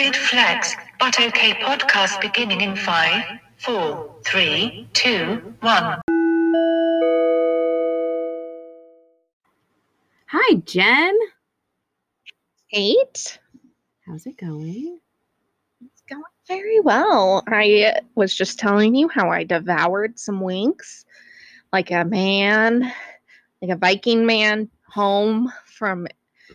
Weird 0.00 0.16
flex, 0.16 0.76
but 0.98 1.20
okay 1.20 1.52
podcast 1.52 2.22
beginning 2.22 2.62
in 2.62 2.74
five, 2.74 3.22
four, 3.58 4.16
three, 4.24 4.88
two, 4.94 5.54
one. 5.60 6.00
Hi, 10.28 10.54
Jen. 10.64 11.18
Eight. 12.72 13.38
How's 14.06 14.24
it 14.24 14.38
going? 14.38 15.00
It's 15.84 16.02
going 16.08 16.22
very 16.48 16.80
well. 16.80 17.44
I 17.46 18.00
was 18.14 18.34
just 18.34 18.58
telling 18.58 18.94
you 18.94 19.06
how 19.08 19.28
I 19.28 19.44
devoured 19.44 20.18
some 20.18 20.40
winks 20.40 21.04
like 21.74 21.90
a 21.90 22.06
man, 22.06 22.90
like 23.60 23.70
a 23.70 23.76
Viking 23.76 24.24
man 24.24 24.70
home 24.88 25.52
from 25.66 26.06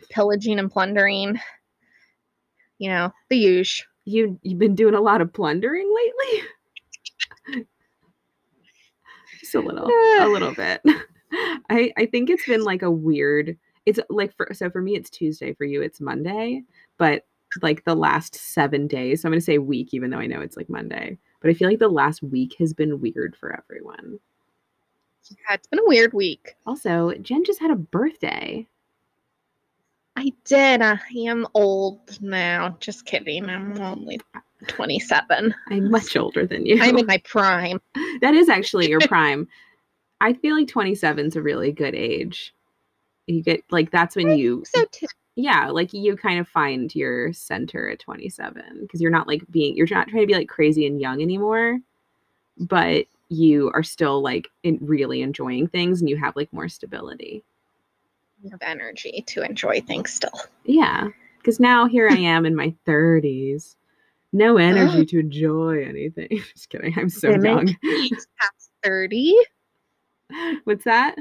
pillaging 0.09 0.57
and 0.57 0.71
plundering. 0.71 1.39
You 2.77 2.89
know, 2.89 3.13
the 3.29 3.38
usual. 3.38 3.85
You 4.07 4.39
you've 4.43 4.59
been 4.59 4.75
doing 4.75 4.93
a 4.93 5.02
lot 5.02 5.21
of 5.21 5.34
plundering 5.34 5.91
lately? 5.93 7.65
Just 9.39 9.55
a 9.55 9.59
little, 9.59 9.88
a 9.88 10.27
little 10.31 10.53
bit. 10.53 10.81
I 11.70 11.91
I 11.98 12.05
think 12.05 12.29
it's 12.29 12.45
been 12.45 12.63
like 12.63 12.81
a 12.81 12.91
weird. 12.91 13.57
It's 13.85 13.99
like 14.09 14.35
for 14.35 14.49
so 14.53 14.70
for 14.70 14.81
me 14.81 14.95
it's 14.95 15.09
Tuesday. 15.09 15.53
For 15.53 15.65
you 15.65 15.81
it's 15.81 15.99
Monday, 16.01 16.63
but 16.98 17.25
like 17.61 17.84
the 17.85 17.95
last 17.95 18.35
seven 18.35 18.87
days. 18.87 19.21
So 19.21 19.27
I'm 19.27 19.31
gonna 19.31 19.41
say 19.41 19.57
week, 19.57 19.93
even 19.93 20.09
though 20.09 20.20
I 20.20 20.27
know 20.27 20.41
it's 20.41 20.57
like 20.57 20.70
Monday. 20.70 21.17
But 21.41 21.49
I 21.49 21.53
feel 21.53 21.70
like 21.70 21.79
the 21.79 21.87
last 21.87 22.23
week 22.23 22.55
has 22.59 22.73
been 22.73 23.01
weird 23.01 23.35
for 23.35 23.57
everyone. 23.57 24.20
Yeah, 25.29 25.55
it's 25.55 25.67
been 25.67 25.79
a 25.79 25.87
weird 25.87 26.13
week. 26.13 26.55
Also, 26.65 27.13
Jen 27.21 27.43
just 27.43 27.59
had 27.59 27.71
a 27.71 27.76
birthday. 27.76 28.67
I 30.18 30.32
did. 30.46 30.82
I 30.82 31.00
am 31.28 31.46
old 31.54 32.22
now. 32.22 32.78
Just 32.80 33.05
kidding. 33.05 33.50
I'm 33.50 33.80
only 33.82 34.20
27. 34.68 35.54
I'm 35.70 35.91
much 35.91 36.16
older 36.16 36.46
than 36.46 36.66
you. 36.66 36.80
I'm 36.82 36.98
in 36.98 37.05
my 37.07 37.18
prime. 37.26 37.82
that 38.22 38.34
is 38.34 38.48
actually 38.49 38.90
your 38.90 38.99
prime. 39.07 39.48
I 40.22 40.34
feel 40.34 40.55
like 40.57 40.68
27 40.70 41.26
is 41.26 41.35
a 41.35 41.41
really 41.41 41.72
good 41.72 41.96
age. 41.96 42.54
You 43.27 43.41
get 43.44 43.63
like 43.72 43.91
that's 43.91 44.16
when 44.16 44.38
you 44.38 44.63
So 44.66 44.85
too. 44.91 45.07
yeah, 45.35 45.68
like 45.70 45.91
you 45.94 46.16
kind 46.16 46.40
of 46.40 46.48
find 46.48 46.94
your 46.96 47.34
center 47.34 47.90
at 47.90 48.00
27 48.00 48.63
because 48.82 49.02
you're 49.02 49.12
not 49.12 49.27
like 49.27 49.41
being 49.52 49.76
you're 49.76 49.88
not 49.91 50.07
trying 50.07 50.22
to 50.24 50.27
be 50.27 50.35
like 50.35 50.48
crazy 50.48 50.85
and 50.88 51.02
young 51.02 51.22
anymore, 51.22 51.79
but 52.57 53.07
you 53.29 53.72
are 53.74 53.84
still 53.84 54.22
like 54.22 54.48
in 54.63 54.77
really 54.82 55.22
enjoying 55.24 55.68
things 55.68 56.00
and 56.00 56.10
you 56.10 56.16
have 56.16 56.35
like 56.35 56.54
more 56.54 56.70
stability. 56.70 57.44
Have 58.51 58.62
energy 58.62 59.24
to 59.27 59.41
enjoy 59.41 59.82
things 59.82 60.13
still. 60.13 60.40
Yeah, 60.65 61.07
because 61.40 61.60
now 61.60 61.88
here 61.88 62.07
I 62.10 62.18
am 62.18 62.46
in 62.46 62.55
my 62.55 62.74
30s, 62.88 63.76
no 64.34 64.57
energy 64.59 65.06
to 65.07 65.19
enjoy 65.19 65.84
anything. 65.84 66.28
Just 66.53 66.69
kidding, 66.69 66.94
I'm 66.97 67.09
so 67.09 67.29
Women 67.31 67.68
young. 67.68 67.78
age 68.03 68.12
past 68.40 68.72
30. 68.84 69.35
What's 70.66 70.84
that? 70.84 71.16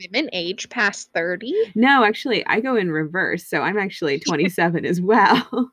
Women 0.00 0.30
age 0.32 0.68
past 0.68 1.10
30. 1.14 1.72
No, 1.74 2.04
actually, 2.04 2.44
I 2.46 2.60
go 2.60 2.76
in 2.76 2.90
reverse, 2.90 3.46
so 3.46 3.60
I'm 3.60 3.78
actually 3.78 4.18
27 4.18 4.84
as 4.84 5.00
well. 5.00 5.70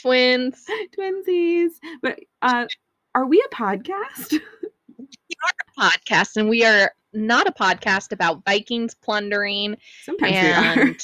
Twins. 0.00 0.64
Twinsies. 0.96 1.70
But 2.02 2.20
uh 2.42 2.66
are 3.14 3.26
we 3.26 3.44
a 3.44 3.54
podcast? 3.54 4.32
We 4.32 4.38
are 4.38 5.88
a 5.88 5.90
podcast. 5.98 6.36
And 6.36 6.48
we 6.48 6.64
are 6.64 6.92
not 7.12 7.46
a 7.46 7.52
podcast 7.52 8.12
about 8.12 8.44
Vikings 8.44 8.94
plundering 8.94 9.76
Sometimes 10.04 10.32
we 10.32 10.38
are. 10.38 10.80
and 10.80 11.00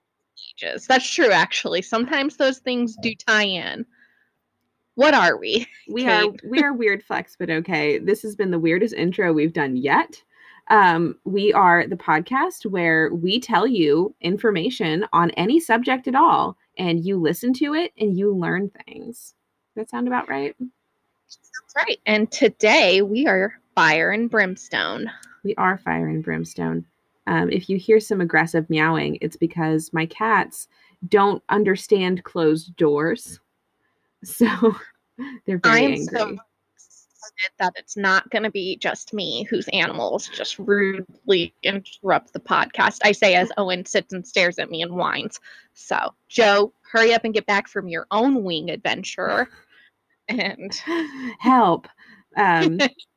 ages. 0.62 0.86
That's 0.86 1.08
true, 1.08 1.30
actually. 1.30 1.82
Sometimes 1.82 2.36
those 2.36 2.58
things 2.58 2.96
do 3.02 3.14
tie 3.14 3.44
in. 3.44 3.86
What 4.94 5.14
are 5.14 5.36
we? 5.36 5.66
We 5.88 6.06
are 6.06 6.26
we 6.44 6.62
are 6.62 6.72
weird 6.72 7.02
flex, 7.02 7.34
but 7.36 7.50
okay. 7.50 7.98
This 7.98 8.22
has 8.22 8.36
been 8.36 8.52
the 8.52 8.58
weirdest 8.60 8.94
intro 8.94 9.32
we've 9.32 9.52
done 9.52 9.76
yet. 9.76 10.22
Um, 10.68 11.16
we 11.24 11.52
are 11.52 11.88
the 11.88 11.96
podcast 11.96 12.64
where 12.64 13.12
we 13.12 13.40
tell 13.40 13.66
you 13.66 14.14
information 14.20 15.04
on 15.12 15.32
any 15.32 15.58
subject 15.58 16.06
at 16.06 16.14
all, 16.14 16.56
and 16.78 17.04
you 17.04 17.20
listen 17.20 17.52
to 17.54 17.74
it 17.74 17.92
and 17.98 18.16
you 18.16 18.32
learn 18.32 18.70
things. 18.86 19.34
Does 19.74 19.86
that 19.86 19.90
sound 19.90 20.06
about 20.06 20.28
right? 20.28 20.54
That's 20.60 21.74
right. 21.76 21.98
And 22.06 22.30
today 22.30 23.02
we 23.02 23.26
are 23.26 23.54
fire 23.74 24.12
and 24.12 24.30
brimstone. 24.30 25.10
We 25.44 25.54
are 25.56 25.78
fire 25.78 26.08
and 26.08 26.22
brimstone. 26.22 26.84
Um, 27.26 27.50
if 27.50 27.68
you 27.68 27.76
hear 27.78 28.00
some 28.00 28.20
aggressive 28.20 28.68
meowing, 28.68 29.18
it's 29.20 29.36
because 29.36 29.92
my 29.92 30.06
cats 30.06 30.68
don't 31.08 31.42
understand 31.48 32.24
closed 32.24 32.76
doors. 32.76 33.40
So 34.22 34.46
they're 35.46 35.56
very 35.56 35.74
I 35.74 35.78
am 35.78 35.92
angry. 35.92 36.18
so 36.18 36.24
excited 36.26 37.52
that 37.58 37.72
it's 37.76 37.96
not 37.96 38.28
going 38.28 38.42
to 38.42 38.50
be 38.50 38.76
just 38.76 39.14
me 39.14 39.44
whose 39.44 39.66
animals 39.72 40.28
just 40.28 40.58
rudely 40.58 41.54
interrupt 41.62 42.34
the 42.34 42.40
podcast. 42.40 42.98
I 43.02 43.12
say 43.12 43.34
as 43.34 43.50
Owen 43.56 43.86
sits 43.86 44.12
and 44.12 44.26
stares 44.26 44.58
at 44.58 44.70
me 44.70 44.82
and 44.82 44.92
whines. 44.94 45.40
So, 45.72 46.14
Joe, 46.28 46.74
hurry 46.82 47.14
up 47.14 47.24
and 47.24 47.32
get 47.32 47.46
back 47.46 47.66
from 47.66 47.88
your 47.88 48.06
own 48.10 48.44
wing 48.44 48.70
adventure. 48.70 49.48
And 50.28 50.72
help 51.40 51.88
um 52.36 52.78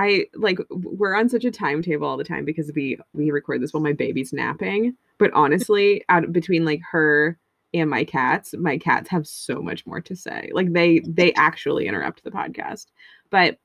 i 0.00 0.24
like 0.34 0.58
we're 0.70 1.14
on 1.14 1.28
such 1.28 1.44
a 1.44 1.50
timetable 1.50 2.06
all 2.06 2.16
the 2.16 2.24
time 2.24 2.44
because 2.44 2.72
we 2.74 2.98
we 3.12 3.30
record 3.30 3.60
this 3.60 3.72
while 3.74 3.82
my 3.82 3.92
baby's 3.92 4.32
napping. 4.32 4.96
But 5.18 5.30
honestly 5.34 6.02
out 6.08 6.32
between 6.32 6.64
like 6.64 6.80
her 6.90 7.38
and 7.74 7.90
my 7.90 8.04
cats 8.04 8.54
my 8.58 8.78
cats 8.78 9.10
have 9.10 9.26
so 9.26 9.60
much 9.60 9.86
more 9.86 10.00
to 10.00 10.16
say. 10.16 10.50
Like 10.54 10.72
they 10.72 11.00
they 11.06 11.32
actually 11.34 11.86
interrupt 11.86 12.24
the 12.24 12.30
podcast. 12.30 12.86
But 13.30 13.58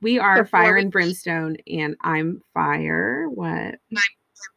we 0.00 0.18
are 0.18 0.44
fire 0.44 0.76
and 0.76 0.92
brimstone 0.92 1.56
and 1.66 1.96
i'm 2.02 2.42
fire. 2.52 3.28
What? 3.30 3.76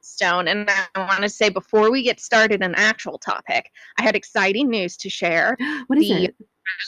Stone. 0.01 0.47
And 0.47 0.69
I 0.69 0.99
want 0.99 1.21
to 1.23 1.29
say 1.29 1.49
before 1.49 1.91
we 1.91 2.03
get 2.03 2.19
started 2.19 2.61
an 2.61 2.73
actual 2.75 3.17
topic, 3.17 3.69
I 3.97 4.03
had 4.03 4.15
exciting 4.15 4.69
news 4.69 4.95
to 4.97 5.09
share. 5.09 5.57
what 5.87 5.99
is 5.99 6.07
The- 6.09 6.25
it? 6.25 6.35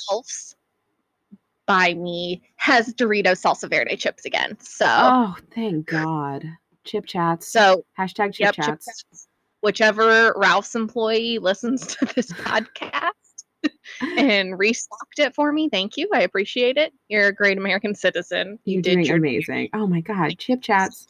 Ralph's 0.10 0.56
by 1.66 1.94
me 1.96 2.42
has 2.58 2.94
Doritos 2.94 3.42
salsa 3.42 3.70
verde 3.70 3.96
chips 3.96 4.26
again. 4.26 4.58
So, 4.60 4.86
oh 4.88 5.36
thank 5.54 5.88
god 5.88 6.46
chip 6.84 7.06
chats 7.06 7.48
so 7.52 7.84
hashtag 7.98 8.34
chip 8.34 8.40
Yep, 8.46 8.56
Chip 8.56 8.66
chats 8.66 8.86
Chats. 8.86 9.28
Whichever 9.62 10.34
Ralph's 10.38 10.76
employee 10.76 11.40
listens 11.40 11.88
to 11.96 12.06
this 12.14 12.32
podcast 12.32 13.10
and 14.18 14.60
restocked 14.60 15.18
it 15.18 15.34
for 15.34 15.52
me, 15.52 15.70
thank 15.70 15.98
you. 15.98 16.08
I 16.14 16.22
appreciate 16.22 16.78
it. 16.78 16.94
You're 17.10 17.28
a 17.30 17.34
great 17.34 17.58
American 17.58 17.96
citizen. 17.96 18.60
you're 18.66 18.82
did 18.84 18.94
doing 18.96 19.06
your 19.06 19.18
amazing 19.18 19.70
oh 19.74 19.88
my 19.88 20.02
god 20.02 20.38
chip 20.38 20.62
chats 20.62 21.08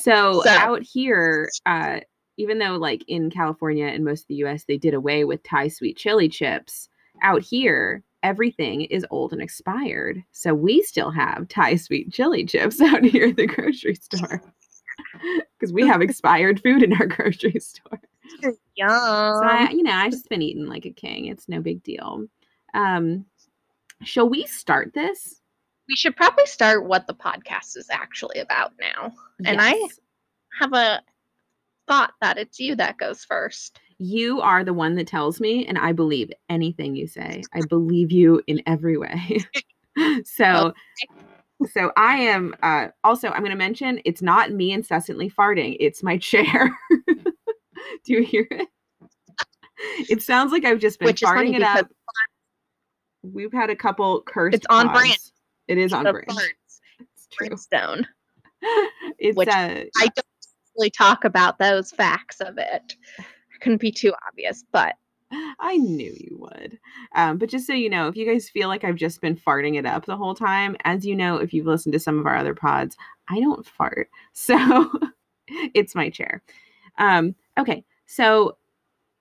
so, 0.00 0.42
So- 0.44 0.50
out 0.50 0.82
here 0.82 1.50
uh 1.66 2.00
even 2.36 2.58
though 2.58 2.76
like 2.76 3.04
in 3.08 3.30
california 3.30 3.86
and 3.86 4.04
most 4.04 4.22
of 4.22 4.28
the 4.28 4.36
us 4.36 4.64
they 4.64 4.76
did 4.76 4.94
away 4.94 5.24
with 5.24 5.42
thai 5.42 5.68
sweet 5.68 5.96
chili 5.96 6.28
chips 6.28 6.88
out 7.22 7.42
here 7.42 8.02
everything 8.24 8.80
is 8.82 9.06
old 9.10 9.32
and 9.32 9.40
expired. 9.40 10.20
So 10.32 10.52
we 10.54 10.82
still 10.82 11.10
have 11.12 11.46
thai 11.48 11.76
sweet 11.76 12.12
chili 12.12 12.44
chips 12.44 12.80
out 12.80 13.04
here 13.04 13.28
at 13.28 13.36
the 13.36 13.46
grocery 13.46 13.94
store. 13.94 14.42
Because 15.58 15.72
we 15.72 15.84
have 15.88 16.02
expired 16.08 16.60
food 16.62 16.82
in 16.82 16.92
our 16.92 17.06
grocery 17.06 17.58
store. 17.58 18.00
Yum. 18.76 18.88
so 18.88 19.42
I, 19.44 19.68
you 19.72 19.82
know 19.82 19.90
i've 19.92 20.12
just 20.12 20.28
been 20.28 20.42
eating 20.42 20.66
like 20.66 20.86
a 20.86 20.90
king. 20.90 21.26
It's 21.26 21.48
no 21.48 21.60
big 21.60 21.82
deal. 21.82 22.26
Um 22.74 23.24
shall 24.02 24.28
we 24.28 24.46
start 24.46 24.92
this? 24.94 25.40
We 25.88 25.96
should 25.96 26.14
probably 26.16 26.46
start 26.46 26.84
what 26.86 27.06
the 27.08 27.14
podcast 27.14 27.76
is 27.76 27.88
actually 27.90 28.38
about 28.38 28.72
now. 28.80 29.12
And 29.44 29.60
I- 29.60 29.88
Have 30.60 30.72
a 30.74 31.02
thought 31.86 32.12
that 32.20 32.38
it's 32.38 32.58
you 32.58 32.74
that 32.76 32.98
goes 32.98 33.24
first. 33.24 33.78
You 33.98 34.40
are 34.40 34.64
the 34.64 34.74
one 34.74 34.94
that 34.96 35.06
tells 35.06 35.40
me, 35.40 35.66
and 35.66 35.78
I 35.78 35.92
believe 35.92 36.30
anything 36.48 36.96
you 36.96 37.06
say. 37.06 37.42
I 37.54 37.60
believe 37.68 38.10
you 38.10 38.42
in 38.46 38.62
every 38.66 38.96
way. 38.96 39.38
so, 40.24 40.72
so 41.70 41.92
I 41.96 42.16
am. 42.16 42.54
Uh, 42.62 42.88
also, 43.04 43.28
I'm 43.28 43.40
going 43.40 43.50
to 43.50 43.56
mention 43.56 44.00
it's 44.04 44.22
not 44.22 44.52
me 44.52 44.72
incessantly 44.72 45.30
farting. 45.30 45.76
It's 45.80 46.02
my 46.02 46.18
chair. 46.18 46.76
Do 48.04 48.12
you 48.12 48.22
hear 48.22 48.46
it? 48.50 48.68
It 50.08 50.22
sounds 50.22 50.52
like 50.52 50.64
I've 50.64 50.80
just 50.80 50.98
been 50.98 51.06
Which 51.06 51.20
farting 51.20 51.54
it 51.54 51.62
up. 51.62 51.88
We've 53.22 53.52
had 53.52 53.70
a 53.70 53.76
couple 53.76 54.22
cursed. 54.22 54.56
It's 54.56 54.66
on 54.68 54.92
brand. 54.92 55.16
It 55.68 55.78
is 55.78 55.92
on 55.92 56.02
brand. 56.04 56.26
farts, 56.28 56.80
It's 57.00 57.28
true. 57.30 57.48
brimstone. 57.48 58.06
It's 59.18 59.36
Which 59.36 59.48
uh, 59.48 59.84
I 59.98 60.08
don't 60.16 60.26
really 60.76 60.90
talk 60.90 61.24
about 61.24 61.58
those 61.58 61.90
facts 61.90 62.40
of 62.40 62.58
it. 62.58 62.96
Couldn't 63.60 63.80
be 63.80 63.92
too 63.92 64.12
obvious, 64.28 64.64
but 64.72 64.94
I 65.60 65.76
knew 65.76 66.12
you 66.16 66.36
would. 66.38 66.78
Um, 67.14 67.38
but 67.38 67.48
just 67.48 67.66
so 67.66 67.72
you 67.72 67.90
know, 67.90 68.08
if 68.08 68.16
you 68.16 68.26
guys 68.26 68.48
feel 68.48 68.68
like 68.68 68.84
I've 68.84 68.96
just 68.96 69.20
been 69.20 69.36
farting 69.36 69.78
it 69.78 69.86
up 69.86 70.06
the 70.06 70.16
whole 70.16 70.34
time, 70.34 70.76
as 70.84 71.04
you 71.06 71.16
know, 71.16 71.36
if 71.36 71.52
you've 71.52 71.66
listened 71.66 71.92
to 71.94 71.98
some 71.98 72.18
of 72.18 72.26
our 72.26 72.36
other 72.36 72.54
pods, 72.54 72.96
I 73.28 73.40
don't 73.40 73.66
fart. 73.66 74.08
So 74.32 74.90
it's 75.74 75.94
my 75.94 76.10
chair. 76.10 76.42
Um, 76.98 77.34
okay. 77.58 77.84
So 78.06 78.56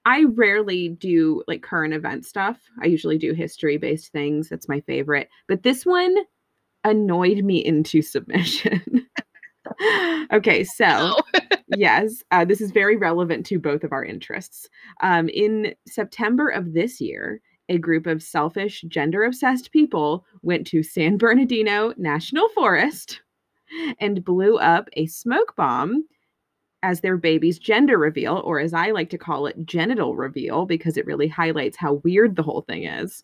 I 0.05 0.23
rarely 0.23 0.89
do 0.89 1.44
like 1.47 1.61
current 1.61 1.94
event 1.94 2.25
stuff. 2.25 2.59
I 2.81 2.85
usually 2.88 3.17
do 3.17 3.33
history 3.33 3.77
based 3.77 4.11
things. 4.11 4.50
That's 4.50 4.67
my 4.67 4.79
favorite. 4.81 5.29
But 5.47 5.63
this 5.63 5.85
one 5.85 6.15
annoyed 6.83 7.44
me 7.44 7.63
into 7.63 8.01
submission. 8.01 9.07
okay, 10.33 10.63
so 10.63 11.15
yes, 11.77 12.24
uh, 12.31 12.45
this 12.45 12.62
is 12.62 12.71
very 12.71 12.98
relevant 12.98 13.45
to 13.48 13.60
both 13.60 13.83
of 13.83 13.92
our 13.92 14.04
interests. 14.04 14.68
Um, 15.01 15.30
in 15.30 15.74
September 15.88 16.50
of 16.50 16.74
this 16.74 17.00
year, 17.00 17.42
a 17.69 17.77
group 17.77 18.07
of 18.07 18.21
selfish, 18.21 18.81
gender 18.88 19.24
obsessed 19.24 19.71
people 19.71 20.25
went 20.42 20.68
to 20.68 20.83
San 20.83 21.18
Bernardino 21.18 21.94
National 21.98 22.50
Forest 22.50 23.21
and 24.00 24.24
blew 24.24 24.57
up 24.57 24.89
a 24.94 25.07
smoke 25.07 25.56
bomb 25.56 26.06
as 26.83 27.00
their 27.00 27.15
baby's 27.15 27.57
gender 27.57 27.98
reveal, 27.98 28.42
or 28.44 28.60
as 28.60 28.74
I 28.74 28.92
like 28.92 29.10
to 29.12 29.18
call 29.18 29.48
it, 29.48 29.65
genital 29.65 30.18
reveal, 30.18 30.65
because 30.65 30.98
it 30.98 31.06
really 31.06 31.30
highlights 31.30 31.77
how 31.77 31.94
weird 32.04 32.36
the 32.36 32.44
whole 32.44 32.62
thing 32.62 32.83
is. 32.83 33.24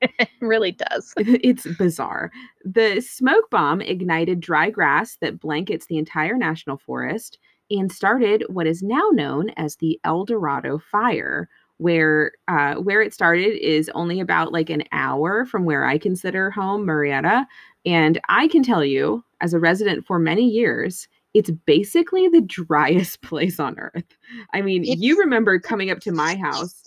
It 0.00 0.28
really 0.40 0.72
does. 0.72 1.12
It's 1.16 1.66
bizarre. 1.76 2.30
The 2.64 3.00
smoke 3.00 3.50
bomb 3.50 3.80
ignited 3.80 4.40
dry 4.40 4.70
grass 4.70 5.16
that 5.20 5.40
blankets 5.40 5.86
the 5.86 5.98
entire 5.98 6.36
national 6.36 6.78
forest 6.78 7.38
and 7.70 7.90
started 7.90 8.44
what 8.48 8.66
is 8.66 8.82
now 8.82 9.08
known 9.12 9.50
as 9.50 9.76
the 9.76 9.98
El 10.04 10.24
Dorado 10.24 10.78
fire. 10.78 11.48
Where 11.78 12.32
uh, 12.46 12.74
where 12.74 13.02
it 13.02 13.12
started 13.12 13.58
is 13.60 13.90
only 13.94 14.20
about 14.20 14.52
like 14.52 14.70
an 14.70 14.84
hour 14.92 15.44
from 15.44 15.64
where 15.64 15.84
I 15.84 15.98
consider 15.98 16.48
home, 16.48 16.86
Murrieta, 16.86 17.44
and 17.84 18.20
I 18.28 18.46
can 18.46 18.62
tell 18.62 18.84
you, 18.84 19.24
as 19.40 19.52
a 19.52 19.58
resident 19.58 20.06
for 20.06 20.20
many 20.20 20.48
years, 20.48 21.08
it's 21.34 21.50
basically 21.50 22.28
the 22.28 22.42
driest 22.42 23.22
place 23.22 23.58
on 23.58 23.80
earth. 23.80 24.16
I 24.54 24.62
mean, 24.62 24.84
you 24.84 25.18
remember 25.18 25.58
coming 25.58 25.90
up 25.90 25.98
to 26.00 26.12
my 26.12 26.36
house 26.42 26.82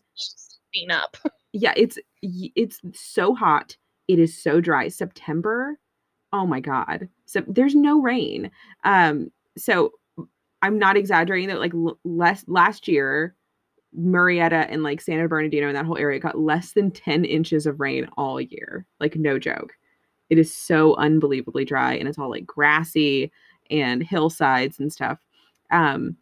Clean 0.76 0.92
up. 0.92 1.18
Yeah 1.56 1.74
it's 1.78 1.98
it's 2.22 2.82
so 2.94 3.34
hot. 3.34 3.78
It 4.08 4.20
is 4.20 4.38
so 4.38 4.62
dry. 4.62 4.88
September 4.90 5.80
oh 6.34 6.46
my 6.46 6.60
god. 6.60 7.08
So 7.26 7.44
there's 7.48 7.76
no 7.76 8.02
rain. 8.02 8.52
Um 8.84 9.32
so 9.58 9.92
i'm 10.62 10.78
not 10.80 10.98
exaggerating 10.98 11.48
that 11.48 11.60
like 11.60 11.74
l- 11.74 12.00
less 12.04 12.44
last 12.48 12.88
year 12.88 13.36
murrieta 13.98 14.66
and 14.70 14.84
like 14.84 15.00
santa 15.02 15.28
bernardino 15.28 15.68
and 15.68 15.76
that 15.76 15.86
whole 15.86 15.98
area 15.98 16.20
got 16.20 16.38
less 16.40 16.74
than 16.74 16.92
10 16.92 17.24
inches 17.26 17.66
of 17.66 17.80
rain 17.80 18.08
all 18.18 18.42
year. 18.42 18.86
Like 19.00 19.16
no 19.16 19.40
joke. 19.40 19.74
It 20.30 20.38
is 20.40 20.54
so 20.54 20.96
unbelievably 20.96 21.66
dry 21.66 21.94
and 21.94 22.08
it's 22.08 22.18
all 22.20 22.30
like 22.30 22.46
grassy 22.46 23.32
and 23.70 24.04
hillsides 24.04 24.80
and 24.80 24.92
stuff. 24.92 25.20
Um 25.72 26.18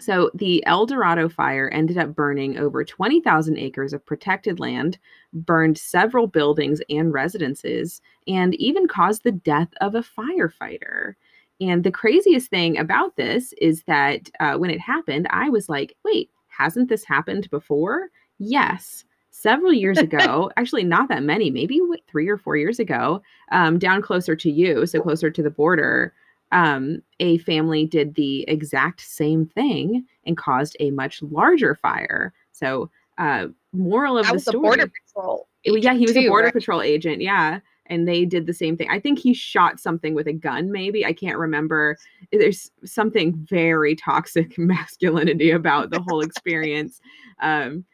so 0.00 0.30
the 0.34 0.64
El 0.66 0.86
Dorado 0.86 1.28
fire 1.28 1.70
ended 1.72 1.98
up 1.98 2.14
burning 2.14 2.58
over 2.58 2.84
20,000 2.84 3.56
acres 3.58 3.92
of 3.92 4.04
protected 4.04 4.58
land, 4.58 4.98
burned 5.32 5.78
several 5.78 6.26
buildings 6.26 6.80
and 6.90 7.12
residences, 7.12 8.00
and 8.26 8.54
even 8.56 8.88
caused 8.88 9.22
the 9.22 9.32
death 9.32 9.68
of 9.80 9.94
a 9.94 10.02
firefighter. 10.02 11.14
And 11.60 11.84
the 11.84 11.92
craziest 11.92 12.50
thing 12.50 12.76
about 12.76 13.16
this 13.16 13.54
is 13.60 13.84
that 13.84 14.28
uh, 14.40 14.56
when 14.56 14.70
it 14.70 14.80
happened, 14.80 15.28
I 15.30 15.48
was 15.48 15.68
like, 15.68 15.96
wait, 16.04 16.30
hasn't 16.48 16.88
this 16.88 17.04
happened 17.04 17.48
before? 17.50 18.08
Yes. 18.38 19.04
Several 19.30 19.72
years 19.72 19.98
ago, 19.98 20.50
actually, 20.56 20.84
not 20.84 21.08
that 21.08 21.22
many, 21.22 21.50
maybe 21.50 21.80
what, 21.80 22.00
three 22.08 22.28
or 22.28 22.36
four 22.36 22.56
years 22.56 22.80
ago, 22.80 23.22
um, 23.52 23.78
down 23.78 24.02
closer 24.02 24.34
to 24.34 24.50
you, 24.50 24.86
so 24.86 25.00
closer 25.00 25.30
to 25.30 25.42
the 25.42 25.50
border, 25.50 26.12
um, 26.52 27.02
a 27.20 27.38
family 27.38 27.86
did 27.86 28.14
the 28.14 28.42
exact 28.48 29.00
same 29.00 29.46
thing 29.46 30.04
and 30.26 30.36
caused 30.36 30.76
a 30.80 30.90
much 30.90 31.22
larger 31.22 31.74
fire. 31.74 32.32
So, 32.52 32.90
uh, 33.18 33.48
moral 33.72 34.18
of 34.18 34.24
That 34.24 34.30
the 34.30 34.34
was 34.34 34.42
a 34.46 34.50
story. 34.50 34.62
border 34.62 34.90
patrol. 35.06 35.48
Yeah, 35.64 35.94
he 35.94 36.06
was 36.06 36.16
a 36.16 36.28
border 36.28 36.46
right? 36.46 36.52
patrol 36.54 36.82
agent. 36.82 37.22
Yeah. 37.22 37.60
And 37.86 38.08
they 38.08 38.24
did 38.24 38.46
the 38.46 38.54
same 38.54 38.76
thing. 38.76 38.88
I 38.90 38.98
think 38.98 39.18
he 39.18 39.34
shot 39.34 39.78
something 39.78 40.14
with 40.14 40.26
a 40.26 40.32
gun, 40.32 40.72
maybe. 40.72 41.04
I 41.04 41.12
can't 41.12 41.36
remember. 41.38 41.98
There's 42.32 42.70
something 42.84 43.34
very 43.48 43.94
toxic 43.94 44.56
masculinity 44.58 45.50
about 45.50 45.90
the 45.90 46.00
whole 46.00 46.20
experience. 46.22 47.00
Um, 47.40 47.84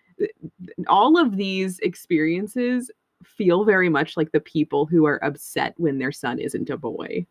all 0.86 1.18
of 1.18 1.36
these 1.36 1.78
experiences 1.80 2.90
feel 3.24 3.64
very 3.64 3.88
much 3.88 4.16
like 4.16 4.32
the 4.32 4.40
people 4.40 4.86
who 4.86 5.06
are 5.06 5.22
upset 5.24 5.74
when 5.76 5.98
their 5.98 6.12
son 6.12 6.38
isn't 6.38 6.70
a 6.70 6.76
boy 6.76 7.26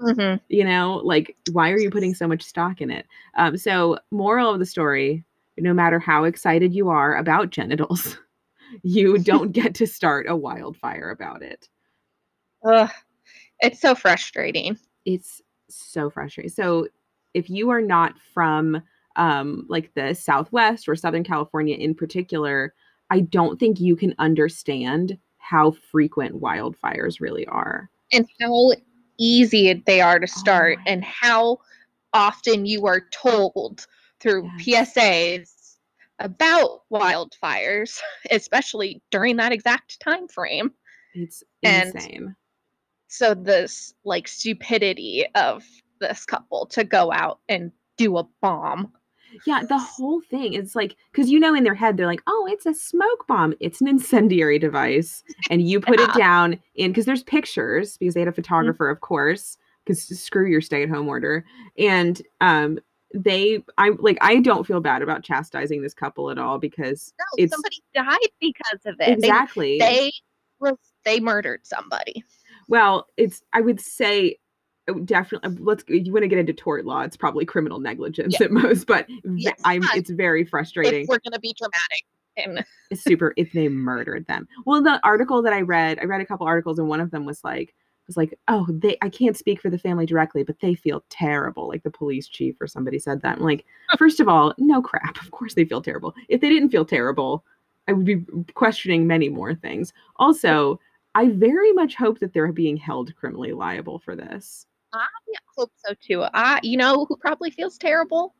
Mhm. 0.00 0.40
you 0.48 0.64
know 0.64 1.00
like 1.04 1.36
why 1.52 1.70
are 1.70 1.78
you 1.78 1.90
putting 1.90 2.14
so 2.14 2.28
much 2.28 2.42
stock 2.42 2.80
in 2.80 2.90
it 2.90 3.06
um 3.36 3.56
so 3.56 3.98
moral 4.12 4.52
of 4.52 4.60
the 4.60 4.66
story 4.66 5.24
no 5.58 5.74
matter 5.74 5.98
how 5.98 6.22
excited 6.24 6.72
you 6.72 6.88
are 6.88 7.16
about 7.16 7.50
genitals 7.50 8.16
you 8.82 9.18
don't 9.30 9.52
get 9.52 9.74
to 9.74 9.86
start 9.86 10.26
a 10.28 10.36
wildfire 10.36 11.10
about 11.10 11.42
it 11.42 11.68
Ugh. 12.64 12.90
It's 13.60 13.80
so 13.80 13.94
frustrating. 13.94 14.78
it's 15.04 15.42
so 15.68 16.10
frustrating 16.10 16.50
so 16.50 16.88
if 17.34 17.50
you 17.50 17.70
are 17.70 17.82
not 17.82 18.14
from 18.34 18.80
um 19.16 19.66
like 19.68 19.92
the 19.94 20.14
southwest 20.14 20.88
or 20.88 20.96
southern 20.96 21.24
california 21.24 21.76
in 21.76 21.94
particular 21.94 22.72
i 23.10 23.20
don't 23.20 23.58
think 23.60 23.80
you 23.80 23.96
can 23.96 24.14
understand 24.18 25.18
how 25.38 25.70
frequent 25.70 26.40
wildfires 26.40 27.20
really 27.20 27.46
are 27.46 27.90
And 28.12 28.26
how 28.40 28.72
easy 29.18 29.72
they 29.86 30.00
are 30.00 30.18
to 30.18 30.24
oh 30.24 30.40
start, 30.40 30.78
my- 30.78 30.84
and 30.86 31.04
how 31.04 31.58
often 32.12 32.64
you 32.66 32.86
are 32.86 33.02
told 33.10 33.86
through 34.20 34.50
Yes. 34.58 34.94
PSAs 34.94 35.76
about 36.18 36.82
wildfires, 36.92 38.00
especially 38.30 39.02
during 39.10 39.36
that 39.36 39.52
exact 39.52 40.00
time 40.00 40.28
frame. 40.28 40.72
it's 41.14 41.42
And- 41.62 41.94
insane 41.94 42.36
So 43.08 43.34
this 43.34 43.94
like 44.04 44.28
stupidity 44.28 45.26
of 45.34 45.64
this 46.00 46.24
couple 46.24 46.66
to 46.66 46.84
go 46.84 47.10
out 47.12 47.40
and 47.48 47.72
do 47.96 48.16
a 48.18 48.24
bomb. 48.42 48.92
Yeah, 49.46 49.62
the 49.68 49.78
whole 49.78 50.20
thing 50.20 50.54
is 50.54 50.74
like 50.74 50.96
because 51.12 51.30
you 51.30 51.38
know 51.40 51.54
in 51.54 51.64
their 51.64 51.74
head 51.74 51.96
they're 51.96 52.06
like, 52.06 52.22
oh, 52.26 52.46
it's 52.50 52.66
a 52.66 52.74
smoke 52.74 53.26
bomb. 53.26 53.54
It's 53.60 53.80
an 53.80 53.88
incendiary 53.88 54.58
device, 54.58 55.22
and 55.50 55.68
you 55.68 55.80
put 55.80 56.00
it 56.00 56.12
down 56.14 56.58
in 56.74 56.90
because 56.90 57.04
there's 57.06 57.22
pictures 57.24 57.96
because 57.98 58.14
they 58.14 58.20
had 58.20 58.28
a 58.28 58.32
photographer, 58.32 58.88
of 58.88 59.00
course, 59.00 59.56
because 59.84 60.02
screw 60.20 60.46
your 60.48 60.60
stay-at-home 60.60 61.08
order. 61.08 61.44
And 61.78 62.20
um, 62.40 62.78
they, 63.14 63.62
I 63.78 63.90
like, 63.98 64.18
I 64.20 64.40
don't 64.40 64.66
feel 64.66 64.80
bad 64.80 65.02
about 65.02 65.22
chastising 65.24 65.82
this 65.82 65.94
couple 65.94 66.30
at 66.30 66.38
all 66.38 66.58
because 66.58 67.12
No, 67.18 67.44
It's- 67.44 67.50
somebody 67.50 67.76
died 67.94 68.30
because 68.40 68.80
of 68.86 68.96
it. 69.00 69.18
Exactly. 69.18 69.78
They, 69.78 70.12
was 70.60 70.76
they 71.04 71.20
murdered 71.20 71.60
somebody. 71.64 72.24
well, 72.68 73.06
it's 73.16 73.42
I 73.52 73.60
would 73.60 73.80
say 73.80 74.36
Oh, 74.88 75.00
definitely 75.00 75.48
um, 75.48 75.58
let's 75.60 75.84
you 75.88 76.12
want 76.12 76.22
to 76.22 76.28
get 76.28 76.38
into 76.38 76.52
tort 76.52 76.86
law 76.86 77.02
it's 77.02 77.16
probably 77.16 77.44
criminal 77.44 77.78
negligence 77.78 78.40
at 78.40 78.50
most 78.62 78.86
but 78.86 79.06
Yes, 79.34 79.60
i'm 79.64 79.82
it's 79.94 80.10
very 80.10 80.44
frustrating 80.44 81.02
If 81.02 81.08
we're 81.08 81.18
gonna 81.18 81.38
be 81.38 81.54
dramatic 81.58 82.06
it's 82.90 83.02
super 83.02 83.34
if 83.36 83.52
they 83.52 83.68
murdered 83.68 84.26
them. 84.26 84.48
Well, 84.64 84.82
the 84.82 85.00
article 85.04 85.42
that 85.42 85.52
I 85.52 85.60
read, 85.60 85.98
I 86.00 86.04
read 86.04 86.20
a 86.20 86.26
couple 86.26 86.46
articles 86.46 86.78
and 86.78 86.88
one 86.88 87.00
of 87.00 87.10
them 87.10 87.24
was 87.24 87.42
like 87.44 87.74
was 88.06 88.16
like, 88.16 88.38
"Oh, 88.48 88.66
they 88.68 88.96
I 89.02 89.08
can't 89.08 89.36
speak 89.36 89.60
for 89.60 89.70
the 89.70 89.78
family 89.78 90.06
directly, 90.06 90.42
but 90.42 90.60
they 90.60 90.74
feel 90.74 91.04
terrible." 91.10 91.68
Like 91.68 91.82
the 91.82 91.90
police 91.90 92.28
chief 92.28 92.56
or 92.60 92.66
somebody 92.66 92.98
said 92.98 93.22
that. 93.22 93.38
I'm 93.38 93.44
like, 93.44 93.64
first 93.98 94.20
of 94.20 94.28
all, 94.28 94.54
no 94.58 94.80
crap. 94.80 95.20
Of 95.20 95.30
course 95.30 95.54
they 95.54 95.64
feel 95.64 95.82
terrible. 95.82 96.14
If 96.28 96.40
they 96.40 96.48
didn't 96.48 96.70
feel 96.70 96.84
terrible, 96.84 97.44
I 97.86 97.92
would 97.92 98.06
be 98.06 98.24
questioning 98.54 99.06
many 99.06 99.28
more 99.28 99.54
things. 99.54 99.92
Also, 100.16 100.80
I 101.14 101.30
very 101.30 101.72
much 101.72 101.94
hope 101.94 102.20
that 102.20 102.32
they're 102.32 102.52
being 102.52 102.76
held 102.76 103.14
criminally 103.16 103.52
liable 103.52 103.98
for 103.98 104.14
this. 104.14 104.66
I 104.92 105.06
hope 105.56 105.72
so 105.76 105.94
too. 106.00 106.24
I 106.34 106.60
you 106.62 106.76
know 106.76 107.04
who 107.06 107.16
probably 107.16 107.50
feels 107.50 107.78
terrible? 107.78 108.34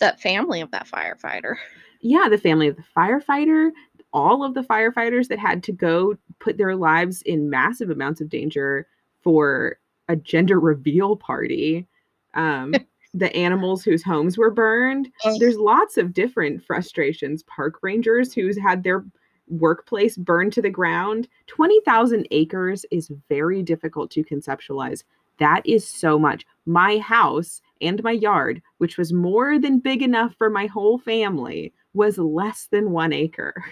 That 0.00 0.20
family 0.20 0.60
of 0.60 0.70
that 0.70 0.86
firefighter. 0.86 1.56
yeah, 2.00 2.28
the 2.28 2.38
family 2.38 2.68
of 2.68 2.76
the 2.76 2.84
firefighter, 2.96 3.70
all 4.12 4.44
of 4.44 4.54
the 4.54 4.62
firefighters 4.62 5.28
that 5.28 5.38
had 5.38 5.62
to 5.64 5.72
go 5.72 6.16
put 6.38 6.56
their 6.56 6.76
lives 6.76 7.22
in 7.22 7.50
massive 7.50 7.90
amounts 7.90 8.20
of 8.20 8.28
danger 8.28 8.86
for 9.22 9.78
a 10.08 10.16
gender 10.16 10.60
reveal 10.60 11.16
party. 11.16 11.86
Um, 12.34 12.74
the 13.14 13.34
animals 13.34 13.82
whose 13.82 14.02
homes 14.02 14.36
were 14.36 14.50
burned. 14.50 15.08
There's 15.38 15.56
lots 15.56 15.96
of 15.96 16.12
different 16.12 16.62
frustrations. 16.62 17.42
Park 17.44 17.78
rangers 17.82 18.34
who's 18.34 18.58
had 18.58 18.82
their 18.82 19.02
workplace 19.48 20.18
burned 20.18 20.52
to 20.52 20.62
the 20.62 20.70
ground. 20.70 21.26
20,000 21.46 22.28
acres 22.30 22.84
is 22.90 23.10
very 23.28 23.62
difficult 23.62 24.10
to 24.10 24.22
conceptualize. 24.22 25.04
That 25.38 25.62
is 25.64 25.86
so 25.86 26.18
much. 26.18 26.44
My 26.66 26.98
house 26.98 27.60
and 27.80 28.02
my 28.02 28.12
yard, 28.12 28.62
which 28.78 28.98
was 28.98 29.12
more 29.12 29.58
than 29.58 29.78
big 29.78 30.02
enough 30.02 30.34
for 30.36 30.50
my 30.50 30.66
whole 30.66 30.98
family, 30.98 31.72
was 31.94 32.18
less 32.18 32.68
than 32.70 32.90
one 32.90 33.12
acre. 33.12 33.64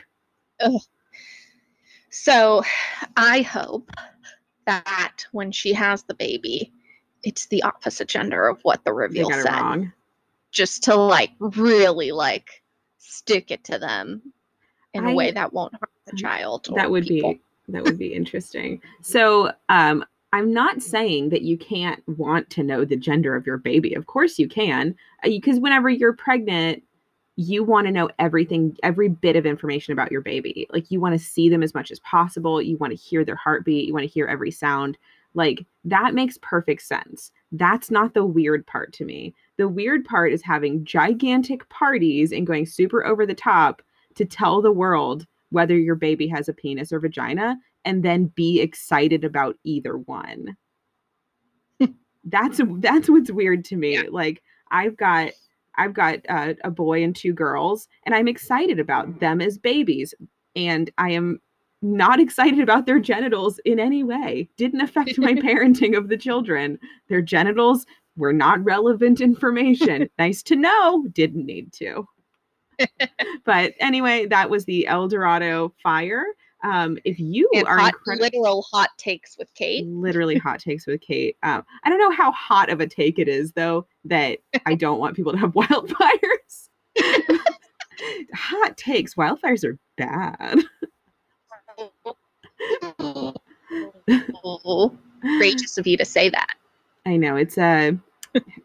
So 2.10 2.62
I 3.16 3.42
hope 3.42 3.90
that 4.64 5.26
when 5.32 5.52
she 5.52 5.72
has 5.74 6.02
the 6.04 6.14
baby, 6.14 6.72
it's 7.22 7.46
the 7.48 7.62
opposite 7.62 8.08
gender 8.08 8.48
of 8.48 8.58
what 8.62 8.84
the 8.84 8.92
reveal 8.92 9.30
said. 9.30 9.44
wrong. 9.44 9.92
Just 10.50 10.84
to 10.84 10.94
like 10.94 11.32
really 11.38 12.12
like 12.12 12.62
stick 12.98 13.50
it 13.50 13.64
to 13.64 13.78
them 13.78 14.22
in 14.94 15.04
a 15.04 15.14
way 15.14 15.30
that 15.30 15.52
won't 15.52 15.74
harm 15.74 15.90
the 16.06 16.16
child. 16.16 16.68
that 16.74 16.90
would 16.90 17.06
people. 17.06 17.34
be 17.34 17.40
that 17.68 17.82
would 17.82 17.98
be 17.98 18.14
interesting 18.14 18.80
so 19.02 19.50
um 19.68 20.04
i'm 20.36 20.52
not 20.52 20.82
saying 20.82 21.30
that 21.30 21.42
you 21.42 21.56
can't 21.56 22.02
want 22.18 22.48
to 22.50 22.62
know 22.62 22.84
the 22.84 22.96
gender 22.96 23.34
of 23.34 23.46
your 23.46 23.56
baby. 23.56 23.94
Of 23.94 24.06
course 24.06 24.38
you 24.38 24.48
can 24.48 24.94
uh, 25.24 25.28
because 25.28 25.58
whenever 25.58 25.88
you're 25.88 26.12
pregnant 26.12 26.82
you 27.36 27.62
want 27.62 27.86
to 27.86 27.92
know 27.92 28.08
everything 28.18 28.76
every 28.82 29.08
bit 29.08 29.36
of 29.36 29.44
information 29.44 29.92
about 29.92 30.10
your 30.10 30.22
baby. 30.22 30.66
Like 30.72 30.90
you 30.90 31.00
want 31.00 31.18
to 31.18 31.24
see 31.24 31.48
them 31.50 31.62
as 31.62 31.74
much 31.74 31.90
as 31.90 32.00
possible. 32.00 32.62
You 32.62 32.78
want 32.78 32.92
to 32.92 32.96
hear 32.96 33.24
their 33.24 33.36
heartbeat. 33.36 33.86
You 33.86 33.92
want 33.92 34.04
to 34.04 34.12
hear 34.12 34.26
every 34.26 34.50
sound. 34.50 34.96
Like 35.34 35.66
that 35.84 36.14
makes 36.14 36.38
perfect 36.40 36.82
sense. 36.82 37.30
That's 37.52 37.90
not 37.90 38.14
the 38.14 38.24
weird 38.24 38.66
part 38.66 38.94
to 38.94 39.04
me. 39.04 39.34
The 39.58 39.68
weird 39.68 40.04
part 40.06 40.32
is 40.32 40.42
having 40.42 40.84
gigantic 40.84 41.68
parties 41.68 42.32
and 42.32 42.46
going 42.46 42.64
super 42.64 43.04
over 43.04 43.26
the 43.26 43.34
top 43.34 43.82
to 44.14 44.24
tell 44.24 44.62
the 44.62 44.72
world 44.72 45.26
whether 45.50 45.76
your 45.76 45.94
baby 45.94 46.26
has 46.28 46.48
a 46.48 46.54
penis 46.54 46.90
or 46.90 47.00
vagina 47.00 47.58
and 47.86 48.02
then 48.02 48.26
be 48.34 48.60
excited 48.60 49.24
about 49.24 49.56
either 49.64 49.96
one. 49.96 50.56
that's 52.24 52.60
that's 52.80 53.08
what's 53.08 53.30
weird 53.30 53.64
to 53.66 53.76
me. 53.76 53.94
Yeah. 53.94 54.02
Like 54.10 54.42
I've 54.70 54.96
got 54.96 55.30
I've 55.78 55.94
got 55.94 56.18
uh, 56.28 56.54
a 56.64 56.70
boy 56.70 57.02
and 57.02 57.16
two 57.16 57.32
girls 57.32 57.88
and 58.04 58.14
I'm 58.14 58.28
excited 58.28 58.78
about 58.78 59.20
them 59.20 59.40
as 59.40 59.56
babies 59.56 60.14
and 60.54 60.90
I 60.98 61.12
am 61.12 61.40
not 61.80 62.20
excited 62.20 62.60
about 62.60 62.84
their 62.84 62.98
genitals 62.98 63.58
in 63.64 63.80
any 63.80 64.02
way. 64.02 64.50
Didn't 64.58 64.82
affect 64.82 65.18
my 65.18 65.32
parenting 65.34 65.96
of 65.96 66.08
the 66.08 66.18
children. 66.18 66.78
Their 67.08 67.22
genitals 67.22 67.86
were 68.16 68.32
not 68.32 68.64
relevant 68.64 69.20
information. 69.20 70.08
nice 70.18 70.42
to 70.42 70.56
know, 70.56 71.06
didn't 71.12 71.46
need 71.46 71.72
to 71.74 72.06
but 73.44 73.74
anyway, 73.80 74.26
that 74.26 74.50
was 74.50 74.64
the 74.64 74.86
El 74.86 75.08
Dorado 75.08 75.74
fire. 75.82 76.24
Um, 76.62 76.98
if 77.04 77.18
you 77.20 77.48
And 77.54 77.66
are 77.66 77.78
hot, 77.78 77.94
literal 78.06 78.62
hot 78.62 78.90
takes 78.96 79.36
with 79.38 79.52
Kate. 79.54 79.86
literally 79.86 80.36
hot 80.36 80.58
takes 80.58 80.86
with 80.86 81.00
Kate, 81.00 81.36
um, 81.42 81.64
I 81.84 81.90
don't 81.90 81.98
know 81.98 82.10
how 82.10 82.32
hot 82.32 82.70
of 82.70 82.80
a 82.80 82.86
take 82.86 83.18
it 83.18 83.28
is 83.28 83.52
though 83.52 83.86
that 84.04 84.38
I 84.64 84.74
don't 84.76 84.98
want 84.98 85.16
people 85.16 85.32
to 85.32 85.38
have 85.38 85.52
wildfires. 85.52 86.68
hot 88.34 88.76
takes, 88.76 89.14
wildfires 89.14 89.64
are 89.64 89.78
bad. 89.96 90.60
Courageous 95.22 95.78
of 95.78 95.86
you 95.86 95.96
to 95.96 96.04
say 96.04 96.28
that. 96.30 96.54
I 97.04 97.16
know 97.16 97.36
it's 97.36 97.58
uh 97.58 97.92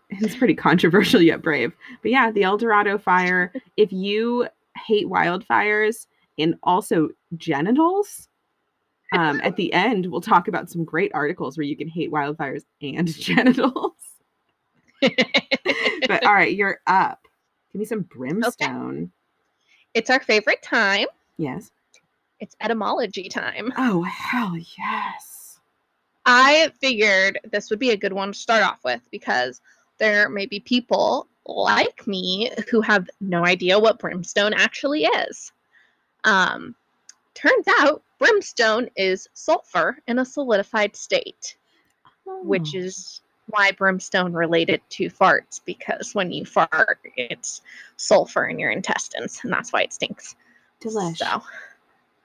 it's 0.09 0.35
pretty 0.35 0.55
controversial 0.55 1.21
yet 1.21 1.41
brave. 1.41 1.73
But 2.01 2.11
yeah, 2.11 2.31
the 2.31 2.43
El 2.43 2.57
Dorado 2.57 2.97
fire. 2.97 3.53
If 3.77 3.91
you 3.91 4.47
hate 4.85 5.07
wildfires 5.07 6.07
and 6.41 6.55
also 6.63 7.09
genitals, 7.37 8.27
um, 9.13 9.41
at 9.43 9.55
the 9.55 9.71
end 9.73 10.05
we'll 10.05 10.21
talk 10.21 10.47
about 10.47 10.69
some 10.69 10.85
great 10.85 11.11
articles 11.13 11.57
where 11.57 11.65
you 11.65 11.75
can 11.75 11.87
hate 11.87 12.11
wildfires 12.11 12.63
and 12.81 13.07
genitals. 13.13 13.93
but 15.01 16.25
all 16.25 16.33
right, 16.33 16.55
you're 16.55 16.79
up. 16.87 17.27
Give 17.71 17.79
me 17.79 17.85
some 17.85 18.01
brimstone. 18.01 19.11
It's 19.93 20.09
our 20.09 20.19
favorite 20.19 20.61
time. 20.61 21.07
Yes. 21.37 21.71
It's 22.39 22.55
etymology 22.61 23.29
time. 23.29 23.73
Oh 23.77 24.03
hell 24.03 24.57
yes. 24.57 25.59
I 26.25 26.71
figured 26.79 27.39
this 27.51 27.69
would 27.69 27.79
be 27.79 27.91
a 27.91 27.97
good 27.97 28.13
one 28.13 28.31
to 28.31 28.37
start 28.37 28.63
off 28.63 28.79
with 28.83 29.01
because 29.11 29.61
there 29.97 30.29
may 30.29 30.45
be 30.45 30.59
people 30.59 31.27
like 31.45 32.05
me 32.07 32.51
who 32.69 32.81
have 32.81 33.09
no 33.19 33.45
idea 33.45 33.79
what 33.79 33.99
brimstone 33.99 34.53
actually 34.53 35.05
is. 35.05 35.51
Um, 36.23 36.75
turns 37.33 37.65
out 37.79 38.03
brimstone 38.19 38.89
is 38.95 39.27
sulfur 39.33 39.97
in 40.07 40.19
a 40.19 40.25
solidified 40.25 40.95
state, 40.95 41.55
which 42.43 42.75
Oh. 42.75 42.79
is 42.79 43.21
why 43.47 43.71
brimstone 43.71 44.31
related 44.33 44.81
to 44.89 45.09
farts 45.09 45.59
because 45.65 46.13
when 46.15 46.31
you 46.31 46.45
fart, 46.45 46.99
it's 47.17 47.61
sulfur 47.97 48.45
in 48.47 48.59
your 48.59 48.71
intestines, 48.71 49.39
and 49.43 49.51
that's 49.51 49.73
why 49.73 49.81
it 49.81 49.91
stinks. 49.93 50.35
delish. 50.81 51.17
So 51.17 51.41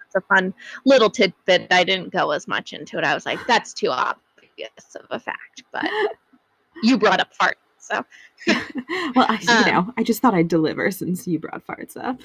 it's 0.04 0.14
a 0.14 0.20
fun 0.20 0.54
little 0.84 1.10
tidbit. 1.10 1.66
I 1.72 1.82
didn't 1.84 2.12
go 2.12 2.30
as 2.30 2.46
much 2.46 2.72
into 2.72 2.98
it. 2.98 3.04
I 3.04 3.14
was 3.14 3.26
like, 3.26 3.44
that's 3.46 3.72
too 3.72 3.88
obvious 3.90 4.94
of 4.94 5.06
a 5.10 5.18
fact, 5.18 5.64
but 5.72 5.90
you 6.82 6.96
brought 6.98 7.20
up 7.20 7.34
fart. 7.34 7.58
So 7.78 8.04
well, 8.46 9.26
I, 9.28 9.38
you 9.42 9.64
Um, 9.64 9.64
know, 9.64 9.94
I 9.96 10.02
just 10.04 10.22
thought 10.22 10.34
I'd 10.34 10.48
deliver 10.48 10.90
since 10.90 11.26
you 11.26 11.38
brought 11.38 11.66
farts 11.66 11.96
up. 11.96 12.20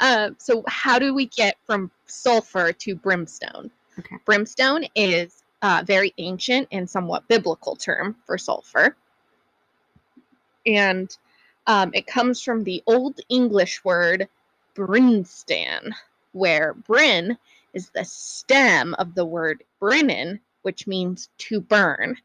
Um, 0.00 0.36
so 0.38 0.64
how 0.66 0.98
do 0.98 1.14
we 1.14 1.26
get 1.26 1.56
from 1.64 1.90
sulfur 2.06 2.72
to 2.72 2.94
brimstone? 2.94 3.70
Okay. 3.98 4.16
Brimstone 4.24 4.86
is 4.94 5.42
a 5.62 5.84
very 5.84 6.12
ancient 6.18 6.68
and 6.72 6.88
somewhat 6.88 7.28
biblical 7.28 7.76
term 7.76 8.16
for 8.26 8.36
sulfur. 8.36 8.96
And 10.66 11.16
um, 11.66 11.90
it 11.94 12.06
comes 12.06 12.42
from 12.42 12.64
the 12.64 12.82
Old 12.86 13.20
English 13.28 13.84
word 13.84 14.28
brinstan, 14.74 15.92
where 16.32 16.74
brin 16.74 17.38
is 17.72 17.90
the 17.90 18.04
stem 18.04 18.94
of 18.98 19.14
the 19.14 19.24
word 19.24 19.64
brinnen, 19.80 20.40
which 20.62 20.86
means 20.86 21.28
to 21.38 21.60
burn. 21.60 22.16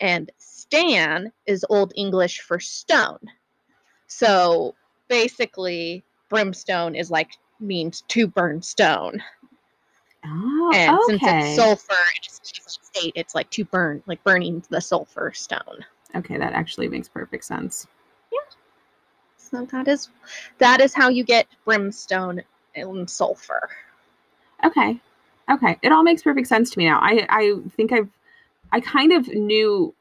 And 0.00 0.30
stan 0.38 1.32
is 1.46 1.64
Old 1.68 1.92
English 1.96 2.40
for 2.40 2.58
stone. 2.58 3.30
So 4.06 4.74
basically, 5.10 6.02
brimstone 6.30 6.94
is 6.94 7.10
like 7.10 7.32
means 7.60 8.02
to 8.08 8.26
burn 8.26 8.62
stone. 8.62 9.22
Oh, 10.24 10.72
And 10.74 10.98
since 11.06 11.22
it's 11.22 11.56
sulfur 11.56 11.94
stable 12.22 12.68
state, 12.68 13.12
it's 13.16 13.34
like 13.34 13.50
to 13.50 13.64
burn, 13.64 14.02
like 14.06 14.22
burning 14.24 14.62
the 14.70 14.80
sulfur 14.80 15.32
stone. 15.34 15.84
okay, 16.14 16.38
that 16.38 16.52
actually 16.54 16.88
makes 16.88 17.08
perfect 17.08 17.44
sense. 17.44 17.86
Yeah. 18.32 18.38
So 19.36 19.66
that 19.66 19.88
is 19.88 20.08
that 20.58 20.80
is 20.80 20.94
how 20.94 21.08
you 21.08 21.24
get 21.24 21.46
brimstone 21.64 22.42
and 22.74 23.10
sulfur. 23.10 23.68
Okay. 24.64 25.00
Okay. 25.50 25.78
It 25.82 25.90
all 25.90 26.02
makes 26.04 26.22
perfect 26.22 26.46
sense 26.46 26.70
to 26.70 26.78
me 26.78 26.84
now. 26.84 27.00
I 27.02 27.26
I 27.28 27.54
think 27.76 27.92
I've 27.92 28.08
I 28.72 28.80
kind 28.80 29.12
of 29.12 29.26
knew 29.28 29.94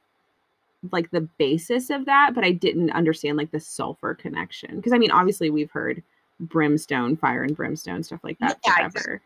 like 0.91 1.12
the 1.12 1.21
basis 1.21 1.89
of 1.89 2.05
that, 2.05 2.33
but 2.33 2.43
I 2.43 2.51
didn't 2.51 2.91
understand 2.91 3.38
like 3.38 3.51
the 3.51 3.59
sulfur 3.59 4.13
connection. 4.15 4.77
Because 4.77 4.93
I 4.93 4.98
mean, 4.98 5.12
obviously 5.12 5.50
we've 5.50 5.71
heard 5.71 6.01
brimstone, 6.39 7.17
fire 7.17 7.43
and 7.43 7.55
brimstone, 7.55 8.03
stuff 8.03 8.21
like 8.24 8.39
that 8.39 8.59
Yeah, 8.65 8.75
forever. 8.75 9.21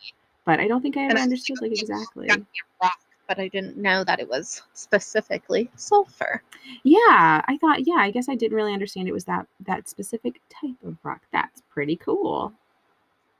But 0.46 0.60
I 0.60 0.68
don't 0.68 0.82
think 0.82 0.98
I 0.98 1.06
ever 1.06 1.18
I 1.18 1.22
understood 1.22 1.62
like 1.62 1.72
exactly. 1.72 2.28
Got 2.28 2.40
me 2.40 2.46
a 2.46 2.86
rock, 2.86 3.00
but 3.28 3.40
I 3.40 3.48
didn't 3.48 3.78
know 3.78 4.04
that 4.04 4.20
it 4.20 4.28
was 4.28 4.64
specifically 4.74 5.70
sulfur. 5.76 6.42
Yeah, 6.84 7.42
I 7.48 7.58
thought, 7.62 7.88
yeah, 7.88 7.96
I 7.96 8.12
guess 8.12 8.28
I 8.30 8.36
didn't 8.36 8.58
really 8.58 8.74
understand 8.74 9.08
it 9.08 9.14
was 9.14 9.26
that 9.26 9.48
that 9.62 9.88
specific 9.88 10.42
type 10.50 10.76
of 10.84 10.98
rock. 11.04 11.22
That's 11.32 11.62
pretty 11.70 11.96
cool. 11.96 12.52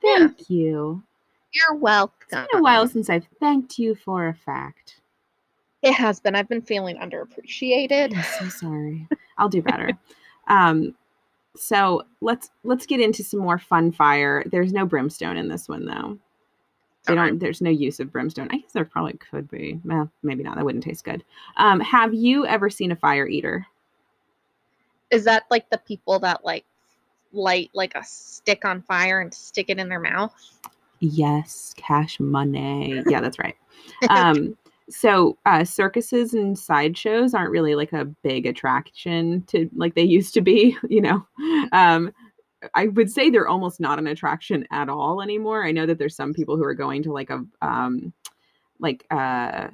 Yeah. 0.02 0.18
Thank 0.18 0.48
you. 0.48 1.02
You're 1.52 1.78
welcome. 1.78 2.16
It's 2.22 2.52
been 2.52 2.60
a 2.60 2.62
while 2.62 2.88
since 2.88 3.08
I've 3.10 3.26
thanked 3.38 3.78
you 3.78 3.94
for 3.94 4.28
a 4.28 4.34
fact. 4.34 5.00
It 5.84 5.92
has 5.92 6.18
been. 6.18 6.34
I've 6.34 6.48
been 6.48 6.62
feeling 6.62 6.96
underappreciated. 6.96 8.16
I'm 8.16 8.48
so 8.48 8.48
sorry. 8.48 9.06
I'll 9.36 9.50
do 9.50 9.60
better. 9.60 9.90
um, 10.48 10.94
so 11.56 12.02
let's 12.22 12.50
let's 12.64 12.86
get 12.86 13.00
into 13.00 13.22
some 13.22 13.40
more 13.40 13.58
fun 13.58 13.92
fire. 13.92 14.42
There's 14.50 14.72
no 14.72 14.86
brimstone 14.86 15.36
in 15.36 15.46
this 15.48 15.68
one 15.68 15.84
though. 15.84 16.18
They 17.06 17.12
Okay. 17.12 17.22
don't. 17.22 17.38
There's 17.38 17.60
no 17.60 17.68
use 17.68 18.00
of 18.00 18.10
brimstone. 18.10 18.48
I 18.50 18.56
guess 18.56 18.72
there 18.72 18.86
probably 18.86 19.12
could 19.18 19.50
be. 19.50 19.78
Well, 19.84 20.10
maybe 20.22 20.42
not. 20.42 20.56
That 20.56 20.64
wouldn't 20.64 20.84
taste 20.84 21.04
good. 21.04 21.22
Um, 21.58 21.80
have 21.80 22.14
you 22.14 22.46
ever 22.46 22.70
seen 22.70 22.90
a 22.90 22.96
fire 22.96 23.28
eater? 23.28 23.66
Is 25.10 25.24
that 25.24 25.44
like 25.50 25.68
the 25.68 25.78
people 25.78 26.18
that 26.20 26.46
like 26.46 26.64
light 27.34 27.70
like 27.74 27.94
a 27.94 28.02
stick 28.04 28.64
on 28.64 28.80
fire 28.80 29.20
and 29.20 29.34
stick 29.34 29.66
it 29.68 29.78
in 29.78 29.90
their 29.90 30.00
mouth? 30.00 30.32
Yes, 31.00 31.74
cash 31.76 32.18
money. 32.18 33.02
Yeah, 33.08 33.20
that's 33.20 33.38
right. 33.38 33.56
Um, 34.08 34.56
so 34.90 35.38
uh, 35.46 35.64
circuses 35.64 36.34
and 36.34 36.58
sideshows 36.58 37.32
aren't 37.34 37.50
really 37.50 37.74
like 37.74 37.92
a 37.92 38.04
big 38.04 38.46
attraction 38.46 39.42
to 39.48 39.68
like 39.74 39.94
they 39.94 40.02
used 40.02 40.34
to 40.34 40.40
be. 40.40 40.76
You 40.88 41.00
know, 41.00 41.26
um, 41.72 42.12
I 42.74 42.88
would 42.88 43.10
say 43.10 43.30
they're 43.30 43.48
almost 43.48 43.80
not 43.80 43.98
an 43.98 44.06
attraction 44.06 44.66
at 44.70 44.88
all 44.88 45.22
anymore. 45.22 45.64
I 45.66 45.72
know 45.72 45.86
that 45.86 45.98
there's 45.98 46.16
some 46.16 46.32
people 46.34 46.56
who 46.56 46.64
are 46.64 46.74
going 46.74 47.02
to 47.04 47.12
like 47.12 47.30
a 47.30 47.44
um, 47.62 48.12
like 48.80 49.04
uh, 49.10 49.68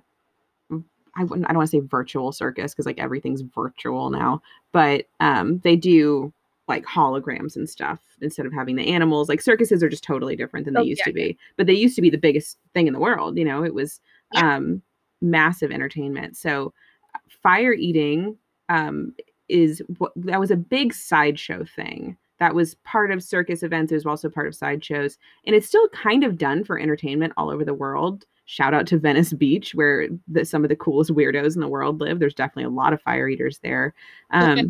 I 1.17 1.25
wouldn't 1.25 1.47
I 1.47 1.49
don't 1.53 1.59
want 1.59 1.71
to 1.71 1.77
say 1.81 1.87
virtual 1.87 2.31
circus 2.33 2.73
because 2.73 2.87
like 2.87 2.99
everything's 3.01 3.41
virtual 3.43 4.11
now, 4.11 4.43
but 4.73 5.07
um, 5.19 5.59
they 5.59 5.77
do 5.77 6.33
like 6.69 6.85
holograms 6.85 7.57
and 7.57 7.69
stuff 7.69 7.99
instead 8.21 8.47
of 8.47 8.53
having 8.53 8.77
the 8.77 8.87
animals. 8.93 9.29
Like 9.29 9.41
circuses 9.41 9.83
are 9.83 9.89
just 9.89 10.05
totally 10.05 10.37
different 10.37 10.65
than 10.67 10.75
they 10.75 10.81
Oh, 10.81 10.85
used 10.85 11.01
yeah, 11.01 11.07
to 11.07 11.13
be. 11.13 11.37
But 11.57 11.67
they 11.67 11.73
used 11.75 11.97
to 11.97 12.03
be 12.03 12.11
the 12.11 12.17
biggest 12.19 12.59
thing 12.75 12.87
in 12.87 12.93
the 12.93 13.01
world. 13.01 13.37
You 13.37 13.45
know, 13.45 13.65
it 13.65 13.75
was 13.75 14.01
Yeah. 14.33 14.57
um, 14.57 14.83
massive 15.21 15.71
entertainment. 15.71 16.37
So 16.37 16.73
fire 17.43 17.73
eating 17.73 18.37
um, 18.69 19.15
is 19.49 19.83
what 19.99 20.13
that 20.17 20.41
was 20.41 20.51
a 20.51 20.57
big 20.57 20.95
sideshow 20.95 21.65
thing 21.65 22.17
that 22.39 22.55
was 22.55 22.75
part 22.77 23.11
of 23.11 23.23
circus 23.23 23.63
events. 23.63 23.93
It 23.93 23.97
was 23.97 24.07
also 24.07 24.31
part 24.31 24.47
of 24.47 24.55
sideshows, 24.55 25.19
and 25.45 25.55
it's 25.55 25.67
still 25.67 25.89
kind 25.91 26.25
of 26.25 26.39
done 26.39 26.65
for 26.65 26.79
entertainment 26.79 27.35
all 27.37 27.51
over 27.51 27.65
the 27.65 27.75
world. 27.75 28.25
Shout 28.47 28.75
out 28.75 28.87
to 28.89 28.99
Venice 28.99 29.33
Beach, 29.33 29.75
where 29.75 30.09
the, 30.27 30.45
some 30.45 30.65
of 30.65 30.71
the 30.71 30.77
coolest 30.77 31.11
weirdos 31.13 31.55
in 31.55 31.61
the 31.61 31.69
world 31.69 32.01
live. 32.01 32.19
There's 32.19 32.35
definitely 32.35 32.65
a 32.65 32.71
lot 32.71 32.93
of 32.93 33.03
fire 33.03 33.29
eaters 33.29 33.61
there. 33.63 33.95
Um, 34.31 34.51
Okay. 34.51 34.65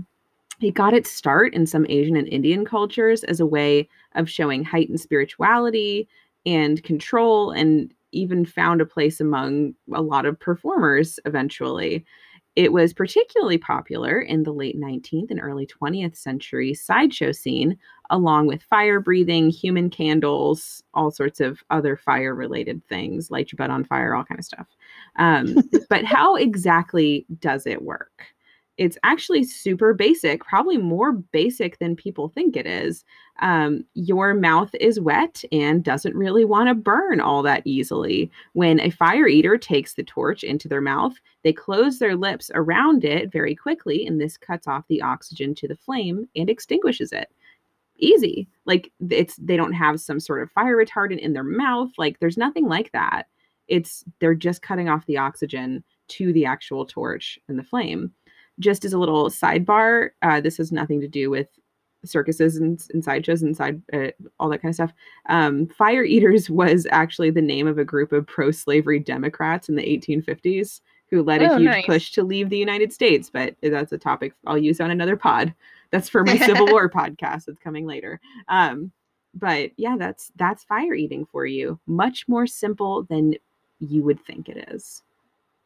It 0.62 0.74
got 0.74 0.92
its 0.92 1.10
start 1.10 1.54
in 1.54 1.64
some 1.64 1.86
Asian 1.88 2.16
and 2.16 2.28
Indian 2.28 2.66
cultures 2.66 3.24
as 3.24 3.40
a 3.40 3.46
way 3.46 3.88
of 4.14 4.28
showing 4.28 4.62
heightened 4.62 5.00
spirituality 5.00 6.06
and 6.44 6.82
control, 6.82 7.52
and 7.52 7.94
even 8.12 8.44
found 8.44 8.80
a 8.80 8.86
place 8.86 9.20
among 9.20 9.74
a 9.92 10.02
lot 10.02 10.26
of 10.26 10.38
performers 10.38 11.18
eventually. 11.24 12.04
It 12.56 12.72
was 12.72 12.92
particularly 12.92 13.58
popular 13.58 14.20
in 14.20 14.42
the 14.42 14.52
late 14.52 14.78
19th 14.78 15.30
and 15.30 15.40
early 15.40 15.66
20th 15.66 16.16
century 16.16 16.74
sideshow 16.74 17.30
scene, 17.32 17.78
along 18.10 18.48
with 18.48 18.62
fire 18.64 18.98
breathing, 19.00 19.50
human 19.50 19.88
candles, 19.88 20.82
all 20.92 21.12
sorts 21.12 21.38
of 21.40 21.62
other 21.70 21.96
fire 21.96 22.34
related 22.34 22.84
things, 22.88 23.30
light 23.30 23.52
your 23.52 23.56
butt 23.56 23.70
on 23.70 23.84
fire, 23.84 24.14
all 24.14 24.24
kind 24.24 24.38
of 24.40 24.44
stuff. 24.44 24.66
Um, 25.16 25.56
but 25.88 26.04
how 26.04 26.34
exactly 26.34 27.24
does 27.38 27.66
it 27.66 27.82
work? 27.82 28.24
It's 28.80 28.96
actually 29.02 29.44
super 29.44 29.92
basic, 29.92 30.42
probably 30.42 30.78
more 30.78 31.12
basic 31.12 31.78
than 31.78 31.94
people 31.94 32.30
think 32.30 32.56
it 32.56 32.66
is. 32.66 33.04
Um, 33.42 33.84
your 33.92 34.32
mouth 34.32 34.74
is 34.80 34.98
wet 34.98 35.44
and 35.52 35.84
doesn't 35.84 36.16
really 36.16 36.46
want 36.46 36.70
to 36.70 36.74
burn 36.74 37.20
all 37.20 37.42
that 37.42 37.60
easily. 37.66 38.30
When 38.54 38.80
a 38.80 38.88
fire 38.88 39.28
eater 39.28 39.58
takes 39.58 39.92
the 39.92 40.02
torch 40.02 40.42
into 40.42 40.66
their 40.66 40.80
mouth, 40.80 41.12
they 41.44 41.52
close 41.52 41.98
their 41.98 42.16
lips 42.16 42.50
around 42.54 43.04
it 43.04 43.30
very 43.30 43.54
quickly, 43.54 44.06
and 44.06 44.18
this 44.18 44.38
cuts 44.38 44.66
off 44.66 44.88
the 44.88 45.02
oxygen 45.02 45.54
to 45.56 45.68
the 45.68 45.76
flame 45.76 46.26
and 46.34 46.48
extinguishes 46.48 47.12
it. 47.12 47.30
Easy. 47.98 48.48
Like 48.64 48.90
it's 49.10 49.36
they 49.36 49.58
don't 49.58 49.74
have 49.74 50.00
some 50.00 50.20
sort 50.20 50.40
of 50.40 50.50
fire 50.52 50.78
retardant 50.78 51.18
in 51.18 51.34
their 51.34 51.44
mouth. 51.44 51.90
Like 51.98 52.18
there's 52.18 52.38
nothing 52.38 52.66
like 52.66 52.92
that. 52.92 53.24
It's 53.68 54.06
they're 54.20 54.34
just 54.34 54.62
cutting 54.62 54.88
off 54.88 55.04
the 55.04 55.18
oxygen 55.18 55.84
to 56.08 56.32
the 56.32 56.46
actual 56.46 56.86
torch 56.86 57.38
and 57.46 57.58
the 57.58 57.62
flame. 57.62 58.12
Just 58.60 58.84
as 58.84 58.92
a 58.92 58.98
little 58.98 59.28
sidebar, 59.30 60.10
uh, 60.22 60.40
this 60.40 60.56
has 60.58 60.70
nothing 60.70 61.00
to 61.00 61.08
do 61.08 61.28
with 61.30 61.48
circuses 62.04 62.56
and, 62.56 62.82
and 62.94 63.04
sideshows 63.04 63.42
and 63.42 63.54
side 63.56 63.82
uh, 63.92 64.08
all 64.38 64.48
that 64.48 64.62
kind 64.62 64.70
of 64.70 64.74
stuff. 64.74 64.92
Um, 65.28 65.66
Fire 65.66 66.04
Eaters 66.04 66.48
was 66.62 66.86
actually 66.90 67.30
the 67.30 67.42
name 67.42 67.66
of 67.66 67.78
a 67.78 67.84
group 67.84 68.12
of 68.12 68.26
pro-slavery 68.26 69.00
Democrats 69.00 69.68
in 69.68 69.74
the 69.74 69.82
1850s 69.82 70.80
who 71.10 71.22
led 71.22 71.42
a 71.42 71.50
Oh, 71.52 71.56
huge 71.58 71.66
nice. 71.66 71.86
push 71.86 72.12
to 72.12 72.22
leave 72.22 72.48
the 72.50 72.56
United 72.56 72.92
States. 72.92 73.28
But 73.30 73.56
that's 73.62 73.92
a 73.92 73.98
topic 73.98 74.32
I'll 74.46 74.56
use 74.56 74.80
on 74.80 74.90
another 74.90 75.16
pod. 75.16 75.52
That's 75.90 76.08
for 76.08 76.22
my 76.24 76.38
Civil 76.38 76.66
War 76.70 76.88
podcast 76.88 77.46
that's 77.46 77.58
coming 77.58 77.84
later. 77.84 78.20
Um, 78.48 78.92
but 79.34 79.70
yeah, 79.76 79.96
that's 79.98 80.30
that's 80.36 80.64
fire 80.64 80.94
eating 80.94 81.26
for 81.26 81.46
you. 81.46 81.78
Much 81.86 82.26
more 82.28 82.46
simple 82.46 83.02
than 83.04 83.34
you 83.80 84.02
would 84.04 84.24
think 84.24 84.48
it 84.48 84.68
is. 84.72 85.02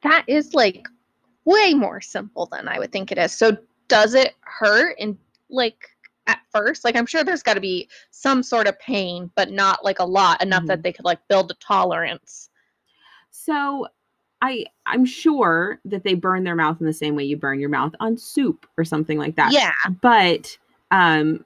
That 0.02 0.24
is 0.26 0.54
like 0.54 0.86
way 1.44 1.74
more 1.74 2.00
simple 2.00 2.46
than 2.46 2.68
I 2.68 2.78
would 2.78 2.92
think 2.92 3.12
it 3.12 3.18
is. 3.18 3.32
So 3.32 3.56
does 3.88 4.14
it 4.14 4.34
hurt 4.40 4.96
and 4.98 5.16
like 5.50 5.88
at 6.26 6.40
first? 6.50 6.84
Like 6.84 6.96
I'm 6.96 7.06
sure 7.06 7.24
there's 7.24 7.42
got 7.42 7.54
to 7.54 7.60
be 7.60 7.88
some 8.10 8.42
sort 8.42 8.66
of 8.66 8.78
pain, 8.78 9.30
but 9.34 9.50
not 9.50 9.84
like 9.84 9.98
a 9.98 10.04
lot 10.04 10.42
enough 10.42 10.66
that 10.66 10.82
they 10.82 10.92
could 10.92 11.04
like 11.04 11.26
build 11.28 11.50
a 11.50 11.54
tolerance. 11.54 12.50
So 13.30 13.88
I 14.42 14.66
I'm 14.86 15.04
sure 15.04 15.80
that 15.84 16.04
they 16.04 16.14
burn 16.14 16.44
their 16.44 16.54
mouth 16.54 16.80
in 16.80 16.86
the 16.86 16.92
same 16.92 17.14
way 17.14 17.24
you 17.24 17.36
burn 17.36 17.60
your 17.60 17.68
mouth 17.68 17.94
on 18.00 18.16
soup 18.16 18.66
or 18.76 18.84
something 18.84 19.18
like 19.18 19.36
that. 19.36 19.52
Yeah. 19.52 19.72
But 20.00 20.56
um 20.90 21.44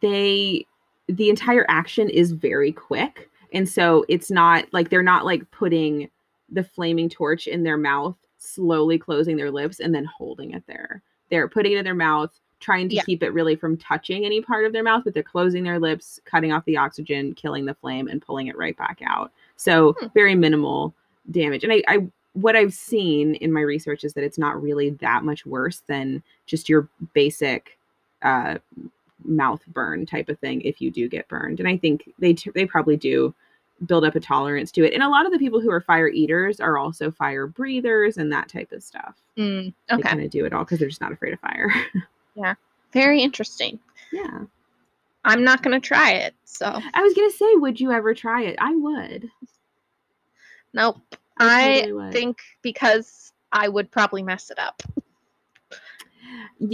they 0.00 0.66
the 1.08 1.30
entire 1.30 1.64
action 1.68 2.08
is 2.08 2.32
very 2.32 2.72
quick. 2.72 3.30
And 3.52 3.68
so 3.68 4.04
it's 4.08 4.30
not 4.30 4.66
like 4.72 4.90
they're 4.90 5.02
not 5.02 5.24
like 5.24 5.50
putting 5.50 6.10
the 6.50 6.64
flaming 6.64 7.08
torch 7.08 7.46
in 7.46 7.62
their 7.62 7.76
mouth, 7.76 8.16
slowly 8.46 8.98
closing 8.98 9.36
their 9.36 9.50
lips 9.50 9.80
and 9.80 9.94
then 9.94 10.04
holding 10.04 10.52
it 10.52 10.62
there. 10.66 11.02
They're 11.30 11.48
putting 11.48 11.72
it 11.72 11.78
in 11.78 11.84
their 11.84 11.94
mouth, 11.94 12.38
trying 12.60 12.88
to 12.88 12.94
Yeah. 12.96 13.02
keep 13.02 13.22
it 13.22 13.32
really 13.32 13.56
from 13.56 13.76
touching 13.76 14.24
any 14.24 14.40
part 14.40 14.64
of 14.64 14.72
their 14.72 14.82
mouth, 14.82 15.04
but 15.04 15.12
they're 15.14 15.22
closing 15.22 15.64
their 15.64 15.78
lips, 15.78 16.20
cutting 16.24 16.52
off 16.52 16.64
the 16.64 16.76
oxygen, 16.76 17.34
killing 17.34 17.64
the 17.64 17.74
flame, 17.74 18.08
and 18.08 18.22
pulling 18.22 18.46
it 18.46 18.56
right 18.56 18.76
back 18.76 19.00
out. 19.04 19.32
So 19.56 19.92
Hmm. 19.98 20.06
very 20.14 20.34
minimal 20.34 20.94
damage. 21.30 21.64
And 21.64 21.72
I, 21.72 21.82
I 21.88 22.06
what 22.34 22.54
I've 22.54 22.74
seen 22.74 23.34
in 23.36 23.50
my 23.50 23.62
research 23.62 24.04
is 24.04 24.12
that 24.12 24.22
it's 24.24 24.36
not 24.38 24.60
really 24.62 24.90
that 24.90 25.24
much 25.24 25.46
worse 25.46 25.82
than 25.86 26.22
just 26.44 26.68
your 26.68 26.86
basic 27.14 27.78
uh, 28.20 28.58
mouth 29.24 29.62
burn 29.68 30.04
type 30.04 30.28
of 30.28 30.38
thing 30.38 30.60
if 30.60 30.80
you 30.80 30.90
do 30.90 31.08
get 31.08 31.26
burned. 31.28 31.60
And 31.60 31.68
I 31.68 31.78
think 31.78 32.12
they 32.18 32.34
t- 32.34 32.50
they 32.54 32.66
probably 32.66 32.96
do 32.98 33.34
build 33.84 34.04
up 34.04 34.14
a 34.14 34.20
tolerance 34.20 34.72
to 34.72 34.84
it. 34.84 34.94
And 34.94 35.02
a 35.02 35.08
lot 35.08 35.26
of 35.26 35.32
the 35.32 35.38
people 35.38 35.60
who 35.60 35.70
are 35.70 35.82
fire 35.82 36.08
eaters 36.08 36.60
are 36.60 36.78
also 36.78 37.10
fire 37.10 37.46
breathers 37.46 38.16
and 38.16 38.32
that 38.32 38.48
type 38.48 38.72
of 38.72 38.82
stuff. 38.82 39.16
Mm, 39.36 39.74
They 39.88 39.94
okay. 39.96 40.02
kind 40.08 40.22
of 40.22 40.30
do 40.30 40.46
it 40.46 40.54
all 40.54 40.64
because 40.64 40.78
they're 40.78 40.88
just 40.88 41.00
not 41.02 41.12
afraid 41.12 41.34
of 41.34 41.40
fire. 41.40 41.70
Yeah. 42.34 42.54
Very 42.92 43.22
interesting. 43.22 43.78
yeah. 44.12 44.40
I'm 45.24 45.42
not 45.42 45.62
going 45.62 45.80
to 45.80 45.86
try 45.86 46.12
it. 46.12 46.34
So, 46.44 46.66
I 46.66 47.02
was 47.02 47.14
gonna 47.14 47.30
say, 47.30 47.54
would 47.56 47.80
you 47.80 47.92
ever 47.92 48.14
try 48.14 48.42
it? 48.42 48.56
I 48.60 48.74
would. 48.76 49.28
nope. 50.72 50.98
I 51.38 51.84
I 51.88 51.92
would. 51.92 52.12
think 52.12 52.38
because 52.62 53.32
I 53.52 53.68
would 53.68 53.90
probably 53.90 54.22
mess 54.22 54.50
it 54.50 54.58
up. 54.58 54.82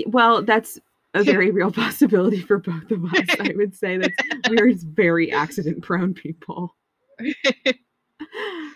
Well, 0.07 0.43
that's 0.43 0.79
a 1.15 1.23
very 1.25 1.51
real 1.51 1.71
possibility 1.73 2.41
for 2.41 2.59
both 2.59 2.91
of 2.91 3.05
us. 3.07 3.27
I 3.41 3.53
would 3.57 3.75
say 3.75 3.97
that 3.99 4.13
we're 4.51 4.73
very 4.75 5.33
accident 5.33 5.83
prone 5.83 6.13
people. 6.15 6.75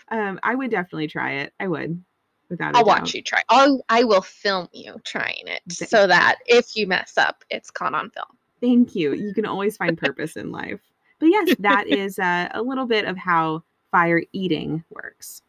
Um, 0.09 0.39
I 0.43 0.55
would 0.55 0.71
definitely 0.71 1.07
try 1.07 1.33
it. 1.33 1.53
I 1.59 1.67
would, 1.67 2.03
without 2.49 2.75
I'll 2.75 2.85
doubt. 2.85 3.01
watch 3.01 3.13
you 3.13 3.21
try. 3.21 3.41
I'll, 3.49 3.81
I 3.89 4.03
will 4.03 4.21
film 4.21 4.69
you 4.71 4.95
trying 5.03 5.47
it 5.47 5.61
so 5.71 6.07
that 6.07 6.37
if 6.45 6.75
you 6.75 6.87
mess 6.87 7.17
up, 7.17 7.43
it's 7.49 7.69
caught 7.71 7.93
on 7.93 8.09
film. 8.11 8.27
Thank 8.61 8.95
you. 8.95 9.13
You 9.13 9.33
can 9.33 9.45
always 9.45 9.77
find 9.77 9.97
purpose 9.97 10.35
in 10.37 10.51
life. 10.51 10.79
But 11.19 11.27
yes, 11.27 11.55
that 11.59 11.87
is 11.91 12.19
uh, 12.19 12.49
a 12.51 12.61
little 12.61 12.85
bit 12.85 13.05
of 13.05 13.17
how 13.17 13.63
fire 13.91 14.21
eating 14.31 14.83
works. 14.89 15.41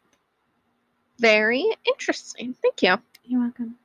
Very 1.19 1.65
interesting. 1.87 2.55
Thank 2.61 2.81
you. 2.81 2.97
You're 3.23 3.41
welcome. 3.41 3.75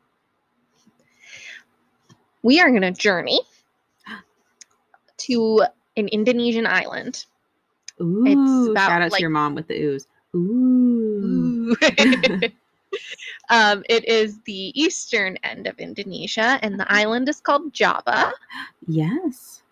We 2.42 2.60
are 2.60 2.70
going 2.70 2.82
to 2.82 2.92
journey 2.92 3.40
to 5.18 5.64
an 5.96 6.08
Indonesian 6.08 6.66
island. 6.66 7.26
Ooh, 8.00 8.70
about, 8.70 8.88
shout 8.88 9.02
out 9.02 9.12
like- 9.12 9.18
to 9.18 9.22
your 9.22 9.30
mom 9.30 9.54
with 9.54 9.68
the 9.68 9.80
ooze. 9.80 10.06
Ooh. 10.34 11.76
um, 13.50 13.84
it 13.88 14.04
is 14.08 14.40
the 14.42 14.72
eastern 14.80 15.36
end 15.44 15.66
of 15.66 15.78
Indonesia, 15.78 16.58
and 16.62 16.78
the 16.78 16.90
island 16.92 17.28
is 17.28 17.40
called 17.40 17.72
Java. 17.72 18.32
Yes. 18.86 19.62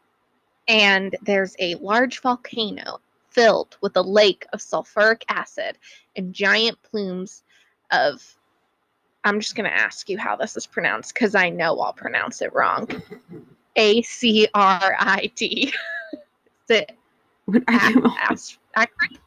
And 0.69 1.17
there's 1.23 1.57
a 1.59 1.75
large 1.77 2.21
volcano 2.21 3.01
filled 3.31 3.77
with 3.81 3.97
a 3.97 4.03
lake 4.03 4.47
of 4.53 4.61
sulfuric 4.61 5.23
acid 5.29 5.79
and 6.17 6.33
giant 6.33 6.81
plumes 6.83 7.43
of. 7.91 8.23
I'm 9.25 9.39
just 9.39 9.55
going 9.55 9.71
to 9.71 9.77
ask 9.77 10.09
you 10.09 10.19
how 10.19 10.35
this 10.35 10.57
is 10.57 10.67
pronounced 10.67 11.15
because 11.15 11.37
I 11.37 11.49
know 11.49 11.79
I'll 11.79 11.93
pronounce 11.93 12.43
it 12.43 12.53
wrong. 12.53 12.89
A 13.77 14.03
C 14.03 14.49
R 14.53 14.97
I 14.99 15.31
T. 15.37 15.73
Is 16.13 16.71
it 16.71 16.99
What 17.53 17.67
do 17.67 18.11
ac- 18.31 18.59
accurate? 18.75 19.21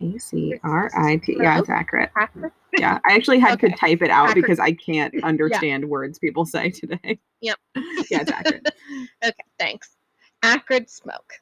A 0.00 0.18
C 0.18 0.54
R 0.64 0.90
I 0.96 1.16
T. 1.16 1.36
Yeah, 1.40 1.58
it's 1.58 1.70
accurate. 1.70 2.10
Accurate? 2.16 2.52
Yeah, 2.78 2.98
I 3.06 3.14
actually 3.14 3.38
had 3.38 3.60
to 3.60 3.70
type 3.70 4.02
it 4.02 4.10
out 4.10 4.30
Accurate. 4.30 4.44
because 4.44 4.58
I 4.58 4.72
can't 4.72 5.14
understand 5.24 5.88
words 5.88 6.18
people 6.18 6.44
say 6.44 6.70
today. 6.70 7.18
Yep. 7.40 7.56
yeah, 7.76 7.82
it's 8.22 8.30
accurate. 8.30 8.68
Okay, 9.24 9.44
thanks. 9.58 9.96
Acrid 10.42 10.90
smoke. 10.90 11.34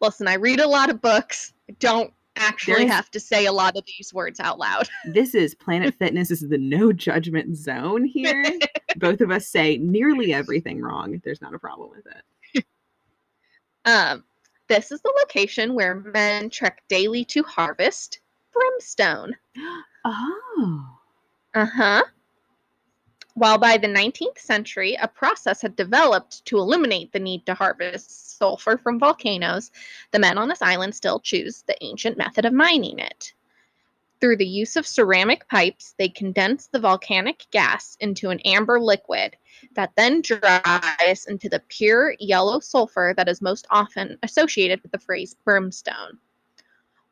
Listen, 0.00 0.28
I 0.28 0.34
read 0.34 0.60
a 0.60 0.68
lot 0.68 0.90
of 0.90 1.00
books. 1.02 1.52
I 1.68 1.74
don't 1.80 2.12
actually 2.36 2.74
There's- 2.84 2.92
have 2.92 3.10
to 3.12 3.18
say 3.20 3.46
a 3.46 3.52
lot 3.52 3.76
of 3.76 3.84
these 3.86 4.14
words 4.14 4.38
out 4.38 4.58
loud. 4.60 4.88
This 5.06 5.34
is 5.34 5.54
Planet 5.56 5.94
Fitness. 5.98 6.28
This 6.28 6.42
is 6.42 6.48
the 6.50 6.58
no 6.58 6.92
judgment 6.92 7.56
zone 7.56 8.04
here. 8.04 8.44
Both 8.96 9.20
of 9.20 9.30
us 9.32 9.48
say 9.48 9.78
nearly 9.78 10.32
everything 10.32 10.80
wrong. 10.80 11.20
There's 11.24 11.42
not 11.42 11.54
a 11.54 11.58
problem 11.58 11.90
with 11.90 12.06
it. 12.06 12.64
Um, 13.86 14.24
this 14.68 14.90
is 14.92 15.00
the 15.02 15.14
location 15.20 15.74
where 15.74 15.94
men 15.94 16.50
trek 16.50 16.82
daily 16.88 17.24
to 17.26 17.42
harvest 17.42 18.20
brimstone. 18.52 19.36
Oh. 20.04 20.98
Uh 21.54 21.66
huh. 21.66 22.04
While 23.34 23.58
by 23.58 23.78
the 23.78 23.88
19th 23.88 24.38
century, 24.38 24.94
a 24.94 25.08
process 25.08 25.60
had 25.60 25.74
developed 25.74 26.44
to 26.46 26.58
eliminate 26.58 27.12
the 27.12 27.18
need 27.18 27.44
to 27.46 27.54
harvest 27.54 28.38
sulfur 28.38 28.78
from 28.78 29.00
volcanoes, 29.00 29.72
the 30.12 30.20
men 30.20 30.38
on 30.38 30.48
this 30.48 30.62
island 30.62 30.94
still 30.94 31.18
choose 31.18 31.62
the 31.62 31.76
ancient 31.82 32.16
method 32.16 32.44
of 32.44 32.52
mining 32.52 33.00
it. 33.00 33.34
Through 34.24 34.38
the 34.38 34.46
use 34.46 34.76
of 34.76 34.86
ceramic 34.86 35.46
pipes, 35.48 35.94
they 35.98 36.08
condense 36.08 36.68
the 36.68 36.78
volcanic 36.78 37.44
gas 37.50 37.94
into 38.00 38.30
an 38.30 38.40
amber 38.40 38.80
liquid 38.80 39.36
that 39.74 39.92
then 39.96 40.22
dries 40.22 41.26
into 41.28 41.50
the 41.50 41.62
pure 41.68 42.16
yellow 42.18 42.58
sulfur 42.58 43.12
that 43.18 43.28
is 43.28 43.42
most 43.42 43.66
often 43.68 44.16
associated 44.22 44.80
with 44.82 44.92
the 44.92 44.98
phrase 44.98 45.36
brimstone. 45.44 46.16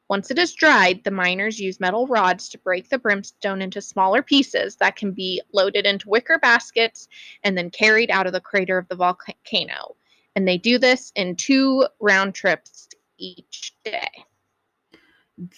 Once 0.08 0.30
it 0.30 0.38
is 0.38 0.54
dried, 0.54 1.04
the 1.04 1.10
miners 1.10 1.60
use 1.60 1.78
metal 1.78 2.06
rods 2.06 2.48
to 2.48 2.58
break 2.60 2.88
the 2.88 2.96
brimstone 2.96 3.60
into 3.60 3.82
smaller 3.82 4.22
pieces 4.22 4.76
that 4.76 4.96
can 4.96 5.12
be 5.12 5.42
loaded 5.52 5.84
into 5.84 6.08
wicker 6.08 6.38
baskets 6.38 7.08
and 7.44 7.58
then 7.58 7.68
carried 7.68 8.10
out 8.10 8.26
of 8.26 8.32
the 8.32 8.40
crater 8.40 8.78
of 8.78 8.88
the 8.88 8.96
volcano. 8.96 9.96
And 10.34 10.48
they 10.48 10.56
do 10.56 10.78
this 10.78 11.12
in 11.14 11.36
two 11.36 11.86
round 12.00 12.34
trips 12.34 12.88
each 13.18 13.74
day. 13.84 14.08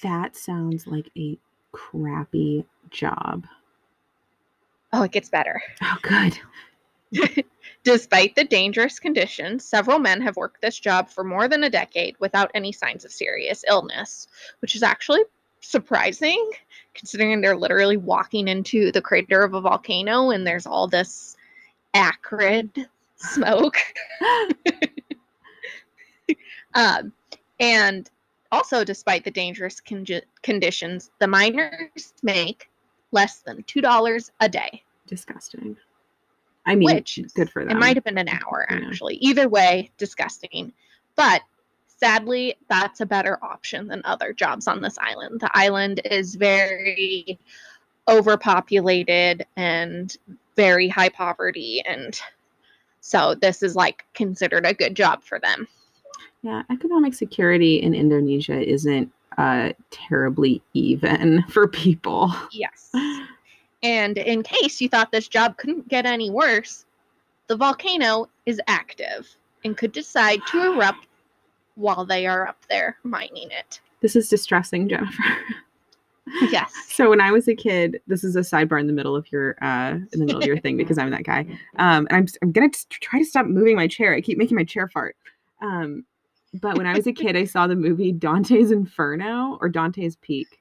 That 0.03 0.37
sounds 0.37 0.87
like 0.87 1.11
a 1.17 1.39
crappy 1.73 2.65
job. 2.91 3.47
Oh, 4.93 5.03
it 5.03 5.13
gets 5.13 5.29
better. 5.29 5.63
Oh, 5.83 5.99
good. 6.03 6.39
Despite 7.85 8.35
the 8.35 8.45
dangerous 8.45 8.99
conditions, 8.99 9.65
several 9.65 9.99
men 9.99 10.21
have 10.23 10.37
worked 10.37 10.61
this 10.61 10.79
job 10.79 11.11
for 11.11 11.23
more 11.23 11.47
than 11.47 11.63
a 11.63 11.71
decade 11.71 12.17
without 12.19 12.51
any 12.55 12.73
signs 12.73 13.05
of 13.05 13.13
serious 13.13 13.65
illness, 13.69 14.27
which 14.61 14.75
is 14.75 14.83
actually 14.83 15.21
surprising 15.61 16.51
considering 16.95 17.41
they're 17.41 17.57
literally 17.57 17.97
walking 17.97 18.49
into 18.49 18.91
the 18.93 19.03
crater 19.03 19.43
of 19.43 19.55
a 19.55 19.61
volcano 19.61 20.31
and 20.31 20.47
there's 20.47 20.67
all 20.67 20.89
this 20.89 21.37
acrid 21.93 22.89
smoke. 23.17 23.77
um, 26.75 27.13
and 27.61 28.11
also, 28.55 28.85
despite 28.85 29.25
the 29.25 29.31
dangerous 29.31 29.81
con- 29.81 30.07
conditions, 30.43 31.11
the 31.19 31.27
miners 31.27 32.15
make 32.23 32.71
less 33.13 33.41
than 33.41 33.63
$2 33.65 34.31
a 34.41 34.49
day. 34.49 34.83
Disgusting. 35.07 35.77
I 36.67 36.75
mean, 36.75 36.95
Which 36.95 37.19
good 37.35 37.51
for 37.51 37.65
them. 37.65 37.77
It 37.77 37.81
might 37.81 37.97
have 37.97 38.05
been 38.05 38.19
an 38.19 38.29
hour, 38.29 38.67
Yeah. 38.71 38.77
actually. 38.87 39.17
Either 39.17 39.49
way, 39.49 39.91
disgusting. 39.99 40.73
But 41.15 41.43
sadly, 41.87 42.57
that's 42.69 43.01
a 43.01 43.07
better 43.07 43.39
option 43.43 43.87
than 43.89 44.03
other 44.05 44.33
jobs 44.33 44.67
on 44.67 44.81
this 44.81 44.97
island. 44.99 45.41
The 45.41 45.51
island 45.53 46.01
is 46.05 46.35
very 46.37 47.39
overpopulated 48.09 49.47
and 49.57 50.17
very 50.57 50.89
high 50.89 51.09
poverty. 51.11 51.83
And 51.87 52.19
so 53.01 53.35
this 53.35 53.63
is 53.63 53.77
like 53.77 54.05
considered 54.15 54.65
a 54.67 54.75
good 54.75 54.95
job 54.97 55.23
for 55.23 55.39
them. 55.39 55.69
Yeah, 56.45 56.63
economic 56.71 57.15
security 57.15 57.81
in 57.81 57.95
Indonesia 57.95 58.61
isn't 58.61 59.11
uh, 59.39 59.73
terribly 59.91 60.63
even 60.75 61.43
for 61.49 61.67
people. 61.67 62.35
Yes. 62.53 62.93
And 63.83 64.19
in 64.19 64.43
case 64.43 64.79
you 64.79 64.91
thought 64.91 65.11
this 65.11 65.27
job 65.27 65.57
couldn't 65.57 65.89
get 65.89 66.05
any 66.05 66.31
worse, 66.31 66.85
the 67.47 67.57
volcano 67.57 68.29
is 68.45 68.61
active 68.67 69.27
and 69.65 69.75
could 69.75 69.93
decide 69.93 70.41
to 70.49 70.75
erupt 70.75 71.07
while 71.77 72.05
they 72.05 72.27
are 72.27 72.47
up 72.47 72.63
there 72.69 72.99
mining 73.05 73.49
it. 73.51 73.81
This 74.03 74.15
is 74.15 74.29
distressing, 74.29 74.89
Jennifer. 74.89 75.23
Yes. 76.51 76.73
So 76.89 77.11
when 77.11 77.21
I 77.21 77.31
was 77.33 77.49
a 77.49 77.55
kid, 77.55 78.01
this 78.07 78.25
is 78.25 78.35
a 78.35 78.41
sidebar 78.41 78.81
in 78.81 78.87
the 78.87 78.95
middle 78.95 79.15
of 79.15 79.31
your 79.31 79.63
uh 79.63 79.91
in 79.91 80.21
the 80.21 80.25
middle 80.25 80.41
of 80.41 80.47
your 80.47 80.59
thing 80.59 80.79
because 80.79 80.97
I'm 80.97 81.11
that 81.11 81.25
guy. 81.25 81.47
Um, 81.77 82.07
and 82.09 82.17
I'm 82.17 82.27
I'm 82.41 82.51
gonna 82.51 82.71
try 82.89 83.19
to 83.19 83.27
stop 83.27 83.45
moving 83.45 83.77
my 83.77 83.87
chair. 83.87 84.15
I 84.15 84.23
keep 84.23 84.39
making 84.39 84.57
my 84.57 84.65
chair 84.65 84.89
fart. 84.89 85.17
Um, 85.61 86.07
but 86.61 86.77
when 86.77 86.87
I 86.87 86.95
was 86.95 87.07
a 87.07 87.13
kid, 87.13 87.37
I 87.37 87.45
saw 87.45 87.67
the 87.67 87.77
movie 87.77 88.13
Dante's 88.13 88.71
Inferno 88.71 89.59
or 89.61 89.69
Dante's 89.69 90.17
Peak. 90.17 90.61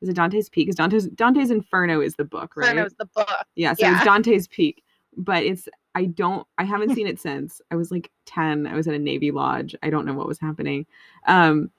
Is 0.00 0.08
it 0.08 0.16
Dante's 0.16 0.48
Peak? 0.48 0.68
Is 0.68 0.74
Dante's 0.74 1.06
Dante's 1.08 1.50
Inferno 1.50 2.00
is 2.00 2.16
the 2.16 2.24
book, 2.24 2.56
right? 2.56 2.74
Was 2.82 2.94
the 2.98 3.06
book. 3.06 3.28
Yeah, 3.54 3.72
so 3.74 3.90
it's 3.90 4.04
Dante's 4.04 4.48
Peak, 4.48 4.82
but 5.16 5.42
it's 5.42 5.68
I 5.94 6.06
don't 6.06 6.46
I 6.58 6.64
haven't 6.64 6.94
seen 6.94 7.06
it 7.06 7.20
since. 7.20 7.60
I 7.70 7.76
was 7.76 7.90
like 7.90 8.10
10. 8.26 8.66
I 8.66 8.74
was 8.74 8.88
at 8.88 8.94
a 8.94 8.98
Navy 8.98 9.30
lodge. 9.30 9.74
I 9.82 9.90
don't 9.90 10.04
know 10.04 10.14
what 10.14 10.28
was 10.28 10.38
happening. 10.38 10.86
Um 11.26 11.70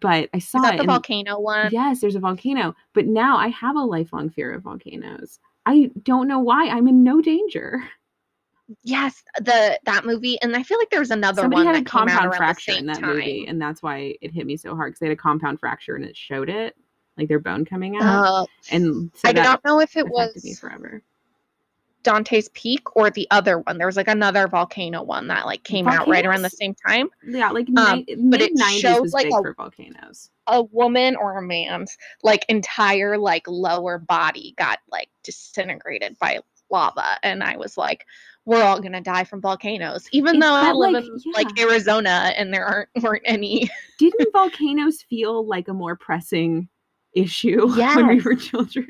but 0.00 0.30
I 0.32 0.38
saw 0.38 0.58
Is 0.58 0.64
that 0.64 0.74
it 0.74 0.78
the 0.78 0.84
volcano 0.84 1.38
one? 1.38 1.68
Yes, 1.70 2.00
there's 2.00 2.14
a 2.14 2.20
volcano, 2.20 2.74
but 2.94 3.06
now 3.06 3.36
I 3.36 3.48
have 3.48 3.76
a 3.76 3.80
lifelong 3.80 4.30
fear 4.30 4.52
of 4.52 4.62
volcanoes. 4.62 5.38
I 5.66 5.90
don't 6.02 6.28
know 6.28 6.38
why. 6.38 6.68
I'm 6.68 6.88
in 6.88 7.02
no 7.02 7.20
danger. 7.20 7.82
Yes, 8.82 9.22
the 9.38 9.78
that 9.84 10.04
movie, 10.06 10.40
and 10.40 10.56
I 10.56 10.62
feel 10.62 10.78
like 10.78 10.88
there 10.90 11.00
was 11.00 11.10
another 11.10 11.42
Somebody 11.42 11.64
one 11.64 11.74
had 11.74 11.74
a 11.74 11.84
that 11.84 11.90
came 11.90 12.08
out 12.08 12.08
compound 12.08 12.34
fracture 12.36 12.72
in 12.72 12.86
that 12.86 13.00
time. 13.00 13.16
movie, 13.16 13.46
and 13.46 13.60
that's 13.60 13.82
why 13.82 14.16
it 14.22 14.30
hit 14.30 14.46
me 14.46 14.56
so 14.56 14.74
hard 14.74 14.90
because 14.92 15.00
they 15.00 15.06
had 15.06 15.12
a 15.12 15.16
compound 15.20 15.60
fracture 15.60 15.96
and 15.96 16.04
it 16.04 16.16
showed 16.16 16.48
it, 16.48 16.76
like 17.18 17.28
their 17.28 17.40
bone 17.40 17.64
coming 17.64 17.96
out, 17.96 18.24
Uh, 18.24 18.46
and 18.70 19.10
so 19.14 19.28
I 19.28 19.32
don't 19.32 19.64
know 19.64 19.80
if 19.80 19.96
it 19.96 20.06
affected 20.06 20.44
me 20.44 20.50
was 20.50 20.58
forever. 20.58 21.02
Dante's 22.02 22.48
Peak 22.50 22.96
or 22.96 23.10
the 23.10 23.28
other 23.30 23.60
one. 23.60 23.78
There 23.78 23.86
was 23.86 23.96
like 23.96 24.08
another 24.08 24.48
volcano 24.48 25.02
one 25.02 25.28
that 25.28 25.46
like 25.46 25.62
came 25.62 25.86
out 25.86 26.08
right 26.08 26.26
around 26.26 26.42
the 26.42 26.50
same 26.50 26.74
time. 26.74 27.08
Yeah, 27.24 27.50
like 27.50 27.68
Um, 27.76 28.04
ni- 28.08 28.16
but 28.28 28.40
it 28.40 28.58
showed, 28.58 29.12
like, 29.12 29.26
a- 29.26 29.30
for 29.30 29.54
volcanoes. 29.54 30.30
A 30.48 30.62
woman 30.62 31.14
or 31.14 31.38
a 31.38 31.42
man's 31.42 31.96
like 32.24 32.44
entire 32.48 33.16
like 33.16 33.46
lower 33.46 33.98
body 33.98 34.54
got 34.58 34.80
like 34.90 35.08
disintegrated 35.22 36.18
by 36.18 36.40
lava, 36.70 37.18
and 37.22 37.44
I 37.44 37.56
was 37.56 37.76
like, 37.76 38.04
"We're 38.44 38.62
all 38.62 38.80
gonna 38.80 39.00
die 39.00 39.24
from 39.24 39.40
volcanoes," 39.40 40.08
even 40.12 40.38
though 40.38 40.52
I 40.52 40.72
live 40.72 40.92
like- 40.92 41.04
in 41.04 41.32
like 41.32 41.58
Arizona 41.58 42.32
and 42.36 42.52
there 42.52 42.64
aren't 42.64 42.88
weren't 43.02 43.22
any. 43.24 43.70
Didn't 43.98 44.32
volcanoes 44.32 45.02
feel 45.02 45.46
like 45.46 45.68
a 45.68 45.74
more 45.74 45.96
pressing 45.96 46.68
issue 47.14 47.68
when 47.76 48.06
we 48.06 48.20
were 48.20 48.34
children? 48.34 48.88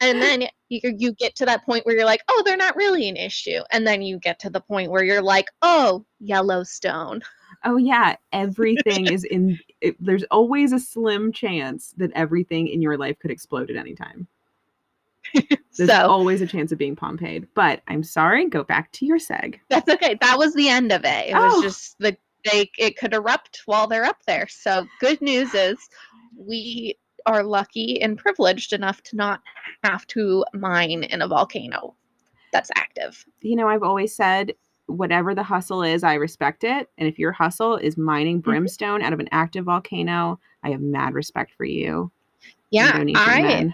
and 0.00 0.20
then 0.20 0.44
you, 0.68 0.80
you 0.98 1.12
get 1.12 1.36
to 1.36 1.46
that 1.46 1.64
point 1.64 1.86
where 1.86 1.94
you're 1.94 2.04
like, 2.04 2.22
oh, 2.28 2.42
they're 2.44 2.56
not 2.56 2.76
really 2.76 3.08
an 3.08 3.16
issue. 3.16 3.60
And 3.70 3.86
then 3.86 4.02
you 4.02 4.18
get 4.18 4.38
to 4.40 4.50
the 4.50 4.60
point 4.60 4.90
where 4.90 5.04
you're 5.04 5.22
like, 5.22 5.48
oh, 5.62 6.04
Yellowstone. 6.20 7.22
Oh 7.64 7.76
yeah, 7.76 8.16
everything 8.32 9.06
is 9.06 9.24
in. 9.24 9.58
It, 9.80 9.96
there's 10.00 10.24
always 10.24 10.72
a 10.72 10.78
slim 10.78 11.32
chance 11.32 11.94
that 11.96 12.10
everything 12.14 12.68
in 12.68 12.82
your 12.82 12.98
life 12.98 13.18
could 13.20 13.30
explode 13.30 13.70
at 13.70 13.76
any 13.76 13.94
time. 13.94 14.26
There's 15.76 15.90
so 15.90 16.06
always 16.08 16.40
a 16.40 16.46
chance 16.46 16.70
of 16.72 16.78
being 16.78 16.94
Pompeii. 16.96 17.44
But 17.54 17.82
I'm 17.88 18.02
sorry. 18.02 18.48
Go 18.48 18.62
back 18.64 18.92
to 18.92 19.06
your 19.06 19.18
seg. 19.18 19.58
that's 19.68 19.88
okay. 19.88 20.16
That 20.20 20.38
was 20.38 20.54
the 20.54 20.68
end 20.68 20.92
of 20.92 21.04
it. 21.04 21.28
It 21.30 21.34
Oh. 21.34 21.56
was 21.56 21.62
just 21.62 21.98
the 21.98 22.16
they 22.44 22.70
it 22.76 22.98
could 22.98 23.14
erupt 23.14 23.62
while 23.66 23.86
they're 23.86 24.04
up 24.04 24.18
there. 24.26 24.46
So 24.48 24.86
good 25.00 25.20
news 25.22 25.54
is 25.54 25.78
we 26.36 26.96
are 27.26 27.42
lucky 27.42 28.02
and 28.02 28.18
privileged 28.18 28.74
enough 28.74 29.02
to 29.04 29.16
not 29.16 29.40
have 29.82 30.06
to 30.08 30.44
mine 30.52 31.04
in 31.04 31.22
a 31.22 31.26
volcano 31.28 31.94
that's 32.52 32.70
active. 32.76 33.24
You 33.40 33.56
know, 33.56 33.66
I've 33.66 33.82
always 33.82 34.14
said, 34.14 34.52
whatever 34.86 35.34
the 35.34 35.42
hustle 35.42 35.82
is, 35.82 36.04
I 36.04 36.14
respect 36.14 36.64
it. 36.64 36.90
And 36.98 37.08
if 37.08 37.18
your 37.18 37.32
hustle 37.32 37.76
is 37.76 37.96
mining 37.96 38.42
Mm-hmm. 38.42 38.50
brimstone 38.50 39.00
out 39.02 39.14
of 39.14 39.20
an 39.20 39.28
active 39.32 39.64
volcano, 39.64 40.38
I 40.62 40.70
have 40.70 40.82
mad 40.82 41.14
respect 41.14 41.52
for 41.56 41.64
you. 41.64 42.12
Yeah, 42.70 42.90
I 42.94 43.72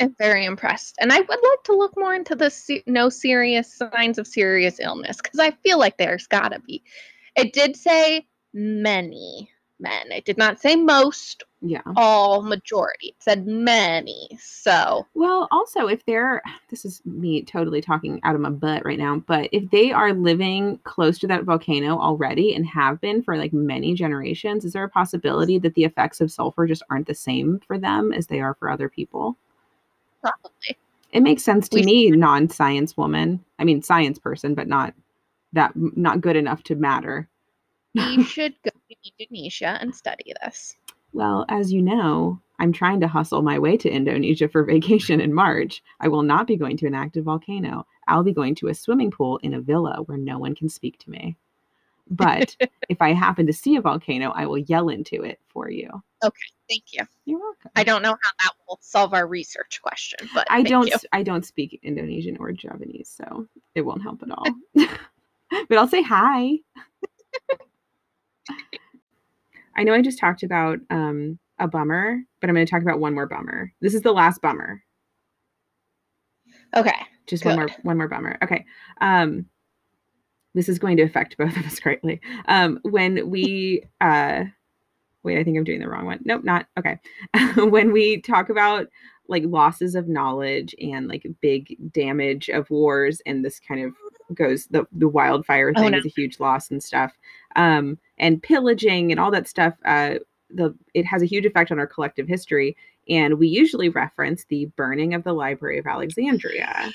am 0.00 0.14
very 0.18 0.44
impressed. 0.44 0.96
And 1.00 1.12
I 1.12 1.20
would 1.20 1.28
like 1.28 1.62
to 1.64 1.74
look 1.74 1.94
more 1.96 2.14
into 2.14 2.34
the 2.34 2.50
se- 2.50 2.84
no 2.86 3.08
serious 3.08 3.72
signs 3.74 4.18
of 4.18 4.26
serious 4.26 4.78
illness 4.80 5.16
because 5.22 5.40
I 5.40 5.50
feel 5.62 5.78
like 5.78 5.96
there's 5.96 6.26
got 6.26 6.50
to 6.50 6.60
be. 6.60 6.82
It 7.36 7.52
did 7.52 7.76
say 7.76 8.26
many 8.54 9.50
men. 9.78 10.10
It 10.10 10.24
did 10.24 10.38
not 10.38 10.58
say 10.58 10.74
most, 10.74 11.44
Yeah. 11.60 11.82
all, 11.96 12.42
majority. 12.42 13.08
It 13.08 13.16
said 13.22 13.46
many. 13.46 14.30
So, 14.40 15.06
Well, 15.14 15.48
also, 15.50 15.86
if 15.86 16.02
they're, 16.06 16.42
this 16.70 16.86
is 16.86 17.02
me 17.04 17.42
totally 17.42 17.82
talking 17.82 18.18
out 18.24 18.34
of 18.34 18.40
my 18.40 18.48
butt 18.48 18.86
right 18.86 18.98
now, 18.98 19.22
but 19.26 19.50
if 19.52 19.70
they 19.70 19.92
are 19.92 20.14
living 20.14 20.78
close 20.84 21.18
to 21.18 21.26
that 21.26 21.44
volcano 21.44 21.98
already 21.98 22.54
and 22.54 22.66
have 22.66 23.02
been 23.02 23.22
for 23.22 23.36
like 23.36 23.52
many 23.52 23.92
generations, 23.92 24.64
is 24.64 24.72
there 24.72 24.84
a 24.84 24.88
possibility 24.88 25.58
that 25.58 25.74
the 25.74 25.84
effects 25.84 26.22
of 26.22 26.32
sulfur 26.32 26.66
just 26.66 26.82
aren't 26.88 27.06
the 27.06 27.14
same 27.14 27.60
for 27.66 27.78
them 27.78 28.14
as 28.14 28.28
they 28.28 28.40
are 28.40 28.54
for 28.54 28.70
other 28.70 28.88
people? 28.88 29.36
Probably. 30.30 30.76
It 31.12 31.20
makes 31.22 31.42
sense 31.44 31.68
to 31.70 31.76
We- 31.80 31.84
me, 31.84 32.10
non 32.10 32.48
science 32.48 32.96
woman. 32.96 33.44
I 33.58 33.64
mean, 33.64 33.82
science 33.82 34.18
person, 34.18 34.54
but 34.54 34.68
not 34.68 34.94
that, 35.52 35.72
not 35.74 36.20
good 36.20 36.36
enough 36.36 36.62
to 36.64 36.74
matter. 36.74 37.28
We 37.94 38.22
should 38.24 38.54
go 38.62 38.70
to 38.70 38.96
Indonesia 39.18 39.78
and 39.80 39.94
study 39.94 40.32
this. 40.42 40.76
Well, 41.12 41.46
as 41.48 41.72
you 41.72 41.80
know, 41.80 42.40
I'm 42.58 42.72
trying 42.72 43.00
to 43.00 43.08
hustle 43.08 43.42
my 43.42 43.58
way 43.58 43.76
to 43.78 43.90
Indonesia 43.90 44.48
for 44.48 44.64
vacation 44.64 45.20
in 45.20 45.32
March. 45.32 45.82
I 46.00 46.08
will 46.08 46.22
not 46.22 46.46
be 46.46 46.56
going 46.56 46.76
to 46.78 46.86
an 46.86 46.94
active 46.94 47.24
volcano. 47.24 47.86
I'll 48.08 48.22
be 48.22 48.32
going 48.32 48.54
to 48.56 48.68
a 48.68 48.74
swimming 48.74 49.10
pool 49.10 49.38
in 49.42 49.54
a 49.54 49.60
villa 49.60 50.02
where 50.06 50.18
no 50.18 50.38
one 50.38 50.54
can 50.54 50.68
speak 50.68 50.98
to 51.00 51.10
me. 51.10 51.36
But 52.10 52.56
if 52.88 53.00
I 53.00 53.12
happen 53.12 53.46
to 53.46 53.52
see 53.52 53.76
a 53.76 53.80
volcano, 53.80 54.30
I 54.30 54.46
will 54.46 54.58
yell 54.58 54.88
into 54.90 55.22
it 55.22 55.40
for 55.48 55.70
you. 55.70 55.88
Okay, 56.24 56.48
thank 56.68 56.84
you. 56.92 57.04
You're 57.24 57.40
welcome. 57.40 57.70
I 57.76 57.84
don't 57.84 58.02
know 58.02 58.16
how 58.22 58.30
that 58.40 58.52
will 58.66 58.78
solve 58.80 59.12
our 59.12 59.26
research 59.26 59.80
question, 59.82 60.28
but 60.34 60.46
I 60.50 60.62
don't 60.62 60.88
you. 60.88 60.96
I 61.12 61.22
don't 61.22 61.44
speak 61.44 61.78
Indonesian 61.82 62.36
or 62.38 62.52
Javanese, 62.52 63.08
so 63.08 63.46
it 63.74 63.82
won't 63.82 64.02
help 64.02 64.22
at 64.22 64.30
all. 64.30 64.46
but 65.68 65.78
I'll 65.78 65.88
say 65.88 66.02
hi. 66.02 66.58
I 69.76 69.84
know 69.84 69.92
I 69.92 70.00
just 70.00 70.18
talked 70.18 70.42
about 70.42 70.78
um, 70.88 71.38
a 71.58 71.68
bummer, 71.68 72.22
but 72.40 72.48
I'm 72.48 72.54
going 72.54 72.66
to 72.66 72.70
talk 72.70 72.82
about 72.82 73.00
one 73.00 73.14
more 73.14 73.26
bummer. 73.26 73.72
This 73.80 73.94
is 73.94 74.02
the 74.02 74.12
last 74.12 74.40
bummer. 74.40 74.82
Okay. 76.74 76.96
Just 77.26 77.44
one 77.44 77.56
more 77.56 77.68
one 77.82 77.96
more 77.96 78.08
bummer. 78.08 78.38
Okay. 78.42 78.64
Um 79.00 79.46
this 80.54 80.68
is 80.68 80.78
going 80.78 80.96
to 80.96 81.02
affect 81.02 81.36
both 81.36 81.56
of 81.56 81.66
us 81.66 81.80
greatly. 81.80 82.20
Um 82.46 82.78
when 82.82 83.30
we 83.30 83.82
uh 84.00 84.44
wait, 85.26 85.38
I 85.38 85.44
think 85.44 85.58
I'm 85.58 85.64
doing 85.64 85.80
the 85.80 85.88
wrong 85.88 86.06
one. 86.06 86.20
Nope, 86.24 86.44
not 86.44 86.66
okay. 86.78 86.98
when 87.56 87.92
we 87.92 88.20
talk 88.22 88.48
about 88.48 88.86
like 89.28 89.42
losses 89.44 89.94
of 89.96 90.08
knowledge 90.08 90.74
and 90.80 91.08
like 91.08 91.26
big 91.42 91.76
damage 91.92 92.48
of 92.48 92.70
wars 92.70 93.20
and 93.26 93.44
this 93.44 93.58
kind 93.60 93.84
of 93.84 93.92
goes 94.36 94.66
the 94.68 94.86
the 94.92 95.08
wildfire 95.08 95.72
Oh, 95.76 95.80
thing 95.82 95.90
no. 95.92 95.98
is 95.98 96.06
a 96.06 96.10
huge 96.10 96.38
loss 96.40 96.70
and 96.70 96.82
stuff. 96.82 97.12
Um 97.56 97.98
and 98.18 98.42
pillaging 98.42 99.10
and 99.10 99.20
all 99.20 99.30
that 99.32 99.48
stuff 99.48 99.74
uh 99.84 100.14
the 100.50 100.74
it 100.94 101.04
has 101.04 101.22
a 101.22 101.26
huge 101.26 101.44
effect 101.44 101.72
on 101.72 101.78
our 101.80 101.88
collective 101.88 102.28
history 102.28 102.76
and 103.08 103.36
we 103.38 103.48
usually 103.48 103.88
reference 103.88 104.44
the 104.44 104.66
burning 104.76 105.12
of 105.12 105.24
the 105.24 105.32
library 105.32 105.78
of 105.78 105.86
alexandria 105.88 106.92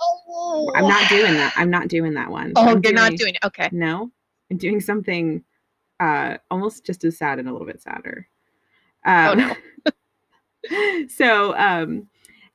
Oh, 0.00 0.72
i'm 0.74 0.88
not 0.88 1.08
doing 1.10 1.34
that 1.34 1.52
i'm 1.56 1.70
not 1.70 1.88
doing 1.88 2.14
that 2.14 2.30
one 2.30 2.52
Oh, 2.56 2.68
I'm 2.70 2.80
you're 2.82 2.92
not 2.94 3.12
doing 3.16 3.34
it. 3.34 3.44
Okay. 3.44 3.68
no 3.72 4.10
i'm 4.50 4.56
doing 4.56 4.80
something 4.80 5.44
uh 6.00 6.36
almost 6.50 6.84
just 6.84 7.04
as 7.04 7.18
sad 7.18 7.38
and 7.38 7.48
a 7.48 7.52
little 7.52 7.66
bit 7.66 7.82
sadder 7.82 8.28
um, 9.04 9.40
Oh, 9.40 9.56
no 9.86 11.06
so 11.08 11.56
um 11.56 12.08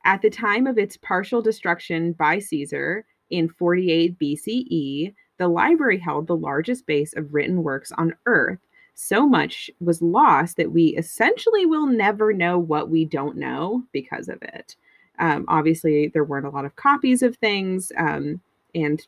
at 0.04 0.20
the 0.22 0.30
time 0.30 0.66
of 0.66 0.78
its 0.78 0.96
partial 0.96 1.40
destruction 1.42 2.12
by 2.12 2.38
caesar 2.38 3.04
in 3.30 3.48
48 3.48 4.18
bce 4.18 5.14
the 5.38 5.48
library 5.48 5.98
held 5.98 6.26
the 6.26 6.36
largest 6.36 6.86
base 6.86 7.14
of 7.14 7.32
written 7.32 7.62
works 7.62 7.90
on 7.92 8.14
earth 8.26 8.58
so 8.94 9.26
much 9.26 9.70
was 9.80 10.02
lost 10.02 10.56
that 10.56 10.72
we 10.72 10.88
essentially 10.96 11.66
will 11.66 11.86
never 11.86 12.32
know 12.32 12.58
what 12.58 12.90
we 12.90 13.04
don't 13.04 13.36
know 13.36 13.82
because 13.92 14.28
of 14.28 14.40
it. 14.42 14.76
Um, 15.18 15.44
obviously, 15.48 16.08
there 16.08 16.24
weren't 16.24 16.46
a 16.46 16.50
lot 16.50 16.64
of 16.64 16.76
copies 16.76 17.22
of 17.22 17.36
things, 17.36 17.92
um, 17.96 18.40
and 18.74 19.04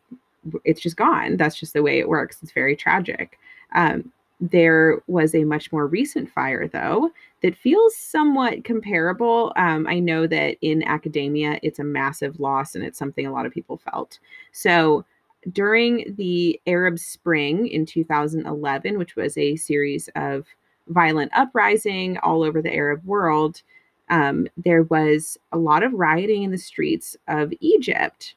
it's 0.64 0.80
just 0.80 0.96
gone. 0.96 1.36
That's 1.36 1.56
just 1.56 1.72
the 1.72 1.82
way 1.82 1.98
it 1.98 2.08
works. 2.08 2.38
It's 2.42 2.52
very 2.52 2.76
tragic. 2.76 3.38
Um, 3.74 4.12
there 4.40 5.00
was 5.06 5.34
a 5.34 5.44
much 5.44 5.72
more 5.72 5.86
recent 5.86 6.30
fire, 6.30 6.68
though, 6.68 7.10
that 7.42 7.56
feels 7.56 7.96
somewhat 7.96 8.64
comparable. 8.64 9.52
Um, 9.56 9.86
I 9.86 10.00
know 10.00 10.26
that 10.26 10.56
in 10.60 10.82
academia, 10.82 11.58
it's 11.62 11.78
a 11.78 11.84
massive 11.84 12.40
loss 12.40 12.74
and 12.74 12.84
it's 12.84 12.98
something 12.98 13.26
a 13.26 13.32
lot 13.32 13.46
of 13.46 13.52
people 13.52 13.76
felt. 13.76 14.18
So, 14.52 15.04
during 15.52 16.14
the 16.16 16.58
Arab 16.66 16.98
Spring 16.98 17.66
in 17.68 17.84
2011, 17.84 18.98
which 18.98 19.14
was 19.14 19.36
a 19.36 19.56
series 19.56 20.08
of 20.16 20.46
violent 20.88 21.30
uprising 21.34 22.16
all 22.18 22.42
over 22.42 22.62
the 22.62 22.74
Arab 22.74 23.04
world, 23.04 23.62
um, 24.08 24.46
there 24.56 24.84
was 24.84 25.38
a 25.52 25.58
lot 25.58 25.82
of 25.82 25.92
rioting 25.92 26.42
in 26.42 26.50
the 26.50 26.58
streets 26.58 27.16
of 27.28 27.52
Egypt. 27.60 28.34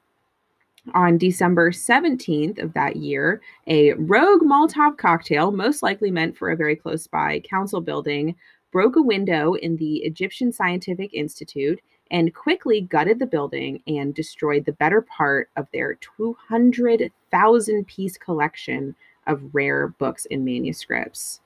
On 0.93 1.17
December 1.17 1.71
17th 1.71 2.61
of 2.63 2.73
that 2.73 2.95
year, 2.95 3.41
a 3.67 3.93
rogue 3.93 4.41
Molotov 4.41 4.97
cocktail, 4.97 5.51
most 5.51 5.83
likely 5.83 6.11
meant 6.11 6.37
for 6.37 6.49
a 6.49 6.55
very 6.55 6.75
close 6.75 7.07
by 7.07 7.41
council 7.41 7.81
building, 7.81 8.35
broke 8.71 8.95
a 8.95 9.01
window 9.01 9.53
in 9.55 9.75
the 9.77 9.97
Egyptian 9.97 10.51
Scientific 10.53 11.13
Institute 11.13 11.81
and 12.09 12.33
quickly 12.33 12.79
gutted 12.79 13.19
the 13.19 13.25
building 13.25 13.81
and 13.85 14.15
destroyed 14.15 14.63
the 14.65 14.71
better 14.73 15.01
part 15.01 15.49
of 15.57 15.67
their 15.73 15.95
200,000 15.95 17.87
piece 17.87 18.17
collection 18.17 18.95
of 19.25 19.53
rare 19.53 19.89
books 19.89 20.25
and 20.31 20.45
manuscripts. 20.45 21.41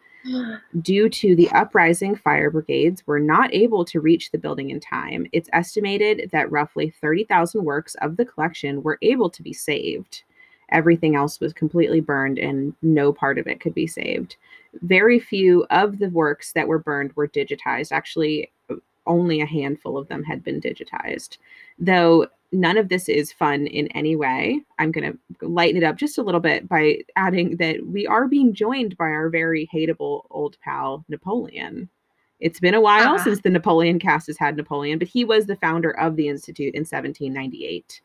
Due 0.82 1.10
to 1.10 1.36
the 1.36 1.50
uprising, 1.52 2.16
fire 2.16 2.52
brigades 2.52 3.06
were 3.08 3.20
not 3.20 3.54
able 3.54 3.84
to 3.86 4.00
reach 4.00 4.32
the 4.32 4.38
building 4.38 4.70
in 4.70 4.80
time. 4.80 5.28
It's 5.32 5.50
estimated 5.54 6.30
that 6.32 6.52
roughly 6.52 6.90
30,000 6.90 7.64
works 7.64 7.96
of 7.96 8.18
the 8.18 8.26
collection 8.26 8.84
were 8.84 9.00
able 9.02 9.30
to 9.30 9.42
be 9.42 9.54
saved. 9.54 10.24
Everything 10.70 11.16
else 11.16 11.40
was 11.40 11.52
completely 11.52 12.00
burned, 12.00 12.40
and 12.40 12.74
no 12.82 13.12
part 13.12 13.38
of 13.38 13.48
it 13.48 13.60
could 13.60 13.74
be 13.74 13.88
saved. 13.88 14.38
Very 14.82 15.20
few 15.20 15.66
of 15.70 16.00
the 16.00 16.10
works 16.10 16.54
that 16.54 16.68
were 16.68 16.80
burned 16.80 17.14
were 17.16 17.28
digitized. 17.28 17.92
Actually, 17.92 18.52
only 19.12 19.41
a 19.41 19.45
handful 19.45 19.97
of 19.97 20.08
them 20.08 20.24
had 20.24 20.43
been 20.43 20.60
digitized. 20.62 21.38
Though 21.78 22.28
none 22.52 22.78
of 22.78 22.89
this 22.89 23.08
is 23.10 23.32
fun 23.32 23.67
in 23.67 23.88
any 23.89 24.15
way, 24.15 24.62
I'm 24.80 24.91
going 24.91 25.08
to 25.12 25.47
lighten 25.47 25.82
it 25.82 25.86
up 25.86 25.97
just 25.97 26.17
a 26.17 26.24
little 26.24 26.39
bit 26.41 26.67
by 26.67 26.84
adding 27.15 27.58
that 27.58 27.86
we 27.86 28.08
are 28.08 28.28
being 28.28 28.54
joined 28.54 28.97
by 28.97 29.06
our 29.06 29.30
very 29.30 29.69
hateable 29.74 30.24
old 30.32 30.58
pal, 30.63 31.04
Napoleon. 31.10 31.89
It's 32.39 32.60
been 32.60 32.74
a 32.74 32.82
while 32.82 33.13
Ah. 33.19 33.24
since 33.24 33.41
the 33.41 33.50
Napoleon 33.52 34.00
cast 34.00 34.28
has 34.28 34.38
had 34.38 34.58
Napoleon, 34.58 34.97
but 35.00 35.08
he 35.08 35.24
was 35.24 35.45
the 35.45 35.56
founder 35.58 35.91
of 36.00 36.15
the 36.15 36.28
Institute 36.28 36.74
in 36.74 36.84
1798 36.84 38.02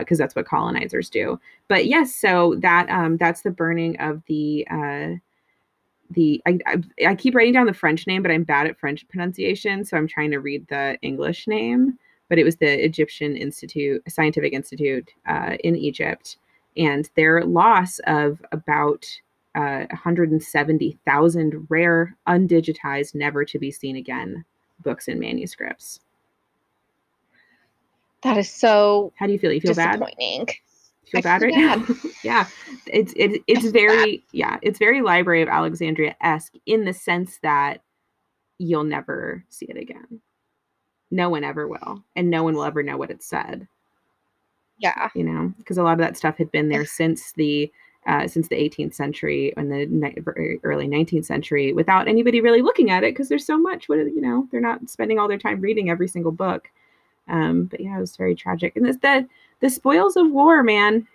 because 0.00 0.18
that's 0.18 0.34
what 0.34 0.46
colonizers 0.46 1.08
do. 1.08 1.38
But 1.68 1.86
yes, 1.86 2.12
so 2.14 2.56
that 2.58 2.90
um, 2.90 3.16
that's 3.16 3.42
the 3.42 3.52
burning 3.52 3.96
of 4.00 4.22
the 4.26 4.66
uh, 4.70 5.08
the 6.10 6.42
I, 6.46 6.58
I 6.66 7.06
I 7.08 7.14
keep 7.14 7.34
writing 7.34 7.52
down 7.52 7.66
the 7.66 7.74
French 7.74 8.06
name, 8.06 8.22
but 8.22 8.30
I'm 8.30 8.44
bad 8.44 8.66
at 8.66 8.78
French 8.78 9.06
pronunciation, 9.08 9.84
so 9.84 9.96
I'm 9.96 10.08
trying 10.08 10.30
to 10.30 10.40
read 10.40 10.66
the 10.68 10.98
English 11.02 11.46
name. 11.46 11.98
But 12.28 12.38
it 12.38 12.44
was 12.44 12.56
the 12.56 12.84
Egyptian 12.84 13.36
Institute, 13.36 14.02
Scientific 14.08 14.52
Institute 14.52 15.10
uh, 15.28 15.56
in 15.62 15.76
Egypt, 15.76 16.38
and 16.76 17.08
their 17.14 17.44
loss 17.44 18.00
of 18.06 18.44
about 18.50 19.06
uh, 19.54 19.86
170,000 19.90 21.66
rare, 21.70 22.16
undigitized, 22.28 23.14
never 23.14 23.44
to 23.44 23.58
be 23.58 23.70
seen 23.70 23.96
again 23.96 24.44
books 24.82 25.08
and 25.08 25.18
manuscripts. 25.18 26.00
That 28.22 28.36
is 28.38 28.50
so 28.50 29.12
How 29.16 29.26
do 29.26 29.32
you 29.32 29.38
feel? 29.38 29.52
You 29.52 29.60
feel 29.60 29.74
bad? 29.74 30.02
Feel 31.06 31.18
I 31.18 31.22
bad 31.22 31.40
feel 31.40 31.50
right 31.50 31.88
now 31.88 31.96
yeah. 32.22 32.46
It's 32.86 33.12
it, 33.16 33.42
it's 33.46 33.66
very 33.66 34.24
yeah 34.32 34.58
it's 34.62 34.78
very 34.78 35.02
library 35.02 35.42
of 35.42 35.48
alexandria-esque 35.48 36.54
in 36.66 36.84
the 36.84 36.92
sense 36.92 37.38
that 37.42 37.82
you'll 38.58 38.84
never 38.84 39.44
see 39.48 39.66
it 39.66 39.76
again. 39.76 40.20
No 41.10 41.30
one 41.30 41.44
ever 41.44 41.68
will 41.68 42.02
and 42.14 42.30
no 42.30 42.42
one 42.42 42.54
will 42.54 42.64
ever 42.64 42.82
know 42.82 42.96
what 42.96 43.10
it 43.10 43.22
said. 43.22 43.68
Yeah. 44.78 45.08
you 45.14 45.24
know 45.24 45.54
because 45.56 45.78
a 45.78 45.82
lot 45.82 45.92
of 45.94 45.98
that 46.00 46.16
stuff 46.16 46.36
had 46.36 46.50
been 46.52 46.68
there 46.68 46.84
since 46.84 47.32
the 47.32 47.72
uh, 48.06 48.28
since 48.28 48.46
the 48.48 48.56
18th 48.56 48.94
century 48.94 49.52
and 49.56 49.70
the 49.70 49.86
ni- 49.86 50.14
very 50.18 50.60
early 50.62 50.86
19th 50.86 51.24
century 51.24 51.72
without 51.72 52.06
anybody 52.06 52.40
really 52.40 52.62
looking 52.62 52.88
at 52.90 53.02
it 53.02 53.12
because 53.12 53.28
there's 53.28 53.44
so 53.44 53.58
much 53.58 53.88
what 53.88 53.98
you 53.98 54.20
know 54.20 54.46
they're 54.50 54.60
not 54.60 54.88
spending 54.88 55.18
all 55.18 55.26
their 55.26 55.38
time 55.38 55.60
reading 55.60 55.90
every 55.90 56.06
single 56.08 56.32
book. 56.32 56.70
Um, 57.28 57.64
but 57.64 57.80
yeah 57.80 57.96
it 57.96 58.00
was 58.00 58.16
very 58.16 58.36
tragic. 58.36 58.76
And 58.76 58.86
it's 58.86 58.98
the 58.98 59.26
the 59.60 59.70
spoils 59.70 60.16
of 60.16 60.30
war 60.30 60.62
man 60.62 61.06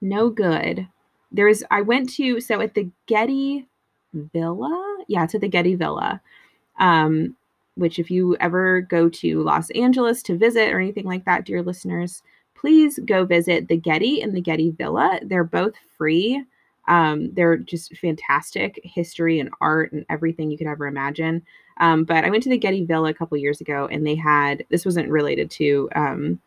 no 0.00 0.28
good 0.28 0.86
there's 1.30 1.62
i 1.70 1.80
went 1.80 2.08
to 2.08 2.40
so 2.40 2.60
at 2.60 2.74
the 2.74 2.88
getty 3.06 3.66
villa 4.12 5.04
yeah 5.08 5.22
at 5.22 5.40
the 5.40 5.48
getty 5.48 5.74
villa 5.74 6.20
um, 6.78 7.36
which 7.76 7.98
if 7.98 8.10
you 8.10 8.36
ever 8.36 8.80
go 8.82 9.08
to 9.08 9.42
los 9.42 9.70
angeles 9.70 10.22
to 10.22 10.36
visit 10.36 10.72
or 10.72 10.80
anything 10.80 11.04
like 11.04 11.24
that 11.24 11.44
dear 11.44 11.62
listeners 11.62 12.22
please 12.62 13.00
go 13.06 13.24
visit 13.24 13.66
the 13.66 13.76
Getty 13.76 14.22
and 14.22 14.34
the 14.34 14.40
Getty 14.40 14.70
Villa. 14.70 15.18
They're 15.24 15.42
both 15.42 15.74
free. 15.98 16.44
Um, 16.86 17.34
they're 17.34 17.56
just 17.56 17.96
fantastic 17.96 18.80
history 18.84 19.40
and 19.40 19.50
art 19.60 19.90
and 19.90 20.06
everything 20.08 20.48
you 20.48 20.56
could 20.56 20.68
ever 20.68 20.86
imagine. 20.86 21.42
Um, 21.78 22.04
but 22.04 22.24
I 22.24 22.30
went 22.30 22.44
to 22.44 22.50
the 22.50 22.56
Getty 22.56 22.84
Villa 22.84 23.10
a 23.10 23.14
couple 23.14 23.36
years 23.36 23.60
ago, 23.60 23.88
and 23.90 24.06
they 24.06 24.14
had 24.14 24.64
this 24.70 24.84
wasn't 24.84 25.08
related 25.08 25.50
to 25.52 25.88
um, 25.96 26.40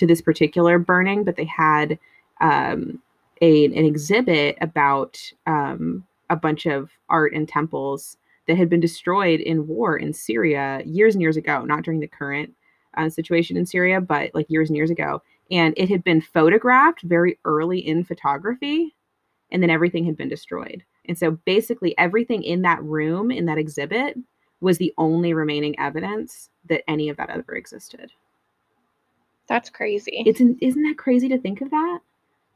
to 0.00 0.06
this 0.06 0.20
particular 0.22 0.78
burning, 0.78 1.24
but 1.24 1.36
they 1.36 1.44
had 1.44 1.98
um, 2.40 3.00
a 3.40 3.66
an 3.66 3.84
exhibit 3.84 4.56
about 4.60 5.20
um, 5.46 6.04
a 6.30 6.36
bunch 6.36 6.66
of 6.66 6.90
art 7.08 7.32
and 7.32 7.48
temples 7.48 8.16
that 8.48 8.56
had 8.56 8.68
been 8.68 8.80
destroyed 8.80 9.40
in 9.40 9.68
war 9.68 9.96
in 9.96 10.12
Syria 10.12 10.82
years 10.84 11.14
and 11.14 11.22
years 11.22 11.36
ago, 11.36 11.64
not 11.64 11.82
during 11.82 12.00
the 12.00 12.08
current 12.08 12.52
uh, 12.96 13.08
situation 13.08 13.56
in 13.56 13.66
Syria, 13.66 14.00
but 14.00 14.34
like 14.34 14.46
years 14.48 14.68
and 14.70 14.76
years 14.76 14.90
ago. 14.90 15.22
And 15.50 15.74
it 15.76 15.88
had 15.88 16.02
been 16.02 16.20
photographed 16.20 17.02
very 17.02 17.38
early 17.44 17.78
in 17.78 18.04
photography 18.04 18.94
and 19.52 19.62
then 19.62 19.70
everything 19.70 20.04
had 20.04 20.16
been 20.16 20.28
destroyed. 20.28 20.82
And 21.06 21.18
so 21.18 21.32
basically 21.44 21.96
everything 21.98 22.42
in 22.42 22.62
that 22.62 22.82
room 22.82 23.30
in 23.30 23.46
that 23.46 23.58
exhibit 23.58 24.16
was 24.60 24.78
the 24.78 24.94
only 24.96 25.34
remaining 25.34 25.78
evidence 25.78 26.50
that 26.68 26.88
any 26.88 27.08
of 27.08 27.16
that 27.16 27.30
ever 27.30 27.54
existed 27.54 28.10
That's 29.50 29.68
crazy. 29.68 30.22
it's 30.24 30.38
an, 30.38 30.56
isn't 30.62 30.82
that 30.84 30.96
crazy 30.96 31.28
to 31.28 31.36
think 31.36 31.60
of 31.60 31.70
that? 31.70 31.98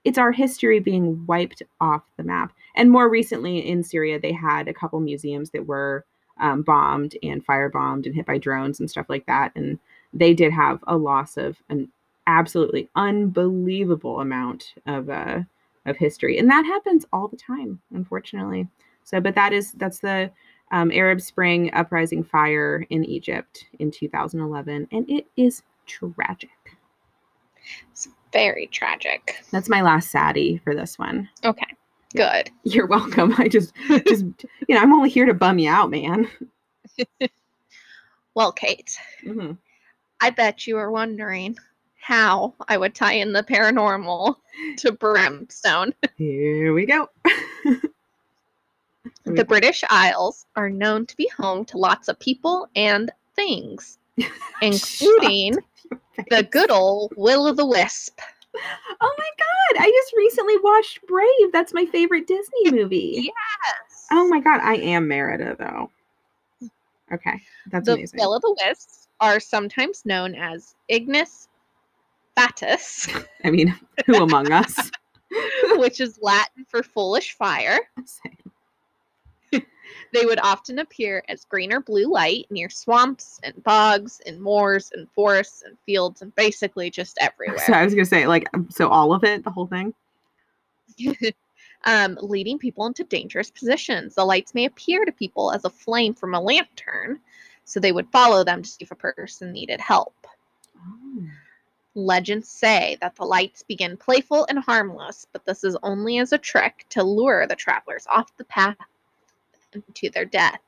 It's 0.04 0.16
our 0.16 0.30
history 0.30 0.78
being 0.78 1.26
wiped 1.26 1.62
off 1.80 2.02
the 2.16 2.22
map. 2.22 2.52
And 2.76 2.90
more 2.90 3.08
recently 3.10 3.58
in 3.58 3.82
syria 3.82 4.20
they 4.20 4.32
had 4.32 4.68
a 4.68 4.74
couple 4.74 5.00
museums 5.00 5.50
that 5.50 5.66
were 5.66 6.04
um, 6.38 6.62
bombed 6.62 7.16
and 7.22 7.44
firebombed 7.44 8.06
and 8.06 8.14
hit 8.14 8.26
by 8.26 8.38
drones 8.38 8.78
and 8.78 8.88
stuff 8.88 9.06
like 9.08 9.26
that. 9.26 9.50
And 9.56 9.78
they 10.12 10.34
did 10.34 10.52
have 10.52 10.82
a 10.86 10.96
loss 10.96 11.36
of 11.36 11.56
an 11.68 11.88
absolutely 12.28 12.88
unbelievable 12.94 14.20
amount 14.20 14.74
of 14.86 15.10
uh 15.10 15.40
of 15.84 15.96
history. 15.96 16.38
And 16.38 16.48
that 16.48 16.64
happens 16.64 17.04
all 17.12 17.26
the 17.26 17.36
time 17.36 17.80
unfortunately. 17.92 18.68
So 19.02 19.20
but 19.20 19.34
that 19.34 19.52
is 19.52 19.72
that's 19.72 19.98
the 19.98 20.30
um, 20.70 20.90
Arab 20.92 21.20
Spring 21.20 21.70
uprising 21.74 22.24
fire 22.24 22.86
in 22.90 23.04
Egypt 23.04 23.66
in 23.78 23.90
2011, 23.90 24.88
and 24.90 25.10
it 25.10 25.26
is 25.36 25.62
tragic. 25.86 26.63
It's 27.92 28.08
very 28.32 28.66
tragic. 28.68 29.36
That's 29.50 29.68
my 29.68 29.82
last 29.82 30.10
saddie 30.10 30.60
for 30.64 30.74
this 30.74 30.98
one. 30.98 31.28
Okay. 31.44 31.66
Good. 32.16 32.50
You're 32.64 32.86
welcome. 32.86 33.34
I 33.38 33.48
just, 33.48 33.72
just, 34.06 34.24
you 34.68 34.74
know, 34.74 34.80
I'm 34.80 34.92
only 34.92 35.10
here 35.10 35.26
to 35.26 35.34
bum 35.34 35.58
you 35.58 35.70
out, 35.70 35.90
man. 35.90 36.28
Well, 38.36 38.50
Kate, 38.50 38.98
hmm 39.22 39.52
I 40.20 40.30
bet 40.30 40.66
you 40.66 40.76
are 40.76 40.90
wondering 40.90 41.56
how 42.00 42.54
I 42.66 42.76
would 42.76 42.94
tie 42.94 43.12
in 43.12 43.32
the 43.32 43.44
paranormal 43.44 44.34
to 44.78 44.90
Brimstone. 44.90 45.94
Here 46.16 46.72
we 46.74 46.84
go. 46.84 47.08
The 49.24 49.44
British 49.44 49.84
Isles 49.88 50.46
are 50.56 50.68
known 50.68 51.06
to 51.06 51.16
be 51.16 51.30
home 51.38 51.64
to 51.66 51.78
lots 51.78 52.08
of 52.08 52.18
people 52.18 52.68
and 52.74 53.10
things, 53.36 53.98
including 54.60 55.56
the 56.30 56.42
good 56.42 56.70
old 56.70 57.12
Will 57.16 57.46
o' 57.46 57.52
the 57.52 57.66
Wisp. 57.66 58.18
Oh 59.00 59.14
my 59.18 59.30
god! 59.38 59.82
I 59.82 59.90
just 59.90 60.14
recently 60.16 60.56
watched 60.58 61.06
Brave. 61.06 61.52
That's 61.52 61.74
my 61.74 61.86
favorite 61.86 62.26
Disney 62.26 62.70
movie. 62.70 63.32
Yes. 63.32 64.06
Oh 64.10 64.28
my 64.28 64.40
god! 64.40 64.60
I 64.62 64.76
am 64.76 65.08
Merida 65.08 65.56
though. 65.58 65.90
Okay, 67.12 67.40
that's 67.70 67.86
the 67.86 67.94
amazing. 67.94 68.20
Will 68.20 68.34
o' 68.34 68.38
the 68.38 68.56
Wisps 68.64 69.08
are 69.20 69.40
sometimes 69.40 70.04
known 70.04 70.34
as 70.34 70.74
Ignis 70.88 71.48
Fatuus, 72.36 73.08
I 73.44 73.50
mean, 73.50 73.74
who 74.06 74.22
among 74.22 74.52
us? 74.52 74.90
which 75.76 76.00
is 76.00 76.18
Latin 76.22 76.64
for 76.68 76.82
foolish 76.82 77.34
fire. 77.34 77.80
They 80.12 80.24
would 80.24 80.38
often 80.40 80.78
appear 80.78 81.24
as 81.28 81.44
green 81.44 81.72
or 81.72 81.80
blue 81.80 82.10
light 82.10 82.46
near 82.50 82.70
swamps 82.70 83.40
and 83.42 83.62
bogs 83.64 84.20
and 84.26 84.40
moors 84.40 84.90
and 84.94 85.08
forests 85.10 85.62
and 85.62 85.76
fields 85.86 86.22
and 86.22 86.34
basically 86.34 86.90
just 86.90 87.18
everywhere. 87.20 87.58
So 87.58 87.72
I 87.72 87.84
was 87.84 87.94
gonna 87.94 88.04
say, 88.04 88.26
like, 88.26 88.48
um, 88.54 88.68
so 88.70 88.88
all 88.88 89.12
of 89.12 89.24
it, 89.24 89.44
the 89.44 89.50
whole 89.50 89.66
thing. 89.66 89.94
um, 91.84 92.18
leading 92.20 92.58
people 92.58 92.86
into 92.86 93.04
dangerous 93.04 93.50
positions. 93.50 94.14
The 94.14 94.24
lights 94.24 94.54
may 94.54 94.64
appear 94.64 95.04
to 95.04 95.12
people 95.12 95.52
as 95.52 95.64
a 95.64 95.70
flame 95.70 96.14
from 96.14 96.34
a 96.34 96.40
lantern, 96.40 97.20
so 97.64 97.80
they 97.80 97.92
would 97.92 98.08
follow 98.10 98.44
them 98.44 98.62
to 98.62 98.68
see 98.68 98.84
if 98.84 98.90
a 98.90 98.96
person 98.96 99.52
needed 99.52 99.80
help. 99.80 100.14
Oh. 100.76 101.24
Legends 101.96 102.48
say 102.48 102.96
that 103.00 103.14
the 103.14 103.24
lights 103.24 103.62
begin 103.62 103.96
playful 103.96 104.46
and 104.48 104.58
harmless, 104.58 105.26
but 105.32 105.44
this 105.44 105.62
is 105.62 105.76
only 105.82 106.18
as 106.18 106.32
a 106.32 106.38
trick 106.38 106.86
to 106.90 107.04
lure 107.04 107.46
the 107.46 107.54
travelers 107.54 108.06
off 108.10 108.36
the 108.36 108.44
path 108.44 108.76
to 109.94 110.10
their 110.10 110.24
death. 110.24 110.60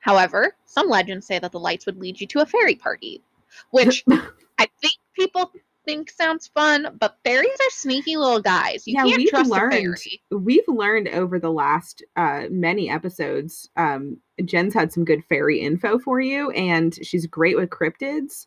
However, 0.00 0.54
some 0.66 0.88
legends 0.88 1.26
say 1.26 1.38
that 1.38 1.52
the 1.52 1.60
lights 1.60 1.86
would 1.86 1.98
lead 1.98 2.20
you 2.20 2.26
to 2.28 2.40
a 2.40 2.46
fairy 2.46 2.74
party, 2.74 3.22
which 3.70 4.04
I 4.58 4.68
think 4.80 4.94
people 5.14 5.50
think 5.86 6.10
sounds 6.10 6.46
fun, 6.48 6.96
but 6.98 7.18
fairies 7.24 7.48
are 7.60 7.70
sneaky 7.70 8.16
little 8.16 8.40
guys. 8.40 8.86
You 8.86 8.94
Yeah, 8.96 9.04
can't 9.04 9.16
we've 9.18 9.28
trust 9.30 9.50
learned. 9.50 9.72
a 9.74 9.76
fairy. 9.76 10.22
We've 10.30 10.68
learned 10.68 11.08
over 11.08 11.38
the 11.38 11.50
last 11.52 12.02
uh, 12.16 12.44
many 12.50 12.90
episodes. 12.90 13.68
Um, 13.76 14.18
Jen's 14.44 14.74
had 14.74 14.92
some 14.92 15.04
good 15.04 15.24
fairy 15.28 15.60
info 15.60 15.98
for 15.98 16.20
you, 16.20 16.50
and 16.50 16.94
she's 17.04 17.26
great 17.26 17.56
with 17.56 17.70
cryptids. 17.70 18.46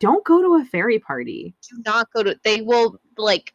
Don't 0.00 0.24
go 0.24 0.42
to 0.42 0.62
a 0.62 0.64
fairy 0.66 0.98
party. 0.98 1.54
Do 1.70 1.82
not 1.86 2.08
go 2.12 2.22
to. 2.22 2.38
They 2.44 2.60
will 2.60 3.00
like. 3.16 3.54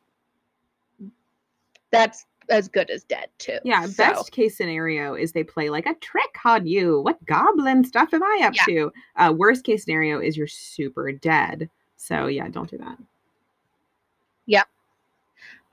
That's 1.92 2.26
as 2.50 2.68
good 2.68 2.90
as 2.90 3.04
dead 3.04 3.30
too. 3.38 3.58
Yeah, 3.64 3.86
So, 3.86 4.04
best 4.04 4.32
case 4.32 4.58
scenario 4.58 5.16
is 5.16 5.32
they 5.32 5.44
play 5.44 5.70
like 5.70 5.86
a 5.86 5.96
trick 5.96 6.36
on 6.46 6.66
you. 6.66 7.02
What 7.02 7.24
goblin 7.26 7.84
stuff 7.84 8.14
am 8.14 8.24
I 8.24 8.42
up 8.44 8.56
Yeah. 8.56 8.66
to? 8.66 8.94
Uh, 9.16 9.34
worst 9.36 9.64
case 9.64 9.84
scenario 9.84 10.20
is 10.20 10.38
you're 10.38 10.48
super 10.48 11.12
dead. 11.12 11.70
So 11.98 12.28
yeah, 12.28 12.48
don't 12.50 12.70
do 12.70 12.78
that. 12.78 12.98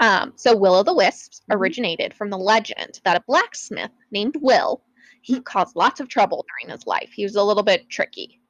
Um, 0.01 0.33
so 0.35 0.57
Will 0.57 0.75
o' 0.75 0.83
the 0.83 0.93
Wisps 0.93 1.43
Mhm. 1.49 1.55
originated 1.57 2.15
from 2.15 2.29
the 2.29 2.37
legend 2.37 3.01
that 3.05 3.17
a 3.17 3.25
blacksmith 3.29 3.93
named 4.11 4.37
Will 4.41 4.83
he 5.23 5.41
caused 5.41 5.77
lots 5.77 6.01
of 6.01 6.09
trouble 6.09 6.45
during 6.49 6.71
his 6.77 6.87
life. 6.87 7.11
He 7.15 7.23
was 7.23 7.37
a 7.37 7.43
little 7.43 7.63
bit 7.63 7.89
tricky. 7.89 8.41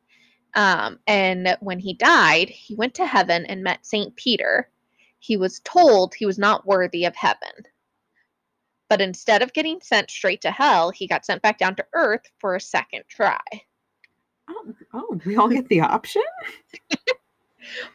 Um, 0.54 0.98
and 1.06 1.56
when 1.60 1.78
he 1.78 1.92
died, 1.94 2.48
he 2.48 2.74
went 2.74 2.94
to 2.94 3.06
heaven 3.06 3.44
and 3.46 3.62
met 3.62 3.87
Saint 3.87 4.16
Peter. 4.16 4.70
He 5.20 5.37
was 5.37 5.60
told 5.60 6.14
he 6.14 6.26
was 6.26 6.38
not 6.38 6.66
worthy 6.66 7.04
of 7.04 7.14
heaven. 7.14 7.52
But 8.88 9.00
instead 9.00 9.42
of 9.42 9.52
getting 9.52 9.80
sent 9.80 10.10
straight 10.10 10.42
to 10.42 10.50
hell, 10.50 10.90
he 10.90 11.06
got 11.06 11.24
sent 11.24 11.42
back 11.42 11.58
down 11.58 11.74
to 11.76 11.86
earth 11.94 12.26
for 12.38 12.54
a 12.54 12.60
second 12.60 13.04
try. 13.08 13.40
Oh, 14.48 14.74
oh, 14.92 15.20
we 15.24 15.36
all 15.36 15.48
get 15.48 15.68
the 15.68 15.80
option. 15.80 16.22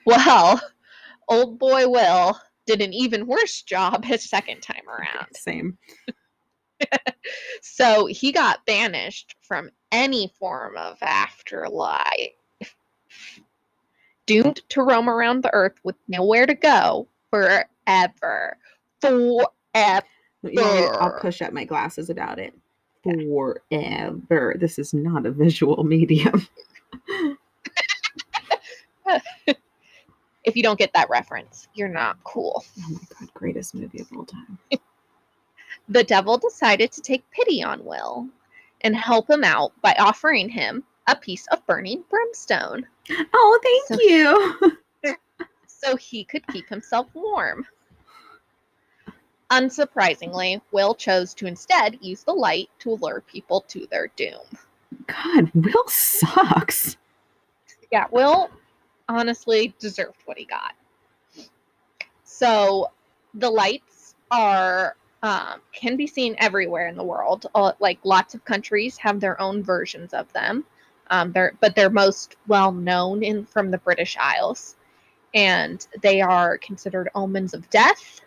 Well, 0.05 0.59
old 1.27 1.59
boy 1.59 1.87
Will 1.87 2.39
did 2.65 2.81
an 2.81 2.93
even 2.93 3.27
worse 3.27 3.61
job 3.61 4.03
his 4.03 4.27
second 4.27 4.61
time 4.61 4.87
around. 4.89 5.27
Same. 5.33 5.77
So 7.61 8.05
he 8.05 8.31
got 8.31 8.65
banished 8.65 9.35
from 9.41 9.69
any 9.91 10.33
form 10.39 10.77
of 10.77 10.97
afterlife, 11.01 12.31
doomed 14.25 14.61
to 14.69 14.81
roam 14.81 15.09
around 15.09 15.43
the 15.43 15.53
earth 15.53 15.75
with 15.83 15.97
nowhere 16.07 16.45
to 16.45 16.53
go 16.55 17.09
forever. 17.29 18.57
Forever. 19.01 20.05
You 20.43 20.53
know. 20.53 20.97
I'll 20.99 21.19
push 21.19 21.41
up 21.41 21.53
my 21.53 21.65
glasses 21.65 22.09
about 22.09 22.39
it. 22.39 22.53
Forever. 23.03 24.55
This 24.59 24.77
is 24.79 24.93
not 24.93 25.25
a 25.25 25.31
visual 25.31 25.83
medium. 25.85 26.47
If 30.45 30.55
you 30.55 30.63
don't 30.63 30.79
get 30.79 30.93
that 30.93 31.09
reference, 31.09 31.67
you're 31.73 31.87
not 31.89 32.17
cool. 32.23 32.63
Oh 32.79 32.89
my 32.91 32.99
god, 33.19 33.33
greatest 33.33 33.75
movie 33.75 34.01
of 34.01 34.07
all 34.15 34.25
time. 34.25 34.57
The 35.91 36.03
devil 36.03 36.37
decided 36.37 36.91
to 36.91 37.01
take 37.01 37.23
pity 37.31 37.63
on 37.63 37.83
Will 37.83 38.27
and 38.81 38.95
help 38.95 39.27
him 39.27 39.43
out 39.43 39.71
by 39.81 39.95
offering 39.97 40.47
him 40.47 40.83
a 41.07 41.15
piece 41.15 41.47
of 41.47 41.65
burning 41.65 42.03
brimstone 42.11 42.85
Oh, 43.33 43.59
thank 43.63 43.99
So- 43.99 44.05
you. 44.05 44.77
so 45.67 45.95
he 45.95 46.23
could 46.23 46.45
keep 46.47 46.69
himself 46.69 47.07
warm. 47.15 47.65
Unsurprisingly, 49.51 50.61
Will 50.71 50.93
chose 50.93 51.33
to 51.35 51.47
instead 51.47 51.97
use 52.01 52.23
the 52.23 52.33
light 52.33 52.69
to 52.79 52.91
lure 52.91 53.21
people 53.21 53.61
to 53.61 53.87
their 53.89 54.07
doom. 54.15 54.41
God, 55.07 55.51
Will 55.53 55.87
sucks. 55.87 56.97
Yeah, 57.91 58.05
Will 58.11 58.49
honestly 59.07 59.73
deserved 59.79 60.17
what 60.25 60.37
he 60.37 60.45
got. 60.45 60.73
So 62.23 62.91
the 63.33 63.49
lights 63.49 64.15
are 64.31 64.95
um, 65.23 65.61
can 65.73 65.97
be 65.97 66.07
seen 66.07 66.35
everywhere 66.37 66.87
in 66.87 66.95
the 66.95 67.03
world. 67.03 67.47
Uh, 67.53 67.73
like 67.79 67.99
lots 68.03 68.33
of 68.33 68.45
countries 68.45 68.97
have 68.97 69.19
their 69.19 69.39
own 69.41 69.63
versions 69.63 70.13
of 70.13 70.31
them. 70.33 70.63
Um, 71.09 71.31
they're 71.31 71.53
but 71.59 71.75
they're 71.75 71.89
most 71.89 72.35
well 72.47 72.71
known 72.71 73.23
in 73.23 73.45
from 73.45 73.71
the 73.71 73.79
British 73.79 74.15
Isles, 74.19 74.75
and 75.33 75.85
they 76.01 76.21
are 76.21 76.57
considered 76.59 77.09
omens 77.15 77.53
of 77.53 77.69
death. 77.69 78.21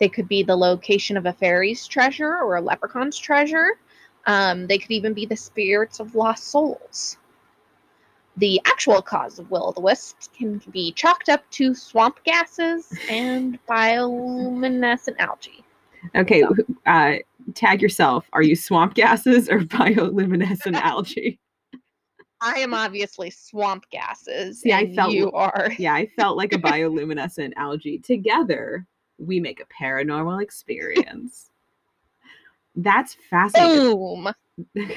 They 0.00 0.08
could 0.08 0.28
be 0.28 0.42
the 0.42 0.56
location 0.56 1.16
of 1.16 1.26
a 1.26 1.32
fairy's 1.32 1.86
treasure 1.86 2.36
or 2.42 2.56
a 2.56 2.60
leprechaun's 2.60 3.18
treasure. 3.18 3.78
Um, 4.26 4.66
they 4.66 4.78
could 4.78 4.90
even 4.90 5.12
be 5.14 5.26
the 5.26 5.36
spirits 5.36 6.00
of 6.00 6.14
lost 6.14 6.44
souls. 6.48 7.16
The 8.36 8.60
actual 8.64 9.00
cause 9.00 9.38
of 9.38 9.50
will 9.50 9.68
o' 9.68 9.72
the 9.72 9.80
wisps 9.80 10.28
can 10.36 10.60
be 10.72 10.92
chalked 10.92 11.28
up 11.28 11.48
to 11.52 11.74
swamp 11.74 12.18
gases 12.24 12.92
and 13.08 13.58
bioluminescent 13.68 15.16
algae. 15.18 15.64
Okay, 16.16 16.42
So- 16.42 16.54
uh, 16.86 17.14
tag 17.54 17.80
yourself. 17.80 18.26
Are 18.32 18.42
you 18.42 18.56
swamp 18.56 18.94
gases 18.94 19.48
or 19.48 19.60
bioluminescent 19.60 20.74
algae? 20.82 21.38
I 22.40 22.58
am 22.58 22.74
obviously 22.74 23.30
swamp 23.30 23.84
gases. 23.90 24.60
See, 24.60 24.72
I 24.72 24.92
felt- 24.94 25.12
you 25.12 25.30
are. 25.32 25.70
Yeah, 25.78 25.94
I 25.94 26.08
felt 26.16 26.36
like 26.36 26.52
a 26.52 26.58
bioluminescent 26.58 27.52
algae. 27.56 27.98
Together, 27.98 28.84
we 29.18 29.40
make 29.40 29.60
a 29.60 29.82
paranormal 29.82 30.42
experience. 30.42 31.50
That's 32.76 33.14
fascinating. 33.30 33.96
Boom. 33.96 34.32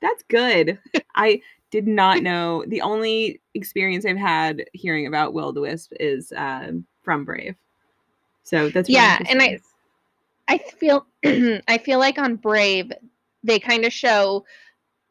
That's 0.00 0.22
good. 0.28 0.78
I 1.14 1.40
did 1.70 1.86
not 1.86 2.22
know. 2.22 2.64
The 2.66 2.82
only 2.82 3.40
experience 3.54 4.04
I've 4.04 4.16
had 4.16 4.64
hearing 4.72 5.06
about 5.06 5.32
Will 5.32 5.52
the 5.52 5.60
Wisp 5.60 5.92
is 6.00 6.32
um, 6.36 6.84
from 7.02 7.24
Brave. 7.24 7.56
So 8.42 8.68
that's 8.70 8.88
really 8.88 8.96
Yeah, 8.96 9.18
and 9.28 9.40
I. 9.40 9.58
I 10.48 10.58
feel 10.58 11.06
I 11.24 11.78
feel 11.78 11.98
like 11.98 12.18
on 12.18 12.36
Brave 12.36 12.92
they 13.44 13.58
kind 13.58 13.84
of 13.84 13.92
show 13.92 14.44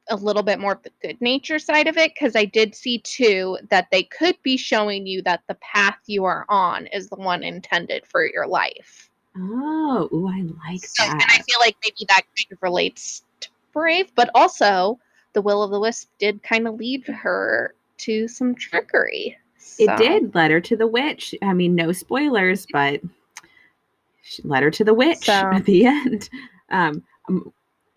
a 0.10 0.16
little 0.16 0.44
bit 0.44 0.60
more 0.60 0.74
of 0.74 0.84
the 0.84 0.92
good 1.02 1.20
nature 1.22 1.60
side 1.60 1.88
of 1.88 1.98
it 1.98 2.14
because 2.14 2.36
I 2.36 2.46
did 2.46 2.76
see 2.76 3.00
too 3.00 3.58
that 3.70 3.88
they 3.92 4.04
could 4.04 4.36
be 4.44 4.58
showing 4.58 5.06
you 5.08 5.22
that 5.24 5.42
the 5.48 5.56
path 5.56 5.98
you 6.08 6.26
are 6.26 6.46
on 6.50 6.88
is 6.88 7.08
the 7.10 7.16
one 7.16 7.44
intended 7.44 8.06
for 8.06 8.26
your 8.26 8.48
life. 8.48 9.10
Oh, 9.38 10.10
ooh, 10.12 10.28
I 10.28 10.42
like 10.70 10.84
So, 10.84 11.04
and 11.04 11.22
I 11.22 11.42
feel 11.42 11.60
like 11.62 11.78
maybe 11.86 12.06
that 12.10 12.24
kind 12.36 12.52
of 12.52 12.58
relates 12.62 13.24
to 13.42 13.50
brave, 13.72 14.12
but 14.16 14.30
also 14.36 15.00
the 15.34 15.42
will 15.42 15.64
of 15.64 15.72
the 15.72 15.80
wisp 15.80 16.10
did 16.20 16.44
kind 16.44 16.68
of 16.68 16.76
lead 16.76 17.08
her 17.08 17.74
to 18.00 18.28
some 18.28 18.56
trickery. 18.56 19.38
It 19.80 19.96
did 19.98 20.36
led 20.36 20.52
her 20.52 20.60
to 20.62 20.76
the 20.76 20.88
witch. 20.88 21.34
I 21.42 21.54
mean, 21.54 21.76
no 21.76 21.92
spoilers, 21.92 22.66
but 22.74 23.02
she 24.24 24.42
led 24.44 24.64
her 24.64 24.72
to 24.72 24.84
the 24.84 24.94
witch 24.94 25.26
So- 25.26 25.32
at 25.54 25.66
the 25.66 25.86
end. 25.86 26.30
Um, 26.70 27.04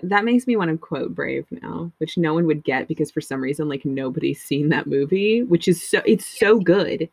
that 0.02 0.24
makes 0.24 0.46
me 0.46 0.56
want 0.56 0.70
to 0.70 0.76
quote 0.76 1.14
Brave 1.14 1.46
now, 1.50 1.90
which 1.98 2.18
no 2.18 2.34
one 2.34 2.46
would 2.46 2.64
get 2.64 2.88
because 2.88 3.10
for 3.10 3.20
some 3.20 3.40
reason, 3.40 3.68
like 3.68 3.84
nobody's 3.84 4.42
seen 4.42 4.68
that 4.70 4.86
movie, 4.86 5.42
which 5.42 5.68
is 5.68 5.86
so 5.86 6.02
it's 6.04 6.26
so 6.26 6.58
good. 6.58 7.08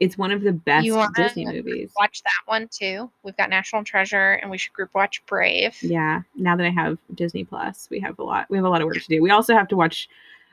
It's 0.00 0.16
one 0.16 0.30
of 0.30 0.42
the 0.42 0.52
best 0.52 0.88
Disney 1.16 1.44
movies. 1.44 1.90
Watch 1.98 2.22
that 2.22 2.42
one 2.46 2.68
too. 2.70 3.10
We've 3.24 3.36
got 3.36 3.50
National 3.50 3.82
Treasure, 3.82 4.34
and 4.34 4.50
we 4.50 4.56
should 4.56 4.72
group 4.72 4.94
watch 4.94 5.24
Brave. 5.26 5.76
Yeah, 5.82 6.22
now 6.36 6.54
that 6.54 6.64
I 6.64 6.70
have 6.70 6.98
Disney 7.14 7.44
Plus, 7.44 7.88
we 7.90 7.98
have 8.00 8.18
a 8.18 8.22
lot. 8.22 8.46
We 8.48 8.56
have 8.56 8.64
a 8.64 8.68
lot 8.68 8.80
of 8.80 8.86
work 8.86 8.98
to 8.98 9.08
do. 9.08 9.22
We 9.22 9.30
also 9.30 9.54
have 9.54 9.68
to 9.68 9.76
watch 9.76 10.08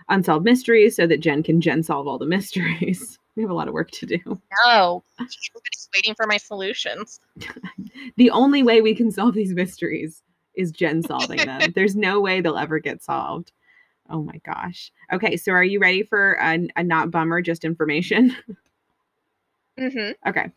Unsolved 0.10 0.46
Mysteries 0.46 0.96
so 0.96 1.06
that 1.06 1.20
Jen 1.20 1.44
can 1.44 1.62
Jen 1.62 1.84
solve 1.84 2.08
all 2.08 2.18
the 2.18 2.26
mysteries. 2.26 3.20
We 3.36 3.44
have 3.44 3.52
a 3.52 3.56
lot 3.56 3.68
of 3.68 3.74
work 3.74 3.92
to 3.92 4.06
do. 4.06 4.20
No, 4.66 5.04
everybody's 5.20 5.90
waiting 5.94 6.16
for 6.16 6.26
my 6.26 6.38
solutions. 6.38 7.20
the 8.16 8.30
only 8.32 8.64
way 8.64 8.82
we 8.82 8.96
can 8.96 9.12
solve 9.12 9.36
these 9.36 9.54
mysteries 9.54 10.24
is 10.56 10.72
Jen 10.72 11.02
solving 11.04 11.46
them. 11.46 11.72
There's 11.76 11.96
no 11.96 12.20
way 12.20 12.42
they'll 12.42 12.58
ever 12.58 12.80
get 12.80 13.04
solved. 13.04 13.52
Oh 14.10 14.22
my 14.22 14.40
gosh. 14.46 14.92
Okay, 15.12 15.36
so 15.36 15.52
are 15.52 15.64
you 15.64 15.80
ready 15.80 16.04
for 16.04 16.34
a, 16.42 16.68
a 16.76 16.84
not 16.84 17.12
bummer, 17.12 17.42
just 17.42 17.64
information? 17.66 18.36
hmm 19.78 20.12
okay. 20.28 20.52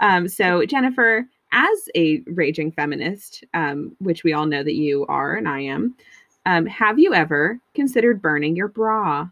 Um, 0.00 0.28
so, 0.28 0.66
Jennifer, 0.66 1.26
as 1.52 1.88
a 1.94 2.22
raging 2.26 2.70
feminist, 2.72 3.44
um, 3.54 3.96
which 4.00 4.24
we 4.24 4.32
all 4.32 4.46
know 4.46 4.62
that 4.62 4.74
you 4.74 5.06
are 5.06 5.34
and 5.36 5.48
I 5.48 5.60
am, 5.60 5.94
um, 6.44 6.66
have 6.66 6.98
you 6.98 7.14
ever 7.14 7.58
considered 7.74 8.20
burning 8.20 8.56
your 8.56 8.68
bra? 8.68 9.28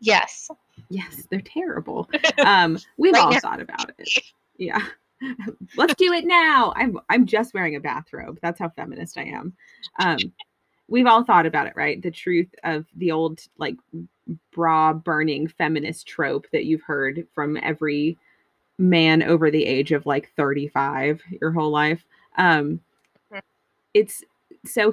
Yes. 0.00 0.50
Yes, 0.90 1.26
they're 1.30 1.40
terrible. 1.40 2.08
Um, 2.44 2.78
we've 2.98 3.14
Right 3.14 3.22
all 3.24 3.32
now. 3.32 3.40
thought 3.40 3.60
about 3.60 3.90
it. 3.98 4.08
Yeah. 4.58 4.86
Let's 5.76 5.94
do 5.94 6.12
it 6.12 6.26
now. 6.26 6.72
I'm 6.76 6.98
I'm 7.08 7.26
just 7.26 7.54
wearing 7.54 7.76
a 7.76 7.80
bathrobe. 7.80 8.38
That's 8.42 8.58
how 8.58 8.68
feminist 8.70 9.18
I 9.18 9.24
am. 9.24 9.54
Um, 9.98 10.18
we've 10.88 11.06
all 11.06 11.24
thought 11.24 11.46
about 11.46 11.66
it, 11.66 11.74
right? 11.76 12.00
The 12.02 12.10
truth 12.10 12.54
of 12.64 12.86
the 12.96 13.12
old 13.12 13.40
like 13.58 13.76
bra 14.52 14.92
burning 14.92 15.48
feminist 15.48 16.06
trope 16.06 16.46
that 16.52 16.64
you've 16.64 16.82
heard 16.82 17.26
from 17.34 17.56
every 17.62 18.18
man 18.78 19.22
over 19.22 19.50
the 19.50 19.64
age 19.64 19.92
of 19.92 20.04
like 20.06 20.30
35 20.36 21.22
your 21.40 21.50
whole 21.52 21.70
life. 21.70 22.04
Um, 22.36 22.80
Mhm. 23.32 23.40
it's 23.94 24.22
so 24.64 24.92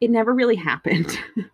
it 0.00 0.10
never 0.10 0.32
really 0.34 0.56
happened. 0.56 1.18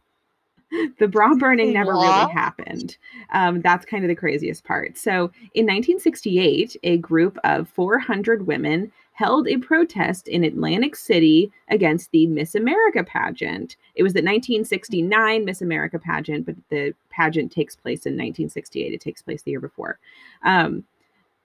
the 0.98 1.08
bra 1.08 1.34
burning 1.34 1.72
never 1.72 1.92
really 1.92 2.32
happened. 2.32 2.96
Um, 3.32 3.60
that's 3.60 3.84
kind 3.84 4.04
of 4.04 4.08
the 4.08 4.14
craziest 4.14 4.64
part. 4.64 4.96
So, 4.96 5.30
in 5.54 5.66
1968, 5.66 6.76
a 6.82 6.98
group 6.98 7.38
of 7.44 7.68
400 7.68 8.46
women 8.46 8.92
held 9.12 9.46
a 9.48 9.58
protest 9.58 10.28
in 10.28 10.44
Atlantic 10.44 10.96
City 10.96 11.52
against 11.68 12.10
the 12.10 12.26
Miss 12.26 12.54
America 12.54 13.04
pageant. 13.04 13.76
It 13.94 14.02
was 14.02 14.14
the 14.14 14.20
1969 14.20 15.44
Miss 15.44 15.60
America 15.60 15.98
pageant, 15.98 16.46
but 16.46 16.54
the 16.70 16.94
pageant 17.10 17.52
takes 17.52 17.76
place 17.76 18.06
in 18.06 18.12
1968. 18.12 18.94
It 18.94 19.00
takes 19.00 19.20
place 19.20 19.42
the 19.42 19.50
year 19.50 19.60
before. 19.60 19.98
Um, 20.42 20.84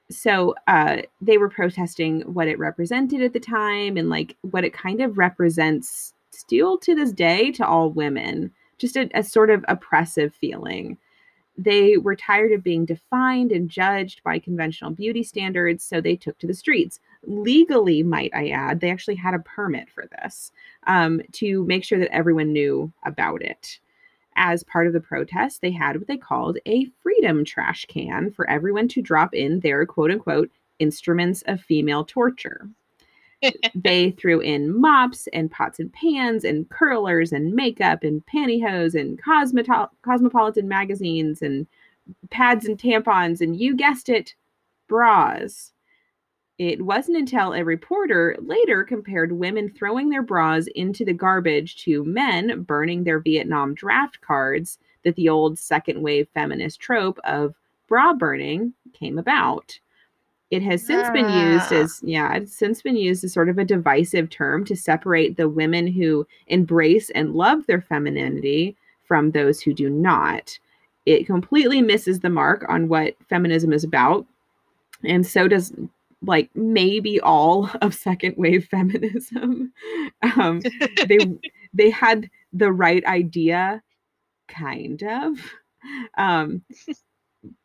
so 0.09 0.55
uh, 0.67 1.01
they 1.19 1.37
were 1.37 1.49
protesting 1.49 2.21
what 2.21 2.47
it 2.47 2.59
represented 2.59 3.21
at 3.21 3.33
the 3.33 3.39
time 3.39 3.97
and 3.97 4.09
like 4.09 4.37
what 4.41 4.63
it 4.63 4.71
kind 4.73 5.01
of 5.01 5.17
represents 5.17 6.13
still 6.31 6.77
to 6.77 6.95
this 6.95 7.11
day 7.11 7.51
to 7.51 7.65
all 7.65 7.89
women 7.89 8.51
just 8.77 8.95
a, 8.95 9.09
a 9.13 9.23
sort 9.23 9.49
of 9.49 9.63
oppressive 9.67 10.33
feeling. 10.33 10.97
They 11.57 11.97
were 11.97 12.15
tired 12.15 12.51
of 12.51 12.63
being 12.63 12.85
defined 12.85 13.51
and 13.51 13.69
judged 13.69 14.21
by 14.23 14.39
conventional 14.39 14.91
beauty 14.91 15.23
standards 15.23 15.85
so 15.85 16.01
they 16.01 16.17
took 16.17 16.37
to 16.39 16.47
the 16.47 16.53
streets. 16.53 16.99
Legally 17.23 18.03
might 18.03 18.31
i 18.33 18.49
add 18.49 18.79
they 18.79 18.91
actually 18.91 19.15
had 19.15 19.33
a 19.33 19.39
permit 19.39 19.89
for 19.89 20.05
this 20.19 20.51
um, 20.87 21.21
to 21.33 21.63
make 21.65 21.83
sure 21.83 21.97
that 21.97 22.13
everyone 22.13 22.51
knew 22.51 22.91
about 23.05 23.41
it. 23.41 23.79
As 24.35 24.63
part 24.63 24.85
of 24.85 24.91
the 24.91 24.99
protest, 24.99 25.61
they 25.61 25.71
had 25.71 25.95
what 25.95 26.07
they 26.07 26.17
called 26.17 26.57
a 26.65 26.87
freedom 27.01 27.45
trash 27.45 27.85
can 27.85 28.31
for 28.31 28.49
everyone 28.49 28.89
to 28.89 29.01
drop 29.01 29.33
in 29.33 29.61
their 29.61 29.85
quote 29.85 30.11
unquote 30.11 30.51
instruments 30.79 31.41
of 31.47 31.61
female 31.61 32.03
torture. 32.03 32.69
They 33.75 34.11
threw 34.11 34.39
in 34.39 34.79
mops 34.79 35.27
and 35.33 35.51
pots 35.51 35.79
and 35.79 35.91
pans 35.93 36.43
and 36.43 36.69
curlers 36.69 37.31
and 37.31 37.53
makeup 37.53 38.03
and 38.03 38.25
pantyhose 38.25 38.99
and 38.99 39.21
cosmopolitan 40.01 40.67
magazines 40.67 41.41
and 41.41 41.67
pads 42.29 42.65
and 42.65 42.77
tampons 42.77 43.41
and 43.41 43.59
you 43.59 43.75
guessed 43.75 44.09
it, 44.09 44.35
bras. 44.87 45.71
It 46.57 46.81
wasn't 46.85 47.17
until 47.17 47.53
a 47.53 47.63
reporter 47.63 48.37
later 48.39 48.83
compared 48.85 49.33
women 49.33 49.69
throwing 49.69 50.09
their 50.09 50.21
bras 50.21 50.67
into 50.75 51.03
the 51.03 51.13
garbage 51.13 51.83
to 51.83 52.05
men 52.05 52.63
burning 52.63 53.03
their 53.03 53.19
Vietnam 53.19 53.73
draft 53.73 54.21
cards 54.21 54.79
that 55.03 55.15
the 55.15 55.27
old 55.27 55.59
second 55.59 56.01
wave 56.01 56.29
feminist 56.33 56.79
trope 56.79 57.19
of 57.25 57.55
bra 57.87 58.13
burning 58.13 58.73
came 58.93 59.17
about. 59.17 59.77
It 60.51 60.61
has 60.61 60.85
since 60.85 61.09
been 61.09 61.25
used 61.29 61.71
Ah. 61.73 61.81
as, 61.81 61.99
yeah, 62.03 62.35
it's 62.35 62.55
since 62.55 62.81
been 62.81 62.95
used 62.95 63.23
as 63.23 63.33
sort 63.33 63.49
of 63.49 63.57
a 63.57 63.65
divisive 63.65 64.29
term 64.29 64.63
to 64.65 64.75
separate 64.75 65.37
the 65.37 65.49
women 65.49 65.87
who 65.87 66.27
embrace 66.47 67.09
and 67.09 67.33
love 67.33 67.65
their 67.65 67.81
femininity 67.81 68.75
from 69.03 69.31
those 69.31 69.59
who 69.61 69.73
do 69.73 69.89
not. 69.89 70.57
It 71.05 71.25
completely 71.25 71.81
misses 71.81 72.19
the 72.19 72.29
mark 72.29 72.65
on 72.69 72.87
what 72.87 73.15
feminism 73.27 73.73
is 73.73 73.83
about. 73.83 74.25
And 75.03 75.25
so 75.25 75.47
does 75.47 75.73
like 76.21 76.49
maybe 76.55 77.19
all 77.21 77.69
of 77.81 77.93
second 77.93 78.35
wave 78.37 78.65
feminism. 78.65 79.73
Um, 80.21 80.61
they 81.07 81.17
they 81.73 81.89
had 81.89 82.29
the 82.53 82.71
right 82.71 83.03
idea, 83.05 83.81
kind 84.47 85.03
of. 85.03 85.37
Um, 86.17 86.61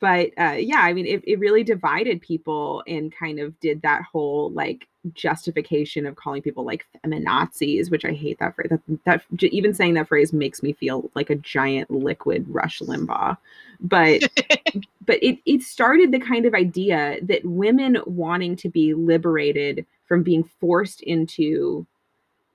but 0.00 0.30
uh, 0.38 0.56
yeah, 0.58 0.80
I 0.80 0.92
mean, 0.92 1.06
it, 1.06 1.22
it 1.26 1.38
really 1.38 1.64
divided 1.64 2.20
people 2.20 2.82
and 2.86 3.12
kind 3.14 3.38
of 3.38 3.58
did 3.60 3.82
that 3.82 4.02
whole 4.02 4.50
like 4.52 4.86
justification 5.14 6.06
of 6.06 6.16
calling 6.16 6.42
people 6.42 6.64
like 6.64 6.86
feminazis, 7.04 7.90
which 7.90 8.04
I 8.04 8.12
hate 8.12 8.38
that 8.38 8.54
phrase. 8.54 8.68
That, 8.70 8.82
that 9.06 9.42
even 9.42 9.74
saying 9.74 9.94
that 9.94 10.08
phrase 10.08 10.32
makes 10.32 10.62
me 10.62 10.72
feel 10.72 11.10
like 11.14 11.30
a 11.30 11.36
giant 11.36 11.90
liquid 11.90 12.46
Rush 12.48 12.80
Limbaugh. 12.80 13.36
But 13.80 14.22
but 15.06 15.22
it 15.22 15.38
it 15.46 15.62
started 15.62 16.12
the 16.12 16.20
kind 16.20 16.46
of 16.46 16.54
idea 16.54 17.18
that 17.22 17.44
women 17.44 17.98
wanting 18.06 18.56
to 18.56 18.68
be 18.68 18.94
liberated 18.94 19.86
from 20.06 20.22
being 20.22 20.44
forced 20.60 21.00
into 21.02 21.86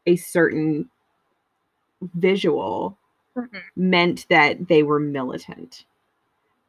a 0.06 0.16
certain 0.16 0.90
visual 2.16 2.98
Mhm. 3.36 3.62
meant 3.76 4.26
that 4.30 4.68
they 4.70 4.82
were 4.84 5.00
militant. 5.00 5.84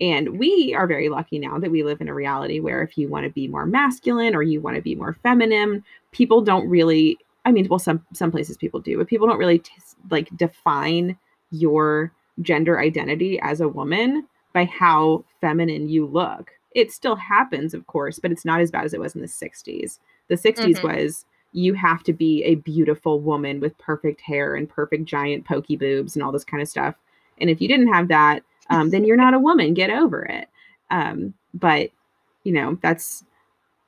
And 0.01 0.39
we 0.39 0.75
are 0.77 0.87
very 0.87 1.09
lucky 1.09 1.39
now 1.39 1.59
that 1.59 1.71
we 1.71 1.83
live 1.83 2.01
in 2.01 2.09
a 2.09 2.15
reality 2.15 2.61
where 2.61 2.83
if 2.83 2.99
you 2.99 3.09
want 3.09 3.25
to 3.25 3.31
be 3.33 3.49
more 3.49 3.65
masculine 3.67 4.35
or 4.35 4.43
you 4.43 4.61
want 4.61 4.77
to 4.77 4.83
be 4.83 4.95
more 4.95 5.15
feminine, 5.23 5.85
people 6.13 6.43
don't 6.43 6.69
really 6.69 7.19
I 7.45 7.53
mean, 7.53 7.69
well 7.69 7.79
some 7.79 8.05
some 8.13 8.31
places 8.33 8.57
people 8.57 8.81
do, 8.81 8.99
but 8.99 9.07
people 9.07 9.27
don't 9.27 9.39
really 9.39 9.61
t- 9.61 9.73
like 10.11 10.29
define 10.37 11.17
your 11.51 12.13
gender 12.43 12.79
identity 12.81 13.39
as 13.41 13.61
a 13.61 13.69
woman 13.69 14.27
by 14.53 14.65
how 14.65 15.25
feminine 15.41 15.89
you 15.89 16.07
look. 16.07 16.51
It 16.75 16.93
still 16.93 17.17
happens, 17.17 17.73
of 17.73 17.87
course, 17.87 18.19
but 18.19 18.33
it's 18.33 18.45
not 18.45 18.61
as 18.61 18.71
bad 18.71 18.85
as 18.85 18.93
it 18.93 19.01
was 19.01 19.15
in 19.15 19.23
the 19.23 19.29
60s. 19.29 20.01
The 20.29 20.37
60s 20.37 20.81
Mhm. 20.81 20.83
was 20.83 21.25
you 21.53 21.73
have 21.75 22.03
to 22.03 22.13
be 22.13 22.43
a 22.45 22.57
beautiful 22.57 23.21
woman 23.21 23.61
with 23.61 23.79
perfect 23.79 24.21
hair 24.21 24.57
and 24.57 24.69
perfect 24.69 25.05
giant 25.05 25.45
pokey 25.47 25.77
boobs 25.77 26.17
and 26.17 26.23
all 26.23 26.33
this 26.33 26.45
kind 26.45 26.61
of 26.63 26.69
stuff. 26.69 26.97
And 27.39 27.49
if 27.49 27.63
you 27.63 27.69
didn't 27.69 27.93
have 27.93 28.09
that, 28.09 28.43
um, 28.71 28.91
then 28.91 29.05
you're 29.05 29.17
not 29.17 29.35
a 29.35 29.39
woman. 29.39 29.75
Get 29.75 29.91
over 29.91 30.25
it. 30.25 30.49
Um, 30.91 31.35
but 31.55 31.91
you 32.45 32.53
know, 32.53 32.79
that's 32.83 33.25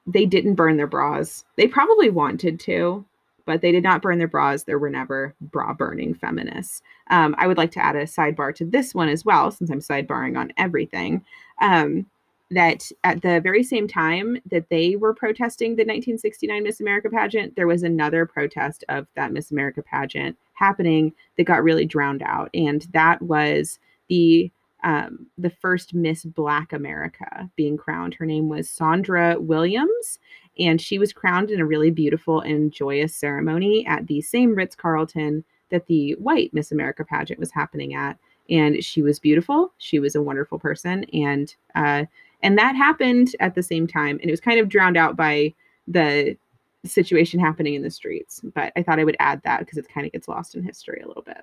they 0.07 0.27
didn't 0.27 0.55
burn 0.55 0.77
their 0.77 0.87
bras. 0.87 1.45
They 1.57 1.69
probably 1.69 2.11
wanted 2.11 2.59
to, 2.61 3.05
but 3.45 3.61
they 3.61 3.73
did 3.73 3.83
not 3.83 4.03
burn 4.03 4.19
their 4.19 4.29
bras. 4.29 4.65
There 4.65 4.79
were 4.79 4.91
never 4.91 5.35
bra 5.41 5.73
burning 5.75 6.15
feminists. 6.15 6.83
Um, 7.11 7.35
I 7.39 7.47
would 7.47 7.59
like 7.59 7.71
to 7.73 7.85
add 7.85 7.97
a 7.97 8.05
sidebar 8.05 8.55
to 8.57 8.65
this 8.65 8.95
one 8.95 9.09
as 9.09 9.25
well, 9.25 9.51
since 9.51 9.71
I'm 9.71 9.81
sidebarring 9.81 10.37
on 10.39 10.53
everything. 10.57 11.25
Um, 11.61 12.07
that 12.51 12.91
at 13.05 13.21
the 13.21 13.41
very 13.41 13.63
same 13.63 13.87
time 13.87 14.39
that 14.51 14.71
they 14.71 14.97
were 14.97 15.13
protesting 15.13 15.73
the 15.73 15.83
1969 15.83 16.63
Miss 16.63 16.81
America 16.81 17.11
pageant, 17.11 17.55
there 17.57 17.67
was 17.67 17.83
another 17.83 18.25
protest 18.25 18.85
of 18.89 19.07
that 19.17 19.33
Miss 19.33 19.51
America 19.51 19.83
pageant 19.83 20.37
happening 20.55 21.13
that 21.37 21.45
got 21.45 21.63
really 21.63 21.85
drowned 21.85 22.23
out, 22.23 22.49
and 22.55 22.87
that 22.93 23.21
was 23.21 23.79
the 24.09 24.51
um, 24.85 25.27
the 25.37 25.51
first 25.51 25.95
Miss 25.95 26.25
Black 26.25 26.73
America 26.73 27.51
being 27.57 27.77
crowned. 27.77 28.15
Her 28.15 28.27
name 28.27 28.49
was 28.49 28.71
Sandra 28.71 29.39
Williams, 29.41 30.19
and 30.59 30.81
she 30.81 30.99
was 30.99 31.13
crowned 31.13 31.51
in 31.51 31.61
a 31.61 31.67
really 31.67 31.91
beautiful 31.91 32.41
and 32.41 32.73
joyous 32.73 33.15
ceremony 33.15 33.87
at 33.87 34.07
the 34.07 34.21
same 34.21 34.55
Ritz 34.55 34.75
Carlton 34.75 35.45
that 35.71 35.87
the 35.87 36.13
white 36.13 36.53
Miss 36.55 36.73
America 36.73 37.05
pageant 37.05 37.41
was 37.41 37.51
happening 37.51 37.95
at. 37.95 38.19
And 38.51 38.83
she 38.83 39.03
was 39.03 39.19
beautiful. 39.19 39.73
She 39.79 39.99
was 39.99 40.15
a 40.15 40.23
wonderful 40.23 40.59
person. 40.59 41.05
And 41.13 41.55
uh, 41.75 42.05
and 42.43 42.57
that 42.57 42.77
happened 42.77 43.35
at 43.41 43.55
the 43.55 43.63
same 43.63 43.87
time. 43.87 44.19
And 44.21 44.29
it 44.29 44.31
was 44.31 44.41
kind 44.41 44.61
of 44.61 44.69
drowned 44.69 44.97
out 44.97 45.17
by 45.17 45.55
the 45.87 46.37
situation 46.85 47.41
happening 47.41 47.75
in 47.75 47.83
the 47.83 47.91
streets. 47.91 48.41
But 48.55 48.73
I 48.77 48.83
thought 48.83 49.01
I 49.01 49.05
would 49.05 49.17
add 49.19 49.43
that 49.45 49.61
because 49.61 49.79
it 49.79 49.89
kind 49.93 50.07
of 50.07 50.13
gets 50.13 50.29
lost 50.29 50.55
in 50.55 50.63
history 50.63 51.03
a 51.05 51.09
little 51.09 51.23
bit. 51.23 51.43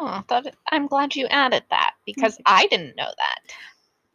Oh, 0.00 0.22
that, 0.28 0.54
I'm 0.70 0.86
glad 0.86 1.16
you 1.16 1.26
added 1.28 1.64
that 1.70 1.94
because 2.06 2.38
I 2.46 2.66
didn't 2.66 2.96
know 2.96 3.10
that. 3.18 3.40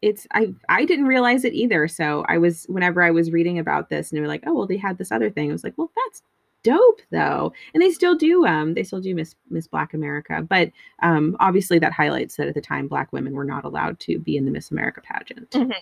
It's 0.02 0.28
I 0.34 0.54
I 0.70 0.86
didn't 0.86 1.06
realize 1.06 1.46
it 1.46 1.54
either. 1.54 1.88
So 1.88 2.26
I 2.28 2.38
was 2.38 2.66
whenever 2.68 3.02
I 3.02 3.12
was 3.12 3.32
reading 3.32 3.60
about 3.60 3.90
this 3.90 4.12
and 4.12 4.18
they 4.18 4.22
were 4.22 4.28
like, 4.28 4.44
oh 4.46 4.54
well, 4.54 4.68
they 4.68 4.78
had 4.78 4.98
this 4.98 5.12
other 5.12 5.30
thing. 5.30 5.50
I 5.50 5.54
was 5.54 5.64
like, 5.64 5.78
well, 5.78 5.92
that's 6.06 6.22
dope 6.64 7.02
though, 7.12 7.54
and 7.74 7.82
they 7.82 7.92
still 7.92 8.16
do. 8.16 8.46
Um, 8.46 8.74
they 8.74 8.84
still 8.84 9.02
do 9.02 9.16
Miss 9.16 9.36
Miss 9.50 9.68
Black 9.68 9.94
America, 9.94 10.42
but 10.48 10.72
um, 11.02 11.38
obviously 11.40 11.80
that 11.80 11.94
highlights 11.94 12.36
that 12.38 12.48
at 12.48 12.54
the 12.54 12.62
time 12.62 12.88
Black 12.88 13.14
women 13.14 13.34
were 13.34 13.46
not 13.46 13.64
allowed 13.66 14.00
to 14.02 14.20
be 14.20 14.36
in 14.38 14.46
the 14.46 14.52
Miss 14.52 14.72
America 14.72 15.02
pageant. 15.02 15.50
Mhm. 15.52 15.74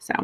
So, 0.00 0.14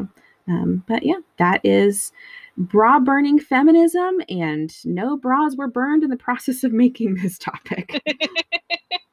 um, 0.47 0.83
but 0.87 1.03
yeah, 1.03 1.19
that 1.37 1.61
is 1.63 2.11
bra 2.57 2.99
burning 2.99 3.39
feminism, 3.39 4.21
and 4.29 4.73
no 4.85 5.17
bras 5.17 5.55
were 5.55 5.67
burned 5.67 6.03
in 6.03 6.09
the 6.09 6.17
process 6.27 6.63
of 6.65 6.73
making 6.73 7.15
this 7.15 7.37
topic. 7.37 8.01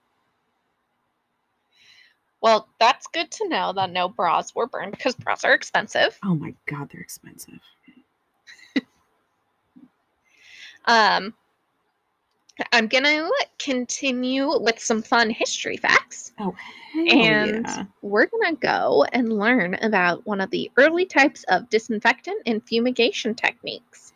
Well, 2.43 2.69
that's 2.81 3.07
good 3.07 3.31
to 3.31 3.49
know 3.49 3.73
that 3.75 3.93
no 3.93 4.09
bras 4.09 4.55
were 4.55 4.67
burned 4.67 4.93
because 4.93 5.15
bras 5.15 5.45
are 5.45 5.55
expensive. 5.55 6.19
oh 6.25 6.35
my 6.35 6.55
god, 6.67 6.91
they're 6.91 7.01
expensive. 7.01 7.61
Um, 10.87 11.33
I'm 12.73 12.89
gonna 12.89 13.29
continue 13.59 14.59
with 14.61 14.81
some 14.81 15.01
fun 15.01 15.31
history 15.31 15.77
facts, 15.77 16.33
Oh, 16.41 16.55
and 16.97 17.65
yeah. 17.65 17.85
we're 18.03 18.27
gonna 18.27 18.57
go 18.57 19.05
and 19.13 19.33
learn 19.39 19.75
about 19.81 20.27
one 20.27 20.41
of 20.41 20.51
the 20.51 20.71
early 20.77 21.07
types 21.07 21.45
of 21.45 21.71
disinfectant 21.71 22.43
and 22.47 22.61
fumigation 22.67 23.35
techniques, 23.35 24.13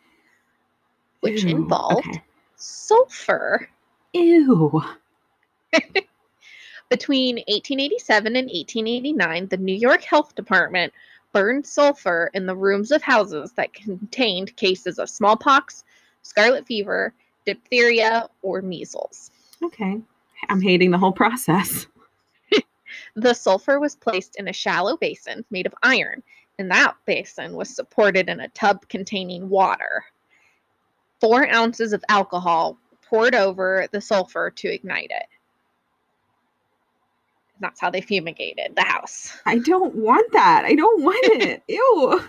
which 1.21 1.43
Ew, 1.43 1.55
involved 1.55 2.07
okay. 2.09 2.21
sulfur. 2.57 3.69
Ew. 4.13 4.81
Between 6.89 7.35
1887 7.47 8.35
and 8.35 8.47
1889, 8.47 9.47
the 9.47 9.57
New 9.57 9.75
York 9.75 10.03
Health 10.03 10.35
Department 10.35 10.93
burned 11.33 11.65
sulfur 11.65 12.31
in 12.33 12.45
the 12.45 12.55
rooms 12.55 12.91
of 12.91 13.01
houses 13.01 13.51
that 13.53 13.73
contained 13.73 14.55
cases 14.55 14.97
of 14.97 15.09
smallpox, 15.09 15.83
scarlet 16.21 16.65
fever, 16.65 17.13
diphtheria, 17.45 18.29
or 18.41 18.61
measles. 18.61 19.31
Okay. 19.61 19.99
I'm 20.49 20.61
hating 20.61 20.91
the 20.91 20.97
whole 20.97 21.11
process. 21.11 21.87
The 23.15 23.33
sulfur 23.33 23.79
was 23.79 23.95
placed 23.95 24.37
in 24.37 24.47
a 24.47 24.53
shallow 24.53 24.95
basin 24.95 25.43
made 25.51 25.65
of 25.65 25.75
iron, 25.83 26.23
and 26.57 26.71
that 26.71 26.95
basin 27.05 27.53
was 27.53 27.69
supported 27.69 28.29
in 28.29 28.39
a 28.39 28.47
tub 28.49 28.87
containing 28.87 29.49
water. 29.49 30.05
Four 31.19 31.47
ounces 31.47 31.93
of 31.93 32.03
alcohol 32.09 32.77
poured 33.01 33.35
over 33.35 33.87
the 33.91 34.01
sulfur 34.01 34.51
to 34.51 34.73
ignite 34.73 35.11
it. 35.11 35.27
That's 37.59 37.79
how 37.79 37.89
they 37.89 38.01
fumigated 38.01 38.75
the 38.75 38.83
house. 38.83 39.35
I 39.45 39.57
don't 39.59 39.95
want 39.95 40.31
that. 40.33 40.63
I 40.65 40.75
don't 40.75 41.03
want 41.03 41.25
it. 41.41 41.63
Ew. 41.67 42.21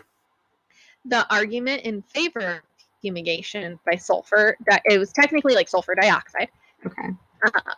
The 1.04 1.26
argument 1.32 1.82
in 1.82 2.02
favor 2.02 2.40
of 2.40 2.60
fumigation 3.02 3.78
by 3.86 3.96
sulfur, 3.96 4.56
that 4.66 4.82
it 4.84 4.98
was 4.98 5.12
technically 5.12 5.54
like 5.54 5.68
sulfur 5.68 5.94
dioxide, 5.94 6.48
Okay. 6.86 7.08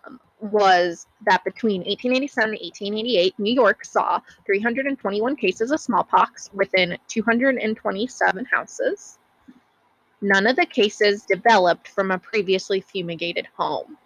um, 0.07 0.21
was 0.41 1.07
that 1.27 1.45
between 1.45 1.81
1887 1.83 2.45
and 2.45 2.53
1888, 2.61 3.39
New 3.39 3.53
York 3.53 3.85
saw 3.85 4.21
321 4.47 5.37
cases 5.37 5.71
of 5.71 5.81
smallpox 5.81 6.51
within 6.55 6.97
227 7.09 8.45
houses. 8.47 9.19
None 10.23 10.47
of 10.47 10.57
the 10.57 10.67
cases 10.67 11.25
developed 11.25 11.89
from 11.89 12.11
a 12.11 12.19
previously 12.19 12.81
fumigated 12.81 13.47
home. 13.57 13.97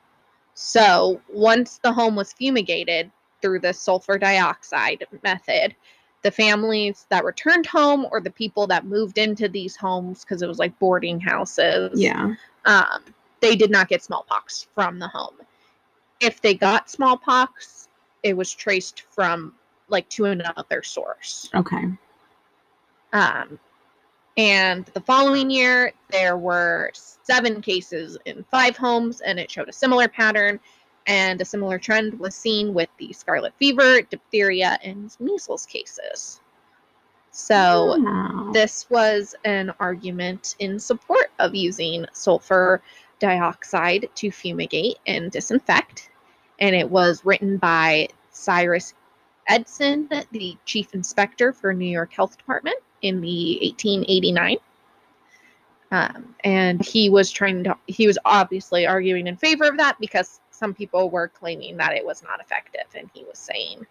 So, 0.55 1.21
once 1.33 1.79
the 1.83 1.93
home 1.93 2.15
was 2.15 2.33
fumigated 2.33 3.11
through 3.45 3.59
the 3.59 3.75
sulfur 3.75 4.17
dioxide 4.17 5.05
method, 5.23 5.77
the 6.23 6.31
families 6.31 7.05
that 7.11 7.27
returned 7.27 7.67
home 7.67 8.07
or 8.11 8.19
the 8.19 8.31
people 8.31 8.67
that 8.67 8.87
moved 8.87 9.19
into 9.19 9.51
these 9.51 9.77
homes 9.77 10.21
because 10.25 10.41
it 10.41 10.49
was 10.49 10.59
like 10.59 10.77
boarding 10.79 11.21
houses 11.21 12.01
Yeah. 12.01 12.35
um, 12.65 13.05
they 13.41 13.55
did 13.55 13.71
not 13.71 13.89
get 13.89 14.03
smallpox 14.03 14.67
from 14.75 14.99
the 14.99 15.09
home. 15.09 15.35
If 16.21 16.41
they 16.41 16.55
got 16.55 16.89
smallpox, 16.89 17.89
it 18.23 18.35
was 18.35 18.51
traced 18.51 19.03
from 19.11 19.53
like 19.89 20.09
to 20.09 20.25
another 20.25 20.83
source. 20.83 21.51
Okay. 21.55 21.85
Um, 23.13 23.59
and 24.39 24.87
the 24.87 25.03
following 25.03 25.51
year, 25.51 25.93
there 26.11 26.39
were 26.39 26.91
seven 26.95 27.61
cases 27.61 28.17
in 28.25 28.43
five 28.51 28.79
homes, 28.79 29.21
and 29.21 29.39
it 29.39 29.51
showed 29.51 29.69
a 29.69 29.73
similar 29.75 30.09
pattern. 30.09 30.59
And 31.07 31.41
a 31.41 31.45
similar 31.45 31.79
trend 31.79 32.19
was 32.19 32.35
seen 32.35 32.73
with 32.73 32.89
the 32.99 33.13
scarlet 33.13 33.53
fever, 33.59 34.01
diphtheria, 34.03 34.79
and 34.83 35.15
measles 35.21 35.67
cases. 35.67 36.41
So, 37.31 37.99
Wow. 37.99 38.51
this 38.53 38.89
was 38.91 39.35
an 39.45 39.75
argument 39.81 40.55
in 40.61 40.79
support 40.79 41.33
of 41.39 41.55
using 41.55 42.07
sulfur 42.13 42.81
dioxide 43.19 44.09
to 44.15 44.31
fumigate 44.31 44.99
and 45.07 45.31
disinfect. 45.31 46.11
And 46.61 46.75
it 46.77 46.89
was 46.89 47.25
written 47.25 47.57
by 47.59 48.09
Cyrus 48.31 48.95
Edson, 49.49 50.09
the 50.31 50.57
chief 50.65 50.95
inspector 50.95 51.53
for 51.53 51.75
New 51.75 51.87
York 51.91 52.13
Health 52.13 52.39
Department 52.39 52.77
in 53.03 53.21
the 53.21 53.59
1889. 53.63 54.57
Um, 55.91 56.35
and 56.43 56.85
he 56.85 57.11
was 57.11 57.31
trying 57.31 57.65
to, 57.65 57.77
he 57.87 58.07
was 58.07 58.19
obviously 58.25 58.87
arguing 58.87 59.27
in 59.27 59.37
favor 59.37 59.65
of 59.65 59.77
that 59.77 59.99
because 60.01 60.41
some 60.55 60.75
people 60.75 61.11
were 61.11 61.29
claiming 61.29 61.77
that 61.79 61.95
it 61.95 62.05
was 62.05 62.23
not 62.23 62.41
effective. 62.41 62.87
And 62.95 63.11
he 63.13 63.25
was 63.25 63.39
saying 63.39 63.87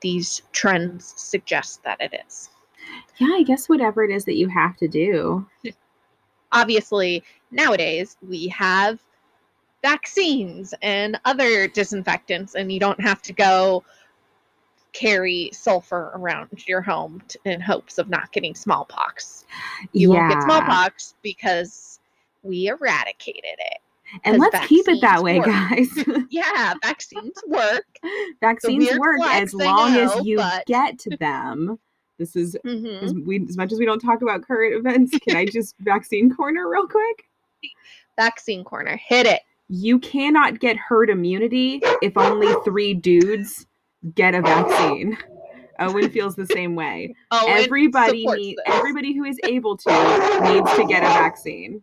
these 0.00 0.42
trends 0.52 1.14
suggest 1.16 1.82
that 1.84 2.00
it 2.00 2.14
is. 2.26 2.50
yeah, 3.18 3.34
I 3.34 3.42
guess 3.42 3.68
whatever 3.68 4.02
it 4.02 4.10
is 4.10 4.24
that 4.24 4.36
you 4.36 4.48
have 4.48 4.76
to 4.78 4.88
do. 4.88 5.46
obviously 6.52 7.22
nowadays 7.50 8.16
we 8.26 8.48
have 8.48 8.98
vaccines 9.82 10.74
and 10.82 11.18
other 11.24 11.68
disinfectants 11.68 12.54
and 12.54 12.70
you 12.70 12.80
don't 12.80 13.00
have 13.00 13.22
to 13.22 13.32
go 13.32 13.82
carry 14.92 15.50
sulfur 15.52 16.10
around 16.14 16.48
your 16.66 16.80
home 16.80 17.22
t- 17.28 17.38
in 17.44 17.60
hopes 17.60 17.98
of 17.98 18.08
not 18.08 18.32
getting 18.32 18.54
smallpox 18.54 19.44
you 19.92 20.10
won't 20.10 20.28
get 20.30 20.42
smallpox 20.42 21.14
because 21.22 22.00
we 22.42 22.66
eradicated 22.66 23.44
it 23.44 23.78
And 24.24 24.38
let's 24.38 24.66
keep 24.66 24.88
it 24.88 25.00
that 25.00 25.22
way, 25.22 25.38
work. 25.38 25.46
guys. 25.46 25.88
yeah 26.30 26.74
vaccines 26.82 27.34
work 27.46 27.84
Vaccines 28.40 28.88
work 28.98 29.20
as 29.24 29.52
long 29.54 29.94
know, 29.94 30.16
as 30.18 30.24
you 30.24 30.36
but- 30.36 30.66
get 30.66 30.98
to 31.00 31.16
them. 31.18 31.78
This 32.18 32.36
is 32.36 32.56
Mhm. 32.66 33.02
as, 33.02 33.14
we, 33.14 33.44
as 33.48 33.56
much 33.56 33.72
as 33.72 33.78
we 33.78 33.86
don't 33.86 33.98
talk 33.98 34.20
about 34.20 34.42
current 34.46 34.74
events. 34.74 35.16
Can 35.26 35.36
I 35.36 35.44
just 35.50 35.74
vaccine 35.80 36.34
corner 36.34 36.68
real 36.68 36.86
quick? 36.86 37.24
vaccine 38.18 38.64
corner 38.64 38.96
hit 38.96 39.26
it 39.26 39.40
You 39.68 39.98
cannot 39.98 40.60
get 40.60 40.76
herd 40.76 41.08
immunity 41.10 41.80
if 42.02 42.16
only 42.18 42.52
three 42.64 42.92
dudes 42.94 43.66
get 44.14 44.34
a 44.34 44.42
vaccine. 44.42 45.16
Owen 45.78 46.10
feels 46.10 46.34
the 46.36 46.46
same 46.46 46.74
way. 46.74 47.14
and 47.30 47.48
everybody 47.64 48.26
need, 48.26 48.58
everybody 48.66 49.14
who 49.14 49.24
is 49.24 49.38
able 49.44 49.76
to 49.78 49.90
needs 50.42 50.70
to 50.74 50.84
get 50.86 51.02
a 51.02 51.06
vaccine. 51.06 51.82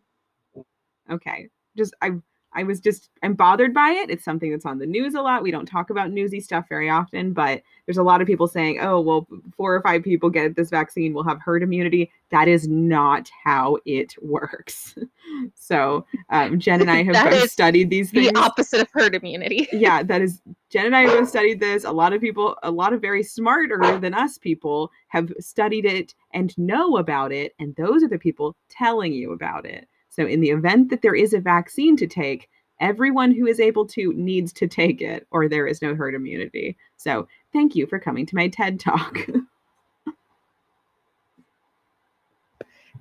Okay. 1.09 1.49
Just 1.77 1.93
I 2.01 2.11
I 2.57 2.63
was 2.63 2.79
just 2.79 3.09
I'm 3.21 3.35
bothered 3.35 3.73
by 3.73 3.91
it. 3.91 4.09
It's 4.09 4.25
something 4.25 4.49
that's 4.49 4.65
on 4.65 4.79
the 4.79 4.85
news 4.85 5.13
a 5.13 5.21
lot. 5.21 5.43
We 5.43 5.51
don't 5.51 5.67
talk 5.67 5.91
about 5.91 6.11
newsy 6.11 6.39
stuff 6.39 6.65
very 6.67 6.89
often, 6.89 7.31
but 7.31 7.61
there's 7.85 7.99
a 7.99 8.03
lot 8.03 8.19
of 8.19 8.25
people 8.25 8.47
saying, 8.47 8.79
"Oh, 8.81 8.99
well, 8.99 9.27
four 9.55 9.75
or 9.75 9.81
five 9.81 10.01
people 10.01 10.29
get 10.31 10.55
this 10.55 10.71
vaccine, 10.71 11.13
we'll 11.13 11.23
have 11.23 11.39
herd 11.39 11.61
immunity." 11.61 12.11
That 12.31 12.47
is 12.47 12.67
not 12.67 13.29
how 13.43 13.77
it 13.85 14.15
works. 14.21 14.95
so, 15.53 16.05
um, 16.29 16.59
Jen 16.59 16.81
and 16.81 16.89
I 16.89 17.03
have 17.03 17.29
both 17.31 17.51
studied 17.51 17.91
these 17.91 18.09
things. 18.09 18.31
the 18.31 18.39
opposite 18.39 18.81
of 18.81 18.87
herd 18.91 19.13
immunity 19.13 19.67
yeah, 19.73 20.01
that 20.01 20.21
is 20.21 20.41
Jen 20.69 20.87
and 20.87 20.95
I 20.95 21.01
have 21.01 21.19
both 21.19 21.29
studied 21.29 21.59
this. 21.59 21.83
A 21.83 21.91
lot 21.91 22.11
of 22.11 22.21
people, 22.21 22.57
a 22.63 22.71
lot 22.71 22.91
of 22.91 23.01
very 23.01 23.21
smarter 23.21 23.99
than 23.99 24.15
us 24.15 24.39
people 24.39 24.91
have 25.09 25.31
studied 25.39 25.85
it 25.85 26.15
and 26.33 26.57
know 26.57 26.97
about 26.97 27.31
it. 27.31 27.53
And 27.59 27.75
those 27.75 28.03
are 28.03 28.09
the 28.09 28.17
people 28.17 28.55
telling 28.67 29.13
you 29.13 29.33
about 29.33 29.65
it. 29.65 29.87
So, 30.17 30.25
in 30.25 30.41
the 30.41 30.49
event 30.49 30.89
that 30.89 31.03
there 31.03 31.15
is 31.15 31.33
a 31.33 31.39
vaccine 31.39 31.95
to 31.97 32.07
take, 32.07 32.49
everyone 32.81 33.31
who 33.31 33.45
is 33.45 33.59
able 33.59 33.85
to 33.87 34.13
needs 34.13 34.51
to 34.53 34.67
take 34.67 34.99
it, 35.01 35.27
or 35.31 35.47
there 35.47 35.67
is 35.67 35.81
no 35.81 35.93
herd 35.95 36.15
immunity. 36.15 36.75
So, 36.97 37.27
thank 37.53 37.75
you 37.75 37.85
for 37.85 37.99
coming 37.99 38.25
to 38.25 38.35
my 38.35 38.47
TED 38.47 38.79
talk. 38.79 39.27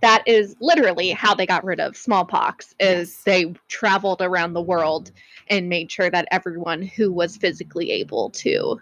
that 0.03 0.23
is 0.27 0.55
literally 0.61 1.09
how 1.11 1.35
they 1.35 1.47
got 1.47 1.65
rid 1.65 1.81
of 1.81 1.97
smallpox 1.97 2.75
is 2.81 3.09
Yes. 3.09 3.23
they 3.25 3.55
traveled 3.69 4.21
around 4.21 4.53
the 4.53 4.61
world 4.61 5.11
and 5.49 5.71
made 5.71 5.91
sure 5.91 6.11
that 6.11 6.29
everyone 6.31 6.83
who 6.83 7.11
was 7.11 7.39
physically 7.39 7.91
able 7.93 8.29
to 8.31 8.79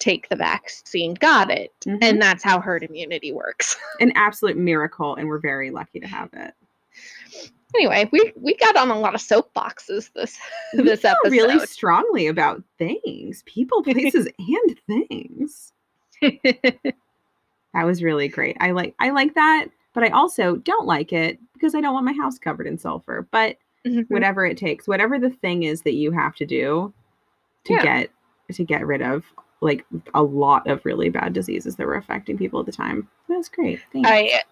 take 0.00 0.28
the 0.30 0.34
vaccine 0.36 1.14
got 1.14 1.48
it 1.48 1.72
Mhm. 1.86 1.98
and 2.02 2.20
that's 2.20 2.42
how 2.42 2.58
herd 2.60 2.82
immunity 2.82 3.30
works 3.30 3.76
An 4.00 4.10
absolute 4.16 4.56
miracle, 4.56 5.14
and 5.14 5.28
we're 5.28 5.38
very 5.38 5.70
lucky 5.70 6.00
to 6.00 6.08
have 6.08 6.30
it. 6.32 6.54
Anyway 7.74 8.08
we 8.12 8.32
we 8.36 8.54
got 8.56 8.76
on 8.76 8.90
a 8.90 8.98
lot 8.98 9.14
of 9.14 9.20
soapboxes 9.20 10.12
this 10.14 10.38
We 10.74 10.82
this 10.82 11.04
episode 11.04 11.30
really 11.32 11.66
strongly 11.66 12.26
about 12.26 12.62
things, 12.78 13.42
people, 13.46 13.82
places, 13.84 14.28
and 14.38 14.80
things. 15.08 15.72
That 17.74 17.84
was 17.86 18.02
really 18.02 18.28
great. 18.28 18.56
I 18.60 18.72
like 18.72 18.94
I 19.00 19.10
like 19.10 19.34
that, 19.34 19.66
but 19.94 20.04
I 20.04 20.08
also 20.08 20.56
don't 20.56 20.86
like 20.86 21.12
it 21.12 21.38
because 21.54 21.74
I 21.74 21.80
don't 21.80 21.94
want 21.94 22.04
my 22.04 22.12
house 22.12 22.38
covered 22.38 22.66
in 22.66 22.76
sulfur. 22.78 23.26
But 23.30 23.56
Mhm. 23.86 24.04
whatever 24.10 24.44
it 24.46 24.56
takes, 24.58 24.86
whatever 24.86 25.18
the 25.18 25.30
thing 25.30 25.62
is 25.64 25.80
that 25.82 25.94
you 25.94 26.12
have 26.12 26.36
to 26.36 26.46
do 26.46 26.92
to 27.64 27.72
Yeah. 27.72 27.82
get 27.82 28.10
to 28.52 28.62
get 28.64 28.86
rid 28.86 29.00
of 29.02 29.24
like 29.62 29.84
a 30.14 30.22
lot 30.22 30.66
of 30.68 30.84
really 30.84 31.08
bad 31.08 31.32
diseases 31.32 31.76
that 31.76 31.86
were 31.86 31.96
affecting 31.96 32.36
people 32.36 32.60
at 32.60 32.66
the 32.66 32.72
time. 32.72 33.08
That's 33.28 33.48
great. 33.48 33.80
Thanks. 33.92 34.08
i 34.10 34.42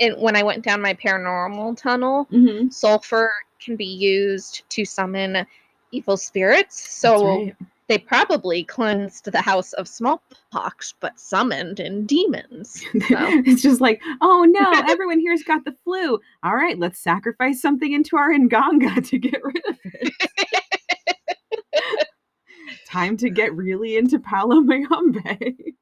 it, 0.00 0.18
when 0.18 0.34
i 0.34 0.42
went 0.42 0.64
down 0.64 0.80
my 0.82 0.94
paranormal 0.94 1.76
tunnel 1.76 2.26
Mhm. 2.32 2.72
sulfur 2.72 3.30
can 3.60 3.76
be 3.76 3.84
used 3.86 4.62
to 4.70 4.84
summon 4.84 5.46
evil 5.92 6.16
spirits 6.16 6.90
so 6.90 7.26
right. 7.44 7.56
they 7.88 7.98
probably 7.98 8.64
cleansed 8.64 9.30
the 9.30 9.40
house 9.42 9.72
of 9.74 9.86
smallpox 9.86 10.94
but 11.00 11.18
summoned 11.20 11.78
in 11.80 12.06
demons 12.06 12.80
so 13.08 13.16
it's 13.44 13.60
just 13.62 13.80
like, 13.80 14.00
oh 14.20 14.44
no, 14.48 14.72
everyone 14.88 15.18
here's 15.20 15.42
got 15.42 15.64
the 15.64 15.74
flu. 15.84 16.18
All 16.44 16.54
right, 16.54 16.78
let's 16.78 17.00
sacrifice 17.00 17.60
something 17.60 17.92
into 17.92 18.16
our 18.16 18.30
nganga 18.30 19.04
to 19.08 19.18
get 19.18 19.42
rid 19.42 19.62
of 19.68 19.76
it. 19.84 20.12
Time 22.86 23.16
to 23.18 23.28
get 23.30 23.54
really 23.54 23.96
into 23.96 24.18
Palo 24.20 24.60
Mayombe. 24.60 25.74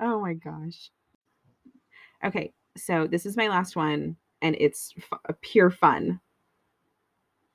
oh 0.00 0.20
my 0.20 0.34
gosh. 0.34 0.90
Okay, 2.24 2.52
so 2.76 3.06
this 3.06 3.26
is 3.26 3.36
my 3.36 3.48
last 3.48 3.76
one, 3.76 4.16
and 4.42 4.56
it's 4.58 4.94
f- 5.12 5.36
pure 5.40 5.70
fun. 5.70 6.20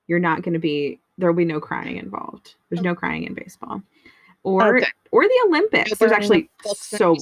You're 0.07 0.20
not 0.20 0.41
going 0.41 0.53
to 0.53 0.59
be 0.59 0.99
there 1.18 1.30
will 1.30 1.38
be 1.38 1.45
no 1.45 1.59
crying 1.59 1.97
involved. 1.97 2.55
There's 2.70 2.82
no 2.82 2.95
crying 2.95 3.24
in 3.24 3.34
baseball, 3.34 3.82
or 4.43 4.78
Okay. 4.78 4.88
or 5.11 5.24
the 5.24 5.43
Olympics. 5.47 5.91
No 5.91 5.95
There's 5.95 6.11
actually 6.11 6.49
so 6.76 7.16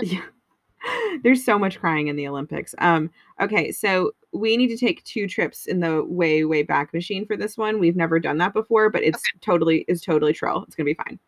yeah. 0.00 0.22
There's 1.22 1.44
so 1.44 1.58
much 1.58 1.78
crying 1.78 2.08
in 2.08 2.16
the 2.16 2.26
Olympics. 2.26 2.74
Um, 2.78 3.10
okay, 3.40 3.70
so 3.70 4.12
we 4.32 4.56
need 4.56 4.68
to 4.68 4.76
take 4.76 5.04
two 5.04 5.28
trips 5.28 5.66
in 5.66 5.78
the 5.80 6.02
way, 6.04 6.44
way 6.44 6.62
back 6.64 6.92
machine 6.92 7.24
for 7.24 7.36
this 7.36 7.56
one. 7.56 7.78
We've 7.78 7.94
never 7.94 8.18
done 8.18 8.38
that 8.38 8.52
before, 8.52 8.90
but 8.90 9.02
it's 9.04 9.22
totally 9.40 9.84
is 9.88 10.00
totally 10.02 10.32
trill. 10.32 10.64
It's 10.64 10.74
gonna 10.74 10.86
be 10.86 10.94
fine. 10.94 11.18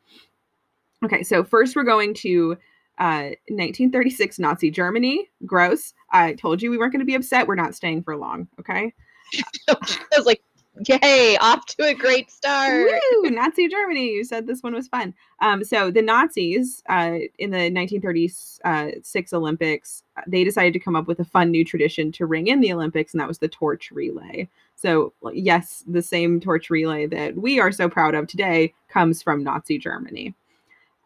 Okay, 1.04 1.22
so 1.22 1.44
first 1.44 1.76
we're 1.76 1.84
going 1.84 2.14
to 2.14 2.56
uh 2.98 3.34
1936 3.48 4.38
Nazi 4.38 4.70
Germany. 4.70 5.28
Gross. 5.46 5.94
I 6.10 6.34
told 6.34 6.62
you 6.62 6.70
we 6.70 6.78
weren't 6.78 6.92
gonna 6.92 7.04
be 7.04 7.14
upset. 7.14 7.46
We're 7.46 7.54
not 7.54 7.74
staying 7.74 8.02
for 8.02 8.16
long, 8.16 8.48
okay? 8.60 8.92
I 9.68 9.74
was 10.16 10.26
like, 10.26 10.42
yay, 10.86 11.36
off 11.38 11.66
to 11.66 11.84
a 11.84 11.94
great 11.94 12.30
start. 12.30 12.90
Woo! 13.22 13.30
Nazi 13.30 13.68
Germany. 13.68 14.10
You 14.10 14.24
said 14.24 14.46
this 14.46 14.62
one 14.62 14.74
was 14.74 14.88
fun. 14.88 15.14
Um, 15.40 15.64
so 15.64 15.90
the 15.90 16.02
Nazis 16.02 16.82
uh, 16.88 17.18
in 17.38 17.50
the 17.50 17.70
1936 17.70 19.32
Olympics, 19.32 20.02
uh, 20.16 20.22
they 20.26 20.44
decided 20.44 20.72
to 20.72 20.78
come 20.78 20.96
up 20.96 21.06
with 21.06 21.20
a 21.20 21.24
fun 21.24 21.50
new 21.50 21.64
tradition 21.64 22.12
to 22.12 22.26
ring 22.26 22.48
in 22.48 22.60
the 22.60 22.72
Olympics, 22.72 23.12
and 23.12 23.20
that 23.20 23.28
was 23.28 23.38
the 23.38 23.48
torch 23.48 23.90
relay. 23.90 24.48
So 24.76 25.12
yes, 25.32 25.84
the 25.86 26.02
same 26.02 26.40
torch 26.40 26.70
relay 26.70 27.06
that 27.06 27.36
we 27.36 27.60
are 27.60 27.72
so 27.72 27.88
proud 27.88 28.14
of 28.14 28.26
today 28.26 28.74
comes 28.88 29.22
from 29.22 29.44
Nazi 29.44 29.78
Germany. 29.78 30.34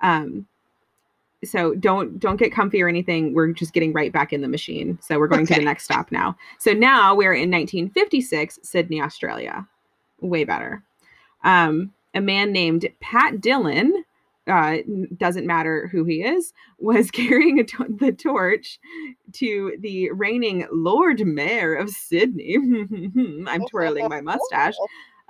Um, 0.01 0.47
so 1.45 1.75
don't 1.75 2.19
don't 2.19 2.37
get 2.37 2.53
comfy 2.53 2.83
or 2.83 2.89
anything. 2.89 3.35
We're 3.35 3.53
just 3.53 3.73
getting 3.73 3.93
right 3.93 4.13
back 4.13 4.33
in 4.33 4.41
the 4.41 4.49
machine. 4.49 4.99
So 5.03 5.19
we're 5.19 5.29
going 5.29 5.47
to 5.47 5.55
the 5.55 5.65
next 5.65 5.85
stop 5.85 6.11
now. 6.11 6.37
So 6.59 6.73
now 6.73 7.15
we're 7.15 7.35
in 7.35 7.51
1956, 7.51 8.59
Sydney, 8.63 9.01
Australia. 9.01 9.67
Way 10.21 10.45
better. 10.45 10.83
Um, 11.45 11.93
a 12.15 12.21
man 12.21 12.53
named 12.53 12.87
Pat 13.01 13.41
Dillon, 13.41 14.05
uh, 14.49 14.79
doesn't 15.17 15.47
matter 15.47 15.87
who 15.89 16.05
he 16.05 16.23
is, 16.23 16.53
was 16.79 17.11
carrying 17.13 17.61
a 17.61 17.65
to- 17.65 17.97
the 18.01 18.13
torch 18.13 18.81
to 19.35 19.77
the 19.79 20.11
reigning 20.11 20.67
Lord 20.73 21.25
Mayor 21.25 21.75
of 21.75 21.91
Sydney. 21.91 22.57
I'm 23.47 23.67
twirling 23.69 24.09
my 24.09 24.21
mustache 24.21 24.75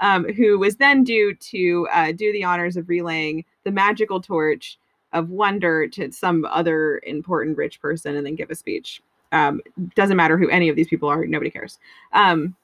um, 0.01 0.25
who 0.33 0.59
was 0.59 0.77
then 0.77 1.05
due 1.05 1.35
to 1.35 1.89
uh, 1.93 2.13
do 2.13 2.33
the 2.33 2.45
honors 2.45 2.77
of 2.77 2.89
relaying 2.89 3.45
the 3.65 3.71
magical 3.71 4.21
torch 4.21 4.79
of 5.13 5.31
wonder 5.31 5.89
to 5.89 6.13
some 6.13 6.45
other 6.47 7.01
important 7.07 7.57
rich 7.57 7.81
person 7.81 8.17
and 8.17 8.27
then 8.27 8.35
give 8.35 8.51
a 8.51 8.55
speech. 8.55 9.03
Um, 9.33 9.61
doesn't 9.95 10.17
matter 10.17 10.39
who 10.39 10.49
any 10.49 10.69
of 10.69 10.77
these 10.77 10.89
people 10.89 11.09
are, 11.09 11.27
nobody 11.27 11.51
cares. 11.51 11.79
Um, 12.13 12.57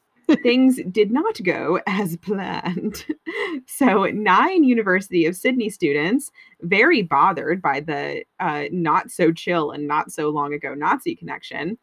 things 0.43 0.81
did 0.91 1.11
not 1.11 1.43
go 1.43 1.81
as 1.87 2.17
planned. 2.17 3.05
so, 3.67 4.05
nine 4.07 4.65
University 4.65 5.27
of 5.27 5.37
Sydney 5.37 5.69
students, 5.69 6.31
very 6.63 7.03
bothered 7.03 7.61
by 7.61 7.81
the 7.81 8.25
uh, 8.41 8.65
not 8.73 9.11
so 9.11 9.33
chill 9.33 9.71
and 9.71 9.87
not 9.87 10.11
so 10.11 10.31
long 10.31 10.55
ago 10.55 10.75
Nazi 10.75 11.15
connection, 11.15 11.79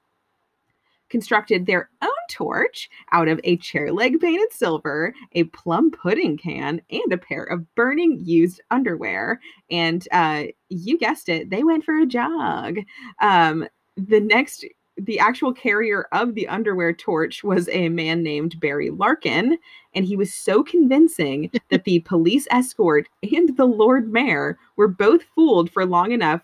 constructed 1.09 1.65
their 1.65 1.89
own 2.01 2.10
torch 2.31 2.89
out 3.11 3.27
of 3.27 3.39
a 3.43 3.57
chair 3.57 3.91
leg 3.91 4.19
painted 4.19 4.51
silver, 4.51 5.13
a 5.33 5.43
plum 5.45 5.91
pudding 5.91 6.37
can, 6.37 6.81
and 6.89 7.13
a 7.13 7.17
pair 7.17 7.43
of 7.43 7.73
burning 7.75 8.19
used 8.23 8.61
underwear. 8.71 9.39
And 9.69 10.07
uh, 10.11 10.45
you 10.69 10.97
guessed 10.97 11.29
it, 11.29 11.49
they 11.49 11.63
went 11.63 11.83
for 11.83 11.97
a 11.97 12.05
jog. 12.05 12.79
Um, 13.21 13.67
the 13.97 14.19
next, 14.19 14.65
the 14.97 15.19
actual 15.19 15.53
carrier 15.53 16.07
of 16.11 16.35
the 16.35 16.47
underwear 16.47 16.93
torch 16.93 17.43
was 17.43 17.67
a 17.69 17.89
man 17.89 18.23
named 18.23 18.59
Barry 18.59 18.89
Larkin, 18.89 19.57
and 19.93 20.05
he 20.05 20.15
was 20.15 20.33
so 20.33 20.63
convincing 20.63 21.51
that 21.69 21.83
the 21.83 21.99
police 21.99 22.47
escort 22.51 23.07
and 23.31 23.55
the 23.57 23.65
Lord 23.65 24.11
Mayor 24.11 24.57
were 24.77 24.87
both 24.87 25.23
fooled 25.35 25.69
for 25.71 25.85
long 25.85 26.11
enough 26.11 26.41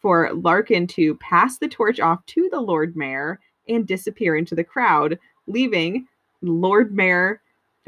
for 0.00 0.32
Larkin 0.32 0.86
to 0.86 1.16
pass 1.16 1.58
the 1.58 1.68
torch 1.68 2.00
off 2.00 2.24
to 2.26 2.48
the 2.50 2.60
Lord 2.60 2.96
Mayor 2.96 3.40
and 3.68 3.86
disappear 3.86 4.36
into 4.36 4.54
the 4.54 4.64
crowd, 4.64 5.18
leaving 5.48 6.06
Lord 6.42 6.94
Mayor 6.94 7.40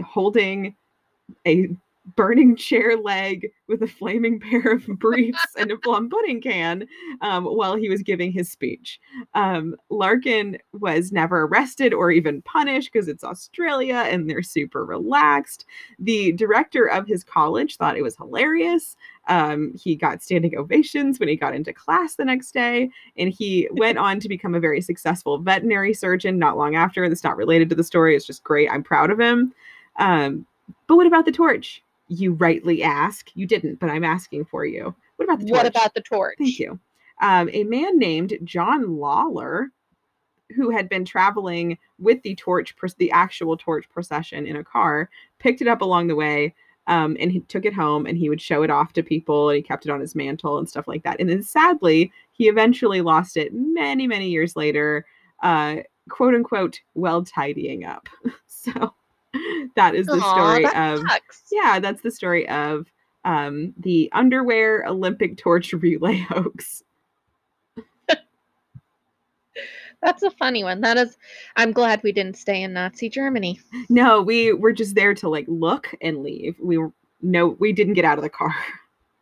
holding 0.04 0.74
a 1.46 1.68
burning 2.16 2.56
chair 2.56 2.96
leg 2.96 3.50
with 3.68 3.82
a 3.82 3.86
flaming 3.86 4.40
pair 4.50 4.72
of 4.72 4.86
briefs 4.98 5.46
and 5.56 5.70
a 5.70 5.76
plum 5.76 6.08
pudding 6.08 6.40
can 6.40 6.86
um, 7.20 7.44
while 7.44 7.76
he 7.76 7.88
was 7.88 8.02
giving 8.02 8.32
his 8.32 8.50
speech. 8.50 9.00
Um, 9.34 9.76
Larkin 9.90 10.58
was 10.72 11.12
never 11.12 11.42
arrested 11.42 11.92
or 11.92 12.10
even 12.10 12.42
punished 12.42 12.92
because 12.92 13.08
it's 13.08 13.24
Australia 13.24 14.04
and 14.06 14.28
they're 14.28 14.42
super 14.42 14.84
relaxed. 14.84 15.66
The 15.98 16.32
director 16.32 16.86
of 16.86 17.06
his 17.06 17.24
college 17.24 17.76
thought 17.76 17.96
it 17.96 18.02
was 18.02 18.16
hilarious. 18.16 18.96
Um, 19.28 19.72
he 19.74 19.94
got 19.94 20.22
standing 20.22 20.56
ovations 20.56 21.20
when 21.20 21.28
he 21.28 21.36
got 21.36 21.54
into 21.54 21.72
class 21.72 22.16
the 22.16 22.24
next 22.24 22.52
day, 22.52 22.90
and 23.16 23.32
he 23.32 23.68
went 23.72 23.98
on 23.98 24.18
to 24.20 24.28
become 24.28 24.54
a 24.54 24.60
very 24.60 24.80
successful 24.80 25.38
veterinary 25.38 25.94
surgeon 25.94 26.38
not 26.38 26.56
long 26.56 26.74
after. 26.74 27.08
That's 27.08 27.22
not 27.22 27.36
related 27.36 27.68
to 27.70 27.76
the 27.76 27.84
story. 27.84 28.16
It's 28.16 28.26
just 28.26 28.42
great. 28.42 28.68
I'm 28.70 28.82
proud 28.82 29.10
of 29.10 29.20
him. 29.20 29.52
Um, 29.98 30.46
but 30.86 30.96
what 30.96 31.06
about 31.06 31.24
the 31.24 31.32
torch? 31.32 31.82
You 32.10 32.32
rightly 32.34 32.82
ask. 32.82 33.30
You 33.34 33.46
didn't, 33.46 33.78
but 33.78 33.88
I'm 33.88 34.04
asking 34.04 34.44
for 34.46 34.66
you. 34.66 34.94
What 35.16 35.24
about 35.24 35.38
the 35.38 35.46
torch? 35.46 35.56
What 35.56 35.66
about 35.66 35.94
the 35.94 36.00
torch? 36.00 36.36
Thank 36.38 36.58
you. 36.58 36.78
Um, 37.22 37.48
a 37.52 37.64
man 37.64 37.98
named 37.98 38.36
John 38.44 38.96
Lawler, 38.98 39.70
who 40.56 40.70
had 40.70 40.88
been 40.88 41.04
traveling 41.04 41.78
with 41.98 42.20
the 42.22 42.34
torch, 42.34 42.74
the 42.98 43.12
actual 43.12 43.56
torch 43.56 43.88
procession 43.88 44.46
in 44.46 44.56
a 44.56 44.64
car, 44.64 45.08
picked 45.38 45.62
it 45.62 45.68
up 45.68 45.82
along 45.82 46.08
the 46.08 46.16
way 46.16 46.54
um, 46.86 47.16
and 47.20 47.30
he 47.30 47.40
took 47.40 47.64
it 47.64 47.72
home 47.72 48.06
and 48.06 48.18
he 48.18 48.28
would 48.28 48.40
show 48.40 48.64
it 48.64 48.70
off 48.70 48.92
to 48.94 49.02
people 49.02 49.48
and 49.48 49.56
he 49.56 49.62
kept 49.62 49.86
it 49.86 49.92
on 49.92 50.00
his 50.00 50.16
mantle 50.16 50.58
and 50.58 50.68
stuff 50.68 50.88
like 50.88 51.04
that. 51.04 51.20
And 51.20 51.30
then 51.30 51.42
sadly, 51.42 52.12
he 52.32 52.48
eventually 52.48 53.00
lost 53.00 53.36
it 53.36 53.52
many, 53.54 54.08
many 54.08 54.28
years 54.28 54.56
later, 54.56 55.06
uh, 55.42 55.76
quote 56.08 56.34
unquote, 56.34 56.80
while 56.94 57.22
tidying 57.22 57.84
up. 57.84 58.08
so 58.48 58.92
that 59.76 59.94
is 59.94 60.06
the 60.06 60.20
Aw, 60.20 60.34
story 60.34 60.62
that 60.64 60.92
of 60.92 61.00
sucks. 61.08 61.44
yeah, 61.50 61.78
that's 61.80 62.02
the 62.02 62.10
story 62.10 62.48
of 62.48 62.86
um, 63.24 63.74
the 63.78 64.10
underwear 64.12 64.84
Olympic 64.86 65.36
torch 65.36 65.72
relay 65.74 66.18
hoax. 66.18 66.82
That's 70.02 70.22
a 70.22 70.30
funny 70.30 70.64
one. 70.64 70.80
That 70.80 70.96
is. 70.96 71.18
I'm 71.56 71.72
glad 71.72 72.02
we 72.02 72.12
didn't 72.12 72.38
stay 72.38 72.62
in 72.62 72.72
Nazi 72.72 73.10
Germany. 73.10 73.60
No, 73.90 74.22
we 74.22 74.52
were 74.52 74.72
just 74.72 74.94
there 74.94 75.14
to 75.14 75.28
like 75.28 75.44
look 75.46 75.94
and 76.00 76.22
leave. 76.22 76.56
We 76.58 76.78
were 76.78 76.90
no, 77.20 77.48
we 77.48 77.72
didn't 77.72 77.94
get 77.94 78.06
out 78.06 78.16
of 78.16 78.24
the 78.24 78.30
car. 78.30 78.54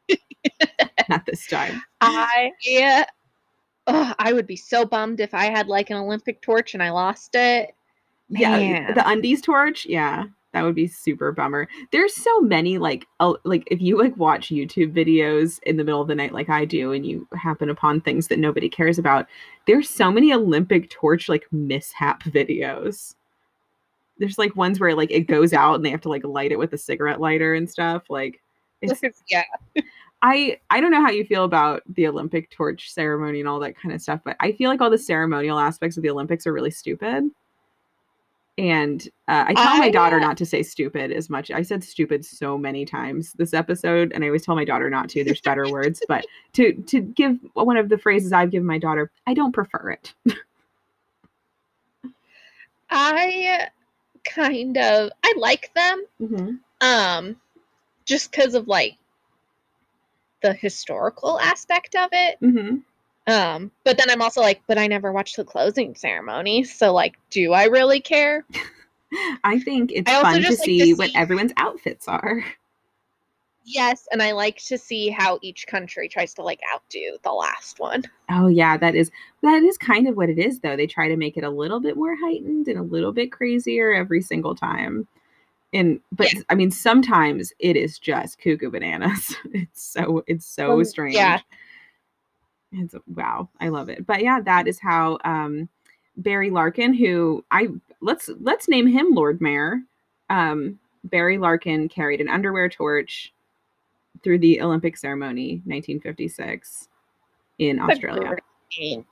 Not 1.09 1.27
this 1.27 1.47
time. 1.49 1.83
I 2.01 2.53
yeah, 2.65 3.07
ugh, 3.89 4.15
I 4.19 4.33
would 4.33 4.47
be 4.47 4.55
so 4.57 4.85
bummed 4.85 5.19
if 5.19 5.35
I 5.35 5.47
had 5.47 5.67
like 5.67 5.91
an 5.91 5.97
Olympic 5.97 6.41
torch 6.43 6.75
and 6.75 6.83
I 6.83 6.91
lost 6.91 7.35
it. 7.35 7.75
Yeah, 8.29 8.93
the 8.93 9.09
undies 9.09 9.41
torch. 9.41 9.87
Yeah, 9.87 10.25
that 10.53 10.63
would 10.63 10.75
be 10.75 10.87
super 10.87 11.33
bummer. 11.33 11.69
There's 11.93 12.15
so 12.15 12.41
many 12.41 12.79
like 12.79 13.07
uh, 13.21 13.35
like 13.45 13.65
if 13.71 13.81
you 13.81 13.99
like 13.99 14.17
watch 14.17 14.49
YouTube 14.49 14.93
videos 14.95 15.61
in 15.65 15.77
the 15.77 15.85
middle 15.85 16.01
of 16.01 16.09
the 16.09 16.15
night 16.15 16.33
like 16.33 16.49
I 16.49 16.65
do, 16.65 16.93
and 16.93 17.07
you 17.07 17.27
happen 17.35 17.71
upon 17.71 18.01
things 18.01 18.29
that 18.29 18.39
nobody 18.39 18.69
cares 18.69 18.99
about. 18.99 19.27
There's 19.67 19.89
so 19.89 20.11
many 20.11 20.33
Olympic 20.33 20.91
torch 20.91 21.29
like 21.29 21.47
mishap 21.53 22.23
videos. 22.25 23.15
There's 24.19 24.39
like 24.39 24.57
ones 24.57 24.81
where 24.81 24.95
like 24.95 25.11
it 25.11 25.27
goes 25.29 25.53
out 25.53 25.75
and 25.75 25.85
they 25.85 25.91
have 25.91 26.01
to 26.03 26.09
like 26.09 26.25
light 26.25 26.53
it 26.53 26.59
with 26.59 26.73
a 26.73 26.79
cigarette 26.79 27.21
lighter 27.21 27.55
and 27.55 27.69
stuff. 27.71 28.05
Like 28.09 28.41
it's 28.83 29.01
yeah. 29.31 29.45
I 30.23 30.59
I 30.71 30.81
don't 30.81 30.91
know 30.91 31.03
how 31.03 31.11
you 31.11 31.25
feel 31.25 31.45
about 31.45 31.83
the 31.95 32.07
Olympic 32.09 32.51
torch 32.51 32.91
ceremony 32.93 33.41
and 33.41 33.49
all 33.49 33.61
that 33.61 33.77
kind 33.77 33.95
of 33.95 34.01
stuff, 34.01 34.21
but 34.25 34.37
I 34.41 34.53
feel 34.53 34.71
like 34.71 34.81
all 34.81 34.91
the 34.91 34.99
ceremonial 34.99 35.59
aspects 35.59 35.97
of 35.97 36.03
the 36.03 36.11
Olympics 36.11 36.47
are 36.47 36.53
really 36.53 36.71
stupid. 36.71 37.31
And 38.59 39.07
uh, 39.29 39.45
I 39.47 39.55
tell 39.55 39.79
my 39.79 39.89
daughter 39.89 40.19
not 40.19 40.37
to 40.39 40.47
say 40.47 40.65
stupid 40.65 41.13
as 41.13 41.31
much. 41.31 41.53
I 41.53 41.63
said 41.63 41.85
stupid 41.85 42.25
so 42.25 42.59
many 42.59 42.85
times 42.85 43.33
this 43.35 43.55
episode, 43.55 44.11
and 44.13 44.25
I 44.25 44.27
always 44.27 44.45
tell 44.45 44.57
my 44.57 44.65
daughter 44.65 44.91
not 44.91 45.09
to. 45.11 45.23
There's 45.23 45.41
better 45.41 45.71
words, 45.71 46.03
but 46.09 46.27
to 46.55 46.73
to 46.73 47.01
give 47.01 47.39
one 47.55 47.77
of 47.77 47.89
the 47.89 47.99
phrases 47.99 48.33
I've 48.33 48.51
given 48.51 48.67
my 48.67 48.79
daughter, 48.79 49.13
I 49.29 49.35
don't 49.35 49.53
prefer 49.53 49.91
it. 49.91 50.13
I 52.91 53.69
kind 54.25 54.77
of 54.77 55.11
I 55.23 55.35
like 55.37 55.73
them. 55.75 56.05
Mm-hmm. 56.21 56.55
Um 56.81 57.37
just 58.07 58.33
because 58.33 58.55
of 58.55 58.67
like 58.67 58.97
the 60.43 60.53
historical 60.53 61.39
aspect 61.39 61.95
of 61.95 62.09
it. 62.13 62.39
Mm-hmm. 62.43 62.79
Um, 63.29 63.71
but 63.85 63.99
then 63.99 64.11
I'm 64.11 64.23
also 64.23 64.41
like, 64.41 64.63
but 64.67 64.79
I 64.79 64.87
never 64.87 65.13
watched 65.13 65.37
the 65.37 65.45
closing 65.45 65.95
ceremony. 65.95 66.65
So 66.65 66.93
like, 66.93 67.17
do 67.31 67.53
I 67.53 67.65
really 67.65 68.01
care? 68.01 68.45
I 69.45 69.61
think 69.61 69.93
it's 69.93 70.11
I 70.11 70.21
fun 70.23 70.35
to 70.43 70.49
like 70.49 70.49
to 70.49 70.57
see 70.57 70.95
what 70.95 71.11
everyone's 71.15 71.53
outfits 71.59 72.09
are. 72.09 72.45
Yes, 73.65 74.09
and 74.11 74.23
I 74.23 74.33
like 74.33 74.57
to 74.65 74.79
see 74.79 75.11
how 75.11 75.39
each 75.43 75.67
country 75.67 76.09
tries 76.09 76.33
to 76.35 76.43
like 76.43 76.61
outdo 76.75 77.19
the 77.23 77.33
last 77.33 77.79
one. 77.79 78.03
Oh 78.31 78.47
yeah, 78.47 78.79
that 78.79 78.95
is 78.95 79.11
that 79.43 79.63
is 79.63 79.77
kind 79.77 80.09
of 80.09 80.17
what 80.17 80.31
it 80.31 80.39
is 80.39 80.61
though. 80.61 80.75
They 80.77 80.87
try 80.87 81.09
to 81.09 81.17
make 81.17 81.37
it 81.37 81.45
a 81.45 81.51
little 81.51 81.79
bit 81.81 81.97
more 81.97 82.17
heightened 82.17 82.69
and 82.69 82.79
a 82.79 82.83
little 82.83 83.13
bit 83.13 83.31
crazier 83.31 83.93
every 83.93 84.23
single 84.23 84.55
time. 84.55 85.07
And 85.75 86.01
but 86.13 86.33
I 86.49 86.55
mean 86.55 86.71
sometimes 86.71 87.53
it 87.59 87.77
is 87.77 87.99
just 87.99 88.41
cuckoo 88.41 88.71
bananas. 88.71 89.37
It's 89.53 89.83
so 89.83 90.25
it's 90.27 90.47
so 90.47 90.73
Um, 90.73 90.85
strange. 90.87 91.15
yeah. 91.15 91.41
It's 92.73 92.95
wow, 93.15 93.49
I 93.61 93.69
love 93.69 93.89
it. 93.89 94.07
But 94.07 94.23
yeah, 94.23 94.41
that 94.41 94.69
is 94.69 94.79
how 94.79 95.19
um 95.25 95.69
Barry 96.17 96.51
Larkin, 96.51 96.93
who 96.95 97.45
I 97.51 97.69
let's 98.01 98.29
let's 98.41 98.69
name 98.69 98.87
him 98.87 99.13
Lord 99.13 99.41
Mayor. 99.41 99.81
Um 100.31 100.79
Barry 101.05 101.39
Larkin 101.39 101.89
carried 101.89 102.21
an 102.21 102.29
underwear 102.29 102.69
torch 102.69 103.33
through 104.23 104.39
the 104.39 104.61
Olympic 104.61 104.97
ceremony 104.97 105.63
1956 105.65 106.89
in 107.59 107.79
Australia. 107.81 108.37
Name. 108.79 109.07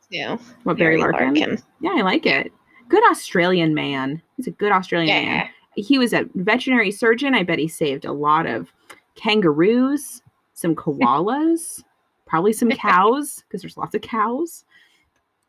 What 0.64 0.78
Barry, 0.78 0.98
Larkin? 0.98 1.58
Yeah, 1.80 1.92
I 1.96 2.02
like 2.02 2.26
it. 2.26 2.52
Good 2.88 3.02
Australian 3.10 3.74
man. 3.74 4.20
He's 4.36 4.46
a 4.46 4.52
good 4.52 4.72
Australian 4.72 5.24
man. 5.24 5.48
He 5.76 5.98
was 5.98 6.12
a 6.12 6.28
veterinary 6.34 6.90
surgeon. 6.90 7.34
I 7.34 7.42
bet 7.42 7.58
he 7.58 7.68
saved 7.68 8.04
a 8.04 8.12
lot 8.12 8.46
of 8.46 8.72
kangaroos, 9.14 10.22
some 10.54 10.74
koalas, 10.76 11.82
probably 12.26 12.52
some 12.52 12.70
cows 12.70 13.42
because 13.48 13.62
there's 13.62 13.76
lots 13.76 13.94
of 13.94 14.02
cows. 14.02 14.64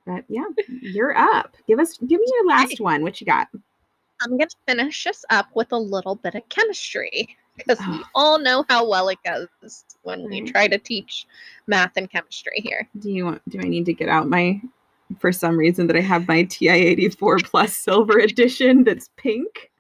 But 0.06 0.24
yeah, 0.30 0.46
you're 0.82 1.18
up. 1.18 1.58
Give 1.68 1.80
us 1.80 1.98
give 1.98 2.20
me 2.22 2.28
your 2.34 2.48
last 2.48 2.80
one. 2.80 3.02
What 3.04 3.20
you 3.20 3.26
got? 3.28 3.48
I'm 4.22 4.32
gonna 4.38 4.48
finish 4.68 5.04
this 5.04 5.26
up 5.30 5.48
with 5.54 5.72
a 5.74 5.78
little 5.78 6.16
bit 6.16 6.34
of 6.36 6.48
chemistry 6.50 7.36
because 7.58 7.80
we 7.80 7.86
Oh. 8.00 8.04
all 8.16 8.40
know 8.40 8.64
how 8.70 8.88
well 8.88 9.10
it 9.10 9.18
goes 9.26 9.84
when 10.04 10.30
we 10.30 10.42
try 10.42 10.68
to 10.68 10.78
teach 10.78 11.26
math 11.68 11.92
and 11.98 12.10
chemistry 12.10 12.54
here. 12.58 12.88
Do 13.00 13.12
you 13.12 13.26
want 13.26 13.48
do 13.50 13.60
I 13.60 13.64
need 13.68 13.86
to 13.88 13.94
get 13.94 14.08
out 14.10 14.30
my 14.30 14.62
for 15.20 15.32
some 15.32 15.58
reason 15.58 15.88
that 15.88 15.96
I 15.96 16.02
have 16.02 16.28
my 16.28 16.44
TI-84 16.44 17.44
plus 17.46 17.76
silver 17.76 18.18
edition 18.20 18.84
that's 18.86 19.10
pink? 19.18 19.72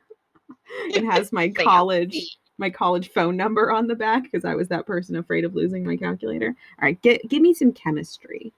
It 0.89 1.03
has 1.05 1.31
my 1.31 1.49
college 1.55 2.37
my 2.57 2.69
college 2.69 3.09
phone 3.11 3.37
number 3.37 3.71
on 3.71 3.87
the 3.87 3.95
back 3.95 4.23
because 4.23 4.45
I 4.45 4.55
was 4.55 4.67
that 4.69 4.85
person 4.85 5.15
afraid 5.15 5.45
of 5.45 5.55
losing 5.55 5.85
my 5.85 5.95
calculator. 5.95 6.55
All 6.81 6.85
right, 6.85 7.01
get 7.01 7.27
give 7.29 7.41
me 7.41 7.53
some 7.53 7.71
chemistry. 7.71 8.51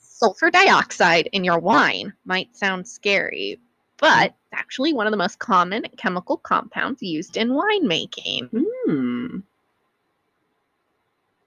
sulfur 0.00 0.50
dioxide 0.50 1.28
in 1.32 1.44
your 1.44 1.58
wine 1.58 2.12
might 2.24 2.56
sound 2.56 2.86
scary, 2.86 3.60
but 3.98 4.26
it's 4.26 4.52
actually 4.52 4.92
one 4.92 5.06
of 5.06 5.10
the 5.10 5.16
most 5.16 5.38
common 5.38 5.84
chemical 5.96 6.36
compounds 6.36 7.02
used 7.02 7.36
in 7.36 7.50
winemaking. 7.50 8.48
Hmm. 8.86 9.38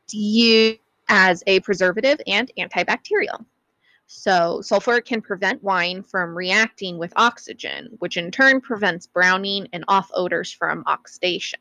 It's 0.04 0.14
used 0.14 0.80
as 1.08 1.44
a 1.48 1.60
preservative 1.62 2.20
and 2.28 2.52
antibacterial. 2.58 3.46
So, 4.08 4.62
sulfur 4.62 5.02
can 5.02 5.22
prevent 5.22 5.64
wine 5.64 6.04
from 6.04 6.38
reacting 6.38 6.98
with 6.98 7.12
oxygen, 7.16 7.90
which 8.00 8.18
in 8.18 8.30
turn 8.30 8.62
prevents 8.62 9.08
browning 9.08 9.68
and 9.74 9.84
off 9.88 10.12
odors 10.14 10.52
from 10.52 10.84
oxidation. 10.86 11.60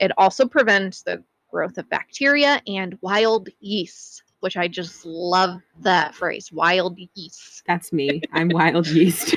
It 0.00 0.10
also 0.18 0.46
prevents 0.46 1.02
the 1.02 1.22
growth 1.50 1.78
of 1.78 1.88
bacteria 1.88 2.60
and 2.66 2.98
wild 3.00 3.48
yeast, 3.60 4.22
which 4.40 4.56
I 4.56 4.66
just 4.66 5.04
love 5.04 5.60
that 5.80 6.14
phrase 6.14 6.50
wild 6.50 6.98
yeast. 7.14 7.62
That's 7.66 7.92
me. 7.92 8.22
I'm 8.32 8.48
wild 8.48 8.88
yeast. 8.88 9.36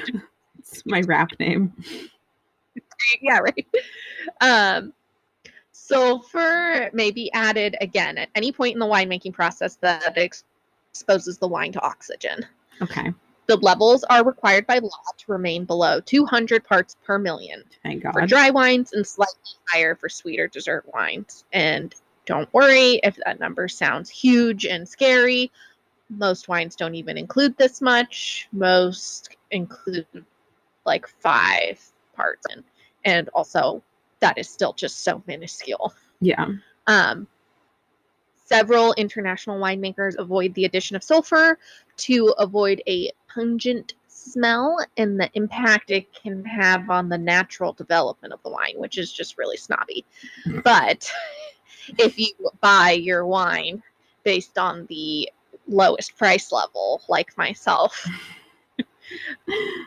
it's 0.57 0.85
my 0.85 1.01
rap 1.01 1.31
name. 1.39 1.73
yeah, 3.21 3.39
right. 3.39 3.67
Um, 4.41 4.93
sulfur 5.71 6.89
may 6.93 7.11
be 7.11 7.31
added 7.33 7.75
again 7.81 8.17
at 8.17 8.29
any 8.35 8.51
point 8.51 8.73
in 8.73 8.79
the 8.79 8.85
winemaking 8.85 9.33
process 9.33 9.75
that 9.77 10.17
ex- 10.17 10.45
exposes 10.93 11.39
the 11.39 11.47
wine 11.47 11.71
to 11.71 11.81
oxygen. 11.81 12.45
Okay. 12.79 13.11
The 13.47 13.57
levels 13.57 14.03
are 14.05 14.23
required 14.23 14.67
by 14.67 14.77
law 14.77 14.89
to 15.17 15.31
remain 15.31 15.65
below 15.65 15.99
200 15.99 16.63
parts 16.63 16.95
per 17.03 17.17
million 17.17 17.63
Thank 17.81 18.03
for 18.03 18.25
dry 18.27 18.51
wines 18.51 18.93
and 18.93 19.05
slightly 19.05 19.33
higher 19.67 19.95
for 19.95 20.07
sweeter 20.07 20.47
dessert 20.47 20.85
wines. 20.93 21.45
And 21.51 21.93
don't 22.25 22.51
worry 22.53 23.01
if 23.03 23.17
that 23.25 23.39
number 23.39 23.67
sounds 23.67 24.09
huge 24.09 24.65
and 24.65 24.87
scary. 24.87 25.51
Most 26.09 26.47
wines 26.47 26.75
don't 26.75 26.95
even 26.95 27.17
include 27.17 27.57
this 27.57 27.81
much. 27.81 28.47
Most 28.51 29.35
include 29.49 30.05
like 30.85 31.07
five 31.07 31.81
parts. 32.15 32.45
And, 32.51 32.63
and 33.03 33.29
also, 33.29 33.81
that 34.19 34.37
is 34.37 34.47
still 34.47 34.73
just 34.73 35.03
so 35.03 35.23
minuscule. 35.25 35.93
Yeah. 36.21 36.47
Um, 36.85 37.27
several 38.43 38.93
international 38.93 39.59
winemakers 39.59 40.15
avoid 40.17 40.53
the 40.53 40.65
addition 40.65 40.95
of 40.95 41.03
sulfur 41.03 41.57
to 41.97 42.33
avoid 42.37 42.81
a 42.87 43.11
pungent 43.27 43.93
smell 44.07 44.77
and 44.97 45.19
the 45.19 45.29
impact 45.33 45.91
it 45.91 46.13
can 46.13 46.43
have 46.45 46.89
on 46.89 47.09
the 47.09 47.17
natural 47.17 47.73
development 47.73 48.33
of 48.33 48.41
the 48.43 48.49
wine, 48.49 48.75
which 48.77 48.97
is 48.97 49.11
just 49.11 49.37
really 49.37 49.57
snobby. 49.57 50.05
But 50.63 51.11
if 51.97 52.17
you 52.17 52.33
buy 52.61 52.91
your 52.91 53.25
wine 53.25 53.83
based 54.23 54.57
on 54.57 54.85
the 54.87 55.29
lowest 55.67 56.17
price 56.17 56.51
level, 56.51 57.01
like 57.09 57.37
myself, 57.37 58.07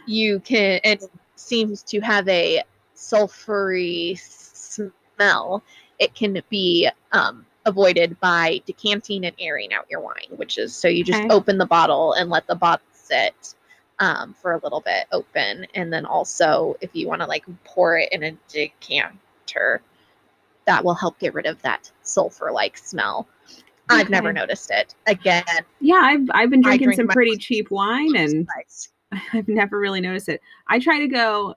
you 0.06 0.40
can, 0.40 0.80
it 0.84 1.04
seems 1.36 1.82
to 1.84 2.00
have 2.00 2.28
a 2.28 2.62
sulfury 2.94 4.18
smell. 4.18 5.62
It 5.98 6.14
can 6.14 6.42
be 6.50 6.90
um, 7.12 7.46
avoided 7.66 8.18
by 8.20 8.60
decanting 8.66 9.26
and 9.26 9.36
airing 9.38 9.74
out 9.74 9.86
your 9.90 10.00
wine, 10.00 10.30
which 10.36 10.58
is 10.58 10.74
so 10.74 10.88
you 10.88 11.04
just 11.04 11.24
Okay. 11.24 11.30
open 11.30 11.58
the 11.58 11.66
bottle 11.66 12.14
and 12.14 12.30
let 12.30 12.46
the 12.46 12.54
bottle 12.54 12.86
sit 12.92 13.54
um, 13.98 14.34
for 14.34 14.52
a 14.54 14.60
little 14.62 14.80
bit 14.80 15.06
open. 15.12 15.66
And 15.74 15.92
then 15.92 16.06
also, 16.06 16.76
if 16.80 16.90
you 16.94 17.08
want 17.08 17.22
to 17.22 17.26
like 17.28 17.44
pour 17.64 17.98
it 17.98 18.12
in 18.12 18.22
a 18.24 18.32
decanter, 18.48 19.82
that 20.66 20.84
will 20.84 20.94
help 20.94 21.18
get 21.18 21.34
rid 21.34 21.46
of 21.46 21.60
that 21.62 21.90
sulfur 22.02 22.50
like 22.52 22.78
smell. 22.78 23.28
I've 23.88 24.10
never 24.10 24.32
noticed 24.32 24.70
it. 24.70 24.94
Again, 25.06 25.44
Yeah, 25.80 26.00
I've 26.02 26.28
I've 26.32 26.50
been 26.50 26.62
drinking 26.62 26.88
drink 26.88 26.96
some 26.96 27.08
pretty 27.08 27.32
wine 27.32 27.38
cheap 27.38 27.70
wine 27.70 28.16
and 28.16 28.48
spice. 28.48 28.88
I've 29.32 29.48
never 29.48 29.78
really 29.78 30.00
noticed 30.00 30.28
it. 30.28 30.40
I 30.68 30.78
try 30.78 31.00
to 31.00 31.08
go 31.08 31.54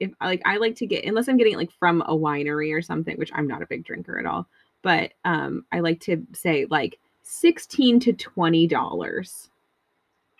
if 0.00 0.12
like 0.20 0.42
I 0.44 0.58
like 0.58 0.76
to 0.76 0.86
get 0.86 1.04
unless 1.04 1.28
I'm 1.28 1.36
getting 1.36 1.54
it 1.54 1.58
like 1.58 1.72
from 1.72 2.02
a 2.02 2.16
winery 2.16 2.74
or 2.76 2.82
something, 2.82 3.16
which 3.16 3.32
I'm 3.34 3.48
not 3.48 3.62
a 3.62 3.66
big 3.66 3.84
drinker 3.84 4.18
at 4.18 4.26
all. 4.26 4.48
But 4.84 5.14
um 5.24 5.64
I 5.72 5.80
like 5.80 5.98
to 6.02 6.24
say 6.32 6.66
like 6.70 7.00
16 7.24 7.98
to 8.00 8.12
20 8.12 8.66
dollars 8.68 9.50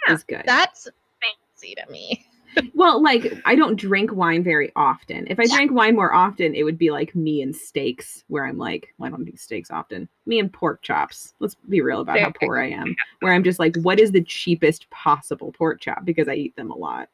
Yeah, 0.07 0.15
is 0.15 0.23
good. 0.23 0.43
That's 0.47 0.87
fancy 1.21 1.75
to 1.75 1.91
me. 1.91 2.25
well, 2.75 3.03
like 3.03 3.33
I 3.45 3.57
don't 3.57 3.75
drink 3.75 4.13
wine 4.13 4.45
very 4.45 4.71
often. 4.77 5.27
If 5.29 5.41
I 5.41 5.45
Yeah. 5.45 5.57
drank 5.57 5.73
wine 5.73 5.97
more 5.97 6.15
often, 6.15 6.55
it 6.55 6.63
would 6.63 6.79
be 6.79 6.91
like 6.91 7.15
me 7.15 7.43
and 7.43 7.57
steaks, 7.57 8.23
where 8.29 8.47
I'm 8.47 8.59
like, 8.59 8.95
well, 8.99 9.09
I 9.09 9.11
don't 9.11 9.25
do 9.25 9.37
steaks 9.37 9.71
often. 9.73 10.09
Me 10.27 10.39
and 10.39 10.53
pork 10.53 10.83
chops. 10.83 11.35
Let's 11.41 11.57
be 11.69 11.81
real 11.81 12.01
about 12.01 12.21
how 12.21 12.31
poor 12.31 12.59
I 12.59 12.69
am. 12.69 12.95
Where 13.21 13.33
I'm 13.33 13.43
just 13.43 13.59
like, 13.59 13.75
what 13.79 13.99
is 13.99 14.13
the 14.13 14.23
cheapest 14.23 14.89
possible 14.91 15.51
pork 15.53 15.81
chop? 15.81 16.05
Because 16.05 16.29
I 16.29 16.35
eat 16.35 16.55
them 16.55 16.71
a 16.71 16.77
lot. 16.77 17.09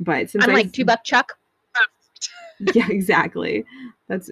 But 0.00 0.28
since 0.30 0.44
I'm 0.44 0.50
I 0.50 0.54
like 0.54 0.72
two 0.72 0.84
buck 0.84 1.04
chuck. 1.04 1.38
yeah, 2.74 2.88
exactly. 2.90 3.64
That's 4.08 4.30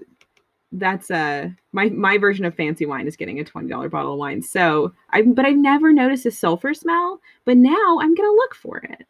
that's 0.72 1.10
uh 1.10 1.48
my 1.72 1.88
my 1.90 2.18
version 2.18 2.44
of 2.44 2.54
fancy 2.54 2.86
wine 2.86 3.06
is 3.06 3.16
getting 3.16 3.38
a 3.40 3.44
twenty 3.44 3.68
dollar 3.68 3.88
bottle 3.88 4.14
of 4.14 4.18
wine. 4.18 4.42
So 4.42 4.92
I 5.10 5.22
but 5.22 5.46
I've 5.46 5.56
never 5.56 5.92
noticed 5.92 6.26
a 6.26 6.30
sulfur 6.30 6.74
smell. 6.74 7.20
But 7.44 7.56
now 7.56 7.98
I'm 8.00 8.14
gonna 8.14 8.32
look 8.32 8.54
for 8.54 8.78
it. 8.78 9.06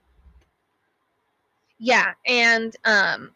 Yeah, 1.78 2.12
and 2.26 2.74
um, 2.84 3.30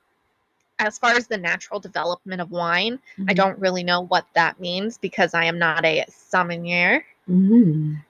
as 0.78 0.98
far 0.98 1.12
as 1.12 1.26
the 1.26 1.36
natural 1.36 1.78
development 1.78 2.40
of 2.40 2.50
wine, 2.50 2.98
I 3.28 3.32
Mhm. 3.32 3.36
don't 3.36 3.58
really 3.58 3.84
know 3.84 4.02
what 4.06 4.26
that 4.34 4.58
means 4.60 4.96
because 4.96 5.34
I 5.34 5.44
am 5.44 5.58
not 5.58 5.84
a 5.84 6.04
sommelier. 6.08 7.04
Mm. 7.28 8.02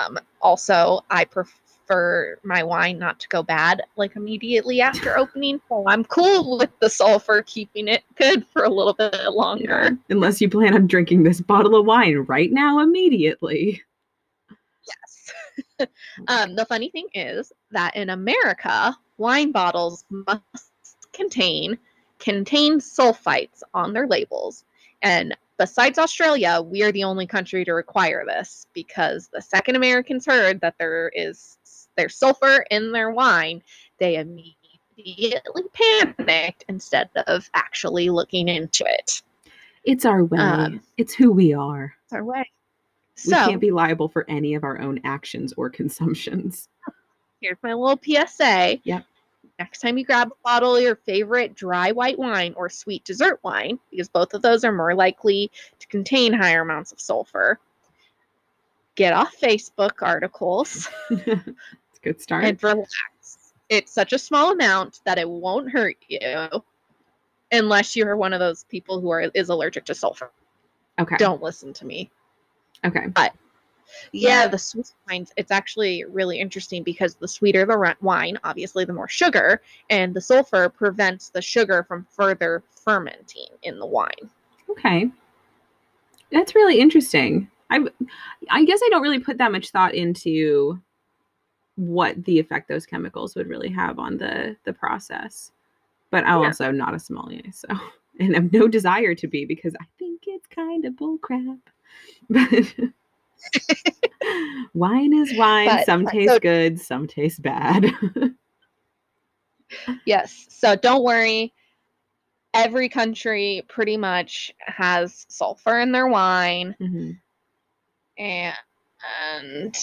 Um, 0.00 0.18
also, 0.42 1.00
I 1.08 1.24
prefer 1.24 1.58
my 2.44 2.62
wine 2.62 2.98
not 2.98 3.20
to 3.20 3.28
go 3.28 3.42
bad 3.42 3.82
like 3.96 4.16
immediately 4.16 4.80
after 4.80 5.16
opening, 5.16 5.60
so 5.68 5.84
I'm 5.86 6.04
cool 6.04 6.58
with 6.58 6.70
the 6.80 6.88
sulfur 6.90 7.42
keeping 7.42 7.88
it 7.88 8.02
good 8.16 8.46
for 8.52 8.64
a 8.64 8.70
little 8.70 8.94
bit 8.94 9.14
Yeah, 9.14 9.28
longer. 9.28 9.98
Unless 10.08 10.40
you 10.40 10.48
plan 10.48 10.74
on 10.74 10.86
drinking 10.86 11.22
this 11.22 11.40
bottle 11.40 11.76
of 11.76 11.86
wine 11.86 12.18
right 12.28 12.50
now 12.50 12.80
immediately. 12.80 13.82
Yes. 14.86 15.88
um, 16.28 16.54
the 16.56 16.66
funny 16.66 16.90
thing 16.90 17.08
is 17.14 17.52
that 17.70 17.96
in 17.96 18.10
America, 18.10 18.96
wine 19.18 19.52
bottles 19.52 20.04
must 20.10 20.42
contain 21.12 21.78
contain 22.18 22.78
sulfites 22.78 23.62
on 23.74 23.92
their 23.92 24.06
labels. 24.06 24.64
And 25.02 25.36
besides 25.58 25.98
Australia, 25.98 26.62
we 26.64 26.82
are 26.82 26.92
the 26.92 27.04
only 27.04 27.26
country 27.26 27.64
to 27.64 27.72
require 27.72 28.24
this 28.24 28.66
because 28.72 29.28
the 29.32 29.42
second 29.42 29.74
Americans 29.74 30.26
heard 30.26 30.60
that 30.60 30.76
there 30.78 31.10
is 31.14 31.58
there's 31.96 32.16
sulfur 32.16 32.64
in 32.70 32.92
their 32.92 33.10
wine, 33.10 33.62
they 33.98 34.16
immediately 34.16 35.62
panicked 35.72 36.64
instead 36.68 37.08
of 37.26 37.48
actually 37.54 38.10
looking 38.10 38.48
into 38.48 38.84
it. 38.86 39.22
It's 39.84 40.04
our 40.04 40.24
way. 40.24 40.38
Um, 40.38 40.80
it's 40.96 41.14
who 41.14 41.32
we 41.32 41.52
are. 41.54 41.94
It's 42.04 42.12
our 42.12 42.24
way. 42.24 42.50
We 43.16 43.30
So 43.30 43.36
can't 43.36 43.60
be 43.60 43.70
liable 43.70 44.08
for 44.08 44.24
any 44.28 44.54
of 44.54 44.64
our 44.64 44.80
own 44.80 45.00
actions 45.04 45.52
or 45.56 45.70
consumptions. 45.70 46.68
here's 47.40 47.58
my 47.62 47.74
little 47.74 48.00
PSA. 48.02 48.78
Yep. 48.84 49.04
Next 49.58 49.80
time 49.80 49.98
you 49.98 50.04
grab 50.04 50.28
a 50.28 50.42
bottle 50.42 50.76
of 50.76 50.82
your 50.82 50.96
favorite 50.96 51.54
dry 51.54 51.92
white 51.92 52.18
wine 52.18 52.54
or 52.56 52.68
sweet 52.68 53.04
dessert 53.04 53.38
wine, 53.42 53.78
because 53.90 54.08
both 54.08 54.34
of 54.34 54.42
those 54.42 54.64
are 54.64 54.72
more 54.72 54.94
likely 54.94 55.50
to 55.78 55.86
contain 55.88 56.32
higher 56.32 56.62
amounts 56.62 56.90
of 56.90 57.00
sulfur, 57.00 57.58
get 58.94 59.12
off 59.12 59.34
Facebook 59.40 60.00
articles 60.00 60.88
good 62.02 62.20
start. 62.20 62.44
and 62.44 62.62
relax. 62.62 63.54
It's 63.68 63.92
such 63.92 64.12
a 64.12 64.18
small 64.18 64.52
amount 64.52 65.00
that 65.04 65.18
it 65.18 65.28
won't 65.28 65.70
hurt 65.70 65.96
you 66.08 66.48
unless 67.52 67.94
you're 67.96 68.16
one 68.16 68.32
of 68.32 68.40
those 68.40 68.64
people 68.64 69.00
who 69.00 69.10
are 69.10 69.22
is 69.34 69.48
allergic 69.48 69.84
to 69.86 69.94
sulfur. 69.94 70.30
okay. 70.98 71.16
Don't 71.16 71.42
listen 71.42 71.72
to 71.74 71.86
me. 71.86 72.10
Okay. 72.84 73.06
But 73.08 73.32
yeah, 74.12 74.48
the 74.48 74.58
sweet 74.58 74.90
wines, 75.08 75.32
it's 75.36 75.50
actually 75.50 76.04
really 76.04 76.40
interesting 76.40 76.82
because 76.82 77.14
the 77.14 77.28
sweeter 77.28 77.64
the 77.66 77.96
wine, 78.00 78.38
obviously, 78.44 78.84
the 78.84 78.92
more 78.92 79.08
sugar, 79.08 79.62
and 79.90 80.14
the 80.14 80.20
sulfur 80.20 80.68
prevents 80.68 81.28
the 81.28 81.42
sugar 81.42 81.84
from 81.84 82.06
further 82.10 82.62
fermenting 82.70 83.48
in 83.62 83.78
the 83.78 83.86
wine. 83.86 84.30
Okay. 84.70 85.10
That's 86.30 86.54
really 86.54 86.80
interesting. 86.80 87.48
I 87.70 87.84
I 88.50 88.64
guess 88.64 88.80
I 88.82 88.88
don't 88.90 89.02
really 89.02 89.18
put 89.18 89.38
that 89.38 89.52
much 89.52 89.70
thought 89.70 89.94
into 89.94 90.80
what 91.76 92.22
the 92.24 92.38
effect 92.38 92.68
those 92.68 92.86
chemicals 92.86 93.34
would 93.34 93.48
really 93.48 93.70
have 93.70 93.98
on 93.98 94.18
the 94.18 94.56
the 94.64 94.72
process. 94.72 95.50
But 96.10 96.24
I'm 96.24 96.40
Yeah. 96.42 96.48
also 96.48 96.70
not 96.70 96.94
a 96.94 96.98
sommelier, 96.98 97.50
so 97.52 97.68
and 98.20 98.34
have 98.34 98.52
no 98.52 98.68
desire 98.68 99.14
to 99.14 99.26
be 99.26 99.44
because 99.46 99.74
I 99.80 99.84
think 99.98 100.24
it's 100.26 100.46
kind 100.48 100.84
of 100.84 100.94
bullcrap. 100.94 101.58
But 102.28 102.74
wine 104.74 105.12
is 105.14 105.36
wine. 105.36 105.68
But- 105.68 105.86
some 105.86 106.06
taste 106.06 106.32
so- 106.34 106.38
good, 106.40 106.80
some 106.80 107.06
taste 107.06 107.42
bad. 107.42 107.86
Yes, 110.04 110.44
so 110.50 110.76
don't 110.76 111.02
worry. 111.02 111.54
Every 112.52 112.90
country 112.90 113.64
pretty 113.70 113.96
much 113.96 114.52
has 114.58 115.24
sulfur 115.30 115.80
in 115.80 115.92
their 115.92 116.08
wine, 116.08 116.76
Mhm. 116.78 117.18
and, 118.18 118.54
and 119.30 119.74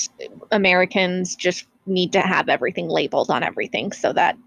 Americans 0.52 1.36
just 1.36 1.66
need 1.90 2.14
to 2.14 2.22
have 2.22 2.50
everything 2.50 2.88
labeled 2.88 3.30
on 3.30 3.44
everything 3.44 3.92
so 3.92 4.14
that 4.14 4.38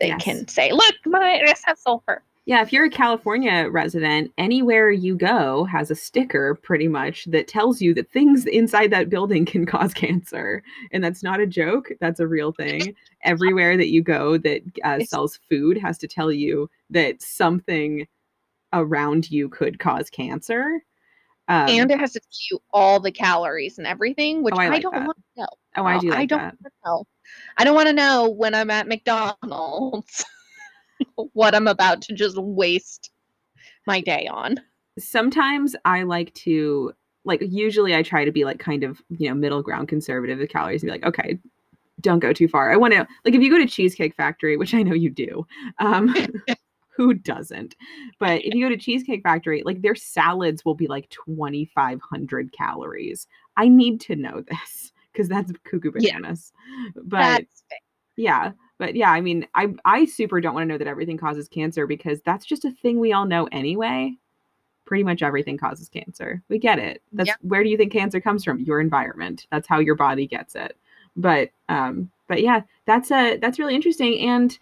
they 0.00 0.08
Yes. 0.08 0.22
can 0.22 0.46
say, 0.48 0.72
"Look, 0.72 0.94
my 1.06 1.42
this 1.44 1.62
has 1.64 1.80
sulfur." 1.80 2.22
Yeah, 2.46 2.62
if 2.62 2.72
you're 2.72 2.86
a 2.86 2.90
California 2.90 3.68
resident, 3.70 4.32
anywhere 4.38 4.90
you 4.90 5.14
go 5.14 5.64
has 5.64 5.90
a 5.90 5.94
sticker 5.94 6.54
pretty 6.54 6.88
much 6.88 7.26
that 7.26 7.46
tells 7.46 7.82
you 7.82 7.92
that 7.92 8.10
things 8.10 8.46
inside 8.46 8.90
that 8.92 9.10
building 9.10 9.44
can 9.44 9.66
cause 9.66 9.92
cancer. 10.06 10.62
And 10.90 11.04
that's 11.04 11.22
not 11.22 11.40
a 11.40 11.46
joke, 11.46 11.90
that's 12.00 12.20
a 12.20 12.26
real 12.26 12.52
thing. 12.52 12.94
Everywhere 13.22 13.76
that 13.76 13.88
you 13.88 14.02
go 14.02 14.38
that 14.38 14.62
uh, 14.82 15.00
sells 15.04 15.38
food 15.50 15.76
has 15.76 15.98
to 15.98 16.08
tell 16.08 16.32
you 16.32 16.70
that 16.88 17.20
something 17.20 18.06
around 18.72 19.30
you 19.30 19.50
could 19.50 19.78
cause 19.78 20.08
cancer. 20.08 20.82
Um, 21.48 21.68
and 21.68 21.90
it 21.90 21.98
has 21.98 22.12
to 22.12 22.20
tell 22.20 22.28
you 22.50 22.60
all 22.72 22.98
the 23.00 23.12
calories 23.12 23.76
and 23.78 23.86
everything, 23.86 24.42
which 24.42 24.54
Oh, 24.54 24.58
I 24.58 24.68
I, 24.76 24.78
don't 24.80 24.94
that. 24.94 25.06
want 25.06 25.16
to 25.36 25.42
know. 25.42 25.48
Oh, 25.82 25.86
I 25.86 25.98
do 25.98 26.08
like 26.10 26.18
I 26.18 26.26
don't 26.26 26.58
know. 26.84 27.04
I 27.56 27.64
don't 27.64 27.74
want 27.74 27.88
to 27.88 27.92
know 27.92 28.28
when 28.28 28.54
I'm 28.54 28.70
at 28.70 28.88
McDonald's 28.88 30.24
what 31.32 31.54
I'm 31.54 31.68
about 31.68 32.02
to 32.02 32.14
just 32.14 32.36
waste 32.38 33.10
my 33.86 34.00
day 34.00 34.26
on. 34.26 34.60
sometimes 34.98 35.74
I 35.84 36.02
like 36.02 36.34
to 36.34 36.92
like 37.24 37.42
usually 37.42 37.94
I 37.94 38.02
try 38.02 38.24
to 38.24 38.32
be 38.32 38.44
like 38.44 38.58
kind 38.58 38.84
of, 38.84 39.02
you 39.10 39.28
know, 39.28 39.34
middle 39.34 39.62
ground 39.62 39.88
conservative 39.88 40.38
with 40.38 40.50
calories 40.50 40.82
and 40.82 40.88
be 40.88 40.92
like, 40.92 41.04
okay, 41.04 41.38
don't 42.00 42.20
go 42.20 42.32
too 42.32 42.48
far. 42.48 42.72
I 42.72 42.76
want 42.76 42.94
to 42.94 43.06
like 43.24 43.34
if 43.34 43.42
you 43.42 43.50
go 43.50 43.58
to 43.58 43.66
Cheesecake 43.66 44.14
Factory, 44.14 44.56
which 44.56 44.74
I 44.74 44.82
know 44.82 44.94
you 44.94 45.10
do. 45.10 45.46
Um 45.78 46.14
who 46.98 47.14
doesn't? 47.14 47.76
But 48.18 48.44
if 48.44 48.54
you 48.54 48.64
go 48.64 48.74
to 48.74 48.76
Cheesecake 48.76 49.22
Factory, 49.22 49.62
like 49.64 49.82
their 49.82 49.94
salads 49.94 50.64
will 50.64 50.74
be 50.74 50.88
like 50.88 51.08
2500 51.10 52.52
calories. 52.52 53.28
I 53.56 53.68
need 53.68 54.00
to 54.02 54.16
know 54.16 54.42
this 54.42 54.92
because 55.18 55.28
that's 55.28 55.52
cuckoo 55.64 55.90
Yeah. 55.98 56.12
bananas. 56.14 56.52
But 56.94 57.18
That's 57.18 57.64
yeah 58.16 58.52
but 58.78 58.94
yeah 58.96 59.10
i 59.12 59.20
mean 59.20 59.46
i 59.54 59.72
i 59.84 60.04
super 60.04 60.40
don't 60.40 60.54
want 60.54 60.62
to 60.64 60.68
know 60.68 60.78
that 60.78 60.88
everything 60.88 61.16
causes 61.16 61.46
cancer 61.48 61.86
because 61.86 62.20
that's 62.22 62.44
just 62.44 62.64
a 62.64 62.70
thing 62.72 62.98
we 63.00 63.12
all 63.12 63.26
know 63.26 63.48
anyway. 63.52 64.14
Pretty 64.86 65.04
much 65.04 65.22
everything 65.22 65.58
causes 65.58 65.88
cancer. 65.88 66.42
We 66.48 66.58
get 66.58 66.78
it. 66.78 67.02
That's 67.12 67.28
Yeah. 67.28 67.34
where 67.42 67.62
do 67.62 67.68
you 67.68 67.76
think 67.76 67.92
cancer 67.92 68.20
comes 68.20 68.42
from? 68.44 68.60
Your 68.60 68.80
environment. 68.80 69.46
That's 69.50 69.68
how 69.68 69.78
your 69.80 69.94
body 69.96 70.26
gets 70.26 70.54
it. 70.54 70.76
But 71.16 71.50
um 71.68 72.10
but 72.28 72.40
yeah 72.42 72.62
that's 72.86 73.10
a 73.10 73.36
that's 73.38 73.58
really 73.58 73.74
interesting 73.74 74.18
and 74.20 74.56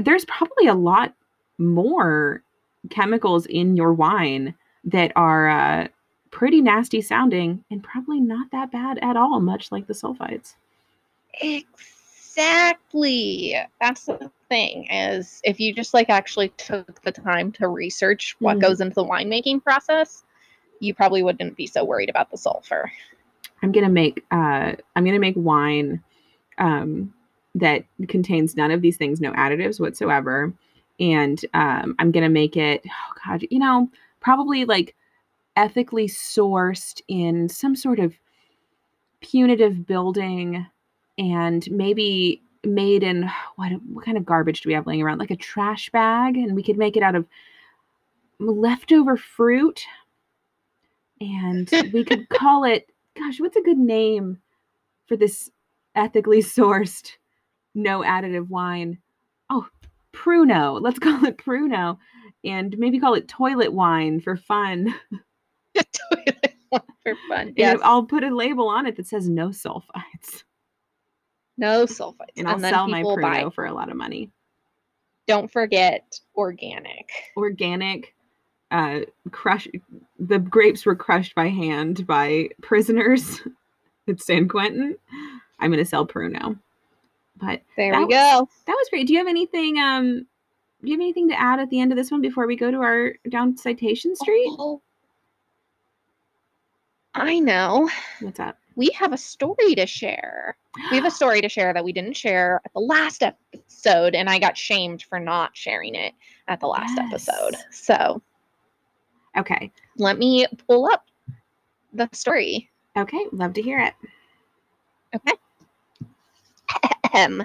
there's 0.00 0.24
probably 0.26 0.66
a 0.68 0.74
lot 0.74 1.14
more 1.58 2.42
chemicals 2.90 3.46
in 3.46 3.76
your 3.76 3.92
wine 3.92 4.54
that 4.84 5.12
are 5.16 5.48
uh 5.48 5.88
pretty 6.32 6.60
nasty 6.60 7.00
sounding 7.00 7.62
and 7.70 7.84
probably 7.84 8.18
not 8.18 8.50
that 8.50 8.72
bad 8.72 8.98
at 9.02 9.16
all 9.16 9.38
much 9.38 9.70
like 9.70 9.86
the 9.86 9.94
sulfites 9.94 10.54
Exactly. 12.34 13.56
That's 13.80 14.06
the 14.06 14.30
thing 14.48 14.86
is 14.90 15.40
if 15.44 15.60
you 15.60 15.72
just 15.74 15.94
like 15.94 16.10
actually 16.10 16.48
took 16.50 17.00
the 17.02 17.12
time 17.12 17.52
to 17.52 17.68
research 17.68 18.36
what 18.38 18.56
Mhm. 18.56 18.60
goes 18.62 18.80
into 18.80 18.94
the 18.94 19.04
winemaking 19.04 19.62
process, 19.62 20.24
you 20.80 20.94
probably 20.94 21.22
wouldn't 21.22 21.56
be 21.56 21.66
so 21.66 21.84
worried 21.84 22.10
about 22.10 22.30
the 22.30 22.36
sulfur. 22.38 22.90
I'm 23.62 23.72
gonna 23.72 23.88
make 23.88 24.24
uh 24.30 24.72
I'm 24.96 25.04
gonna 25.04 25.18
make 25.18 25.36
wine 25.36 26.02
um 26.58 27.12
that 27.54 27.84
contains 28.08 28.56
none 28.56 28.70
of 28.70 28.80
these 28.80 28.96
things, 28.96 29.20
no 29.20 29.32
additives 29.32 29.78
whatsoever. 29.78 30.52
And 31.00 31.44
um 31.54 31.94
I'm 31.98 32.12
gonna 32.12 32.28
make 32.30 32.56
it 32.56 32.82
oh 32.86 33.14
god, 33.26 33.44
you 33.50 33.58
know, 33.58 33.90
probably 34.20 34.64
like 34.64 34.94
ethically 35.56 36.08
sourced 36.08 37.00
in 37.08 37.48
some 37.48 37.76
sort 37.76 37.98
of 37.98 38.14
punitive 39.20 39.86
building 39.86 40.66
and 41.18 41.70
maybe 41.70 42.42
made 42.64 43.02
in 43.02 43.30
what 43.56 43.72
what 43.88 44.04
kind 44.04 44.16
of 44.16 44.24
garbage 44.24 44.60
do 44.60 44.68
we 44.68 44.74
have 44.74 44.86
laying 44.86 45.02
around? 45.02 45.18
Like 45.18 45.30
a 45.30 45.36
trash 45.36 45.90
bag, 45.90 46.36
and 46.36 46.54
we 46.54 46.62
could 46.62 46.78
make 46.78 46.96
it 46.96 47.02
out 47.02 47.14
of 47.14 47.26
leftover 48.38 49.16
fruit. 49.16 49.84
And 51.20 51.70
we 51.92 52.04
could 52.04 52.28
call 52.30 52.64
it 52.64 52.88
gosh, 53.16 53.40
what's 53.40 53.56
a 53.56 53.62
good 53.62 53.78
name 53.78 54.38
for 55.06 55.16
this 55.16 55.50
ethically 55.94 56.40
sourced, 56.42 57.12
no 57.74 58.00
additive 58.00 58.48
wine. 58.48 58.98
Oh, 59.50 59.66
Pruno. 60.12 60.80
Let's 60.80 60.98
call 60.98 61.24
it 61.24 61.38
Pruno. 61.38 61.98
And 62.44 62.76
maybe 62.78 62.98
call 62.98 63.14
it 63.14 63.28
toilet 63.28 63.72
wine 63.72 64.20
for 64.20 64.36
fun. 64.36 64.94
Toilet 65.74 66.54
for 67.02 67.14
fun. 67.28 67.54
And 67.56 67.80
I'll 67.82 68.04
put 68.04 68.24
a 68.24 68.34
label 68.34 68.68
on 68.68 68.86
it 68.86 68.96
that 68.96 69.06
says 69.06 69.28
no 69.28 69.48
sulfites. 69.48 70.44
no 71.58 71.84
sulfites. 71.86 72.36
And 72.36 72.48
I'll 72.48 72.58
then 72.58 72.72
sell 72.72 72.88
my 72.88 72.98
people 73.00 73.18
buy. 73.20 73.42
Pruno 73.42 73.54
for 73.54 73.66
a 73.66 73.72
lot 73.74 73.90
of 73.90 73.96
money. 73.96 74.30
Don't 75.26 75.50
forget 75.50 76.18
organic. 76.34 77.08
Organic, 77.36 78.14
uh, 78.70 79.00
crush. 79.30 79.68
The 80.18 80.38
grapes 80.40 80.84
were 80.84 80.96
crushed 80.96 81.34
by 81.34 81.48
hand 81.48 82.06
by 82.06 82.48
prisoners 82.60 83.40
at 84.08 84.20
San 84.20 84.48
Quentin. 84.48 84.96
I'm 85.60 85.70
going 85.70 85.78
to 85.82 85.88
sell 85.88 86.06
Pruno. 86.06 86.58
But 87.36 87.62
There 87.76 87.92
That 87.92 87.98
we 88.00 88.04
was- 88.06 88.14
go. 88.14 88.48
that 88.66 88.72
was 88.76 88.88
great. 88.90 89.06
Do 89.06 89.12
you 89.12 89.18
have 89.20 89.28
anything? 89.28 89.78
Um, 89.78 90.26
do 90.82 90.88
you 90.90 90.94
have 90.94 91.00
anything 91.00 91.28
to 91.28 91.40
add 91.40 91.60
at 91.60 91.70
the 91.70 91.80
end 91.80 91.92
of 91.92 91.96
this 91.96 92.10
one 92.10 92.20
before 92.20 92.46
we 92.48 92.56
go 92.56 92.70
to 92.72 92.78
our 92.78 93.14
down 93.30 93.56
Citation 93.56 94.16
Street? 94.16 94.48
Oh, 94.58 94.82
I 97.14 97.38
know. 97.40 97.90
What's 98.20 98.40
up? 98.40 98.56
We 98.74 98.88
have 98.94 99.12
a 99.12 99.18
story 99.18 99.74
to 99.74 99.86
share. 99.86 100.56
We 100.90 100.96
have 100.96 101.04
a 101.04 101.10
story 101.10 101.42
to 101.42 101.48
share 101.48 101.74
that 101.74 101.84
we 101.84 101.92
didn't 101.92 102.16
share 102.16 102.60
at 102.64 102.72
the 102.72 102.80
last 102.80 103.22
episode, 103.22 104.14
and 104.14 104.30
I 104.30 104.38
got 104.38 104.56
shamed 104.56 105.02
for 105.02 105.20
not 105.20 105.54
sharing 105.54 105.94
it 105.94 106.14
at 106.48 106.60
the 106.60 106.66
last 106.66 106.98
episode. 106.98 107.56
So 107.70 108.22
Okay. 109.36 109.70
let 109.98 110.18
me 110.18 110.46
pull 110.66 110.86
up 110.86 111.04
the 111.92 112.08
story. 112.12 112.70
Okay. 112.96 113.26
Love 113.32 113.52
to 113.54 113.62
hear 113.62 113.78
it. 113.80 113.94
Ahem. 117.04 117.44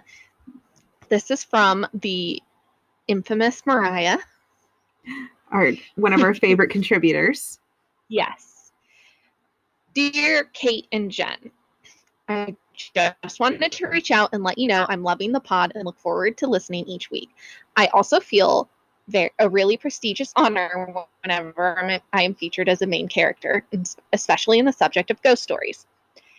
This 1.10 1.30
is 1.32 1.44
from 1.44 1.86
the 1.94 2.42
infamous 3.10 3.66
Mariah. 3.66 4.20
Our 5.52 5.72
one 5.96 6.14
of 6.14 6.22
our 6.22 6.34
favorite 6.34 6.70
contributors. 6.72 7.60
Yes. 8.10 8.57
Dear 9.98 10.44
Kate 10.54 10.86
and 10.92 11.10
Jen, 11.10 11.50
I 12.30 12.56
just 12.94 13.40
wanted 13.40 13.72
to 13.72 13.88
reach 13.88 14.12
out 14.12 14.30
and 14.32 14.44
let 14.44 14.60
you 14.60 14.68
know 14.68 14.86
I'm 14.88 15.02
loving 15.02 15.32
the 15.32 15.40
pod 15.40 15.72
and 15.74 15.86
look 15.86 15.98
forward 15.98 16.38
to 16.38 16.46
listening 16.46 16.86
each 16.86 17.10
week. 17.10 17.32
I 17.76 17.88
also 17.88 18.20
feel 18.20 18.70
very, 19.08 19.32
a 19.40 19.50
really 19.50 19.76
prestigious 19.76 20.34
honor 20.36 20.94
whenever 21.24 22.00
I 22.14 22.22
am 22.22 22.36
featured 22.36 22.70
as 22.70 22.84
a 22.84 22.86
main 22.86 23.08
character, 23.08 23.66
especially 24.14 24.60
in 24.60 24.66
the 24.66 24.72
subject 24.72 25.10
of 25.10 25.20
ghost 25.24 25.42
stories. 25.42 25.88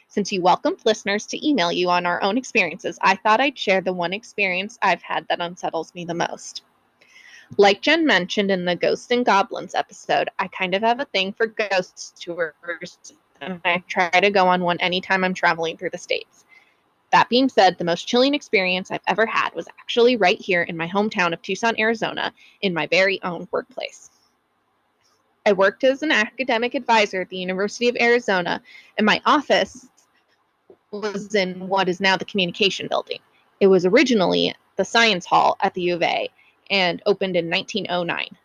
Since 0.07 0.31
you 0.31 0.41
welcomed 0.41 0.83
listeners 0.85 1.27
to 1.27 1.45
email 1.45 1.73
you 1.73 1.91
on 1.91 2.07
our 2.07 2.23
own 2.23 2.39
experiences, 2.39 2.97
I 3.03 3.17
thought 3.17 3.41
I'd 3.41 3.59
share 3.59 3.81
the 3.81 3.93
one 3.93 4.13
experience 4.13 4.79
I've 4.83 5.03
had 5.03 5.27
that 5.31 5.41
unsettles 5.41 5.93
me 5.97 6.05
the 6.05 6.15
most. 6.15 6.63
Like 7.57 7.83
Jen 7.83 8.07
mentioned 8.07 8.53
in 8.53 8.67
the 8.67 8.77
Ghosts 8.77 9.11
and 9.11 9.27
Goblins 9.27 9.75
episode, 9.75 10.29
I 10.39 10.47
kind 10.47 10.77
of 10.77 10.83
have 10.83 11.01
a 11.01 11.07
thing 11.07 11.33
for 11.33 11.49
ghost 11.49 12.23
tours, 12.23 12.53
and 13.41 13.61
I 13.65 13.83
try 13.89 14.11
to 14.11 14.31
go 14.31 14.49
on 14.49 14.63
one 14.63 14.79
anytime 14.81 15.25
I'm 15.25 15.35
traveling 15.35 15.77
through 15.77 15.91
the 15.91 15.99
States. 15.99 16.45
That 17.11 17.29
being 17.29 17.49
said, 17.49 17.79
the 17.79 17.85
most 17.85 18.07
chilling 18.07 18.35
experience 18.35 18.91
I've 18.91 19.01
ever 19.07 19.25
had 19.25 19.55
was 19.55 19.67
actually 19.81 20.17
right 20.17 20.41
here 20.41 20.63
in 20.63 20.77
my 20.77 20.87
hometown 20.89 21.33
of 21.33 21.41
Tucson, 21.41 21.79
Arizona, 21.79 22.33
in 22.61 22.75
my 22.75 22.87
very 22.87 23.23
own 23.23 23.49
workplace. 23.51 24.11
I 25.47 25.53
worked 25.53 25.85
as 25.85 26.03
an 26.03 26.13
academic 26.13 26.75
advisor 26.75 27.23
at 27.23 27.31
the 27.31 27.39
University 27.39 27.89
of 27.89 27.97
Arizona, 27.99 28.61
and 28.99 29.07
my 29.07 29.23
office 29.25 29.89
was 30.91 31.35
in 31.35 31.69
what 31.69 31.89
is 31.89 32.01
now 32.01 32.17
the 32.17 32.25
communication 32.27 32.89
building. 32.89 33.21
It 33.61 33.69
was 33.69 33.87
originally 33.87 34.55
the 34.77 34.85
science 34.85 35.25
hall 35.25 35.57
at 35.61 35.73
the 35.75 35.83
U 35.83 35.95
of 35.95 36.03
A 36.03 36.29
and 36.71 37.03
opened 37.07 37.37
in 37.37 37.49
1909. 37.49 38.37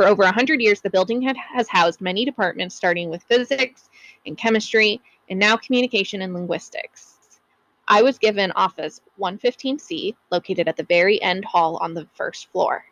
For 0.00 0.06
over 0.06 0.22
100 0.22 0.62
years, 0.62 0.80
the 0.80 0.88
building 0.88 1.20
had, 1.20 1.36
has 1.36 1.68
housed 1.68 2.00
many 2.00 2.24
departments, 2.24 2.74
starting 2.74 3.10
with 3.10 3.22
physics 3.24 3.90
and 4.24 4.34
chemistry, 4.34 4.98
and 5.28 5.38
now 5.38 5.58
communication 5.58 6.22
and 6.22 6.32
linguistics. 6.32 7.18
I 7.86 8.00
was 8.00 8.16
given 8.16 8.50
office 8.52 9.02
115C, 9.20 10.16
located 10.30 10.68
at 10.68 10.78
the 10.78 10.84
very 10.84 11.20
end 11.20 11.44
hall 11.44 11.76
on 11.82 11.92
the 11.92 12.08
first 12.14 12.50
floor. 12.50 12.82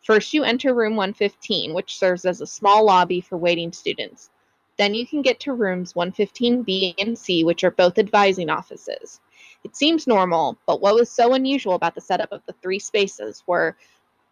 First, 0.00 0.32
you 0.32 0.44
enter 0.44 0.72
room 0.72 0.96
115, 0.96 1.74
which 1.74 1.98
serves 1.98 2.24
as 2.24 2.40
a 2.40 2.46
small 2.46 2.86
lobby 2.86 3.20
for 3.20 3.36
waiting 3.36 3.70
students. 3.70 4.30
Then 4.78 4.94
you 4.94 5.06
can 5.06 5.20
get 5.20 5.38
to 5.40 5.52
rooms 5.52 5.92
115B 5.92 6.94
and 6.96 7.18
C, 7.18 7.44
which 7.44 7.64
are 7.64 7.70
both 7.70 7.98
advising 7.98 8.48
offices. 8.48 9.20
It 9.62 9.76
seems 9.76 10.06
normal, 10.06 10.56
but 10.66 10.80
what 10.80 10.94
was 10.94 11.10
so 11.10 11.34
unusual 11.34 11.74
about 11.74 11.94
the 11.94 12.00
setup 12.00 12.32
of 12.32 12.40
the 12.46 12.54
three 12.62 12.78
spaces 12.78 13.44
were 13.46 13.76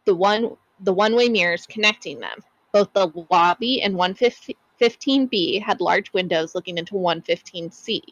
the 0.06 0.14
one 0.14 0.56
the 0.80 0.92
one-way 0.92 1.28
mirrors 1.28 1.66
connecting 1.66 2.18
them. 2.20 2.42
Both 2.72 2.92
the 2.92 3.10
lobby 3.30 3.82
and 3.82 3.94
115B 3.94 5.62
had 5.62 5.80
large 5.80 6.12
windows 6.12 6.54
looking 6.54 6.78
into 6.78 6.94
115C. 6.94 8.02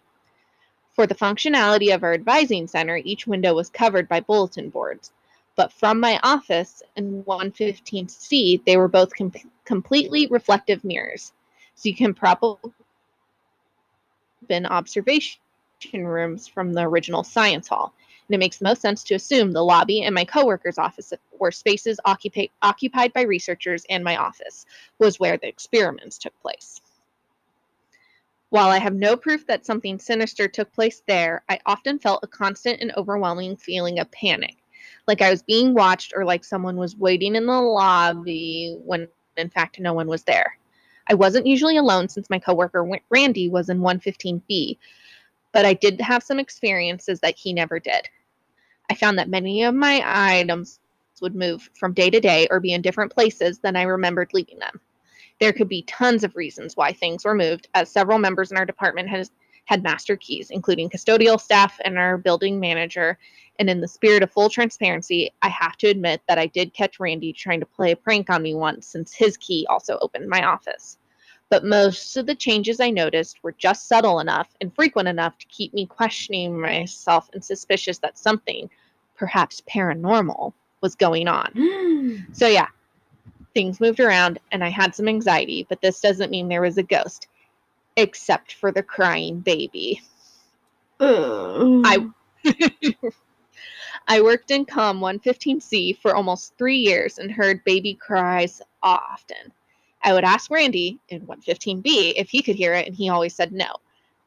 For 0.94 1.06
the 1.06 1.14
functionality 1.14 1.94
of 1.94 2.02
our 2.02 2.12
advising 2.12 2.66
center, 2.66 2.96
each 2.96 3.26
window 3.26 3.54
was 3.54 3.70
covered 3.70 4.08
by 4.08 4.20
bulletin 4.20 4.68
boards. 4.68 5.12
But 5.56 5.72
from 5.72 6.00
my 6.00 6.18
office 6.22 6.82
and 6.96 7.24
115C, 7.26 8.64
they 8.64 8.76
were 8.76 8.88
both 8.88 9.14
com- 9.16 9.32
completely 9.64 10.26
reflective 10.28 10.84
mirrors. 10.84 11.32
So 11.74 11.88
you 11.88 11.94
can 11.94 12.14
probably 12.14 12.72
been 14.48 14.66
observation 14.66 15.40
rooms 15.94 16.46
from 16.46 16.72
the 16.72 16.82
original 16.82 17.24
science 17.24 17.68
hall. 17.68 17.92
And 18.28 18.34
it 18.34 18.38
makes 18.38 18.60
most 18.60 18.80
sense 18.80 19.02
to 19.04 19.14
assume 19.14 19.52
the 19.52 19.64
lobby 19.64 20.02
and 20.02 20.14
my 20.14 20.24
coworker's 20.24 20.78
office 20.78 21.12
were 21.38 21.50
spaces 21.50 21.98
occupa- 22.06 22.50
occupied 22.62 23.12
by 23.12 23.22
researchers 23.22 23.84
and 23.90 24.04
my 24.04 24.16
office 24.16 24.64
was 24.98 25.18
where 25.20 25.36
the 25.36 25.48
experiments 25.48 26.18
took 26.18 26.38
place. 26.40 26.80
While 28.50 28.68
I 28.68 28.78
have 28.78 28.94
no 28.94 29.16
proof 29.16 29.46
that 29.46 29.64
something 29.64 29.98
sinister 29.98 30.46
took 30.46 30.70
place 30.72 31.02
there, 31.06 31.42
I 31.48 31.58
often 31.64 31.98
felt 31.98 32.22
a 32.22 32.26
constant 32.26 32.82
and 32.82 32.92
overwhelming 32.96 33.56
feeling 33.56 33.98
of 33.98 34.10
panic, 34.10 34.56
like 35.06 35.22
I 35.22 35.30
was 35.30 35.42
being 35.42 35.72
watched 35.72 36.12
or 36.14 36.24
like 36.24 36.44
someone 36.44 36.76
was 36.76 36.94
waiting 36.94 37.34
in 37.34 37.46
the 37.46 37.60
lobby 37.60 38.76
when 38.84 39.08
in 39.38 39.48
fact 39.48 39.80
no 39.80 39.94
one 39.94 40.06
was 40.06 40.24
there. 40.24 40.58
I 41.08 41.14
wasn't 41.14 41.46
usually 41.46 41.78
alone 41.78 42.08
since 42.08 42.30
my 42.30 42.38
coworker 42.38 42.86
Randy 43.10 43.48
was 43.48 43.68
in 43.68 43.80
115B, 43.80 44.78
but 45.52 45.64
I 45.64 45.74
did 45.74 46.00
have 46.00 46.22
some 46.22 46.38
experiences 46.38 47.20
that 47.20 47.36
he 47.36 47.52
never 47.52 47.78
did. 47.78 48.08
I 48.90 48.94
found 48.94 49.18
that 49.18 49.28
many 49.28 49.62
of 49.62 49.74
my 49.74 50.02
items 50.04 50.80
would 51.20 51.34
move 51.34 51.70
from 51.78 51.94
day 51.94 52.10
to 52.10 52.20
day 52.20 52.48
or 52.50 52.60
be 52.60 52.72
in 52.72 52.82
different 52.82 53.12
places 53.12 53.58
than 53.58 53.76
I 53.76 53.82
remembered 53.82 54.34
leaving 54.34 54.58
them. 54.58 54.80
There 55.40 55.52
could 55.52 55.68
be 55.68 55.82
tons 55.82 56.24
of 56.24 56.36
reasons 56.36 56.76
why 56.76 56.92
things 56.92 57.24
were 57.24 57.34
moved, 57.34 57.68
as 57.74 57.90
several 57.90 58.18
members 58.18 58.50
in 58.50 58.56
our 58.56 58.66
department 58.66 59.08
has, 59.08 59.30
had 59.64 59.82
master 59.82 60.16
keys, 60.16 60.50
including 60.50 60.90
custodial 60.90 61.40
staff 61.40 61.78
and 61.84 61.98
our 61.98 62.18
building 62.18 62.60
manager. 62.60 63.18
And 63.58 63.70
in 63.70 63.80
the 63.80 63.88
spirit 63.88 64.22
of 64.22 64.30
full 64.30 64.50
transparency, 64.50 65.30
I 65.42 65.48
have 65.48 65.76
to 65.78 65.88
admit 65.88 66.22
that 66.28 66.38
I 66.38 66.46
did 66.46 66.74
catch 66.74 67.00
Randy 67.00 67.32
trying 67.32 67.60
to 67.60 67.66
play 67.66 67.92
a 67.92 67.96
prank 67.96 68.30
on 68.30 68.42
me 68.42 68.54
once 68.54 68.86
since 68.86 69.14
his 69.14 69.36
key 69.36 69.66
also 69.68 69.98
opened 70.00 70.28
my 70.28 70.44
office. 70.44 70.98
But 71.52 71.66
most 71.66 72.16
of 72.16 72.24
the 72.24 72.34
changes 72.34 72.80
I 72.80 72.88
noticed 72.88 73.44
were 73.44 73.52
just 73.52 73.86
subtle 73.86 74.20
enough 74.20 74.48
and 74.62 74.74
frequent 74.74 75.06
enough 75.06 75.36
to 75.36 75.46
keep 75.48 75.74
me 75.74 75.84
questioning 75.84 76.58
myself 76.58 77.28
and 77.34 77.44
suspicious 77.44 77.98
that 77.98 78.16
something, 78.16 78.70
perhaps 79.16 79.60
paranormal, 79.68 80.54
was 80.80 80.94
going 80.94 81.28
on. 81.28 82.24
So 82.32 82.46
yeah, 82.46 82.68
things 83.52 83.80
moved 83.80 84.00
around 84.00 84.38
and 84.50 84.64
I 84.64 84.70
had 84.70 84.94
some 84.94 85.08
anxiety, 85.08 85.66
but 85.68 85.82
this 85.82 86.00
doesn't 86.00 86.30
mean 86.30 86.48
there 86.48 86.62
was 86.62 86.78
a 86.78 86.82
ghost, 86.82 87.26
except 87.96 88.54
for 88.54 88.72
the 88.72 88.82
crying 88.82 89.40
baby. 89.40 90.00
I 91.84 92.08
I 94.08 94.22
worked 94.22 94.50
in 94.50 94.64
COM 94.64 95.00
115C 95.00 95.98
for 95.98 96.16
almost 96.16 96.56
three 96.56 96.78
years 96.78 97.18
and 97.18 97.30
heard 97.30 97.62
baby 97.64 97.92
cries 97.92 98.62
often. 98.82 99.52
I 100.02 100.12
would 100.12 100.24
ask 100.24 100.50
Randy 100.50 100.98
in 101.08 101.26
115B 101.26 102.14
if 102.16 102.30
he 102.30 102.42
could 102.42 102.56
hear 102.56 102.74
it, 102.74 102.86
and 102.86 102.96
he 102.96 103.08
always 103.08 103.34
said 103.34 103.52
no. 103.52 103.76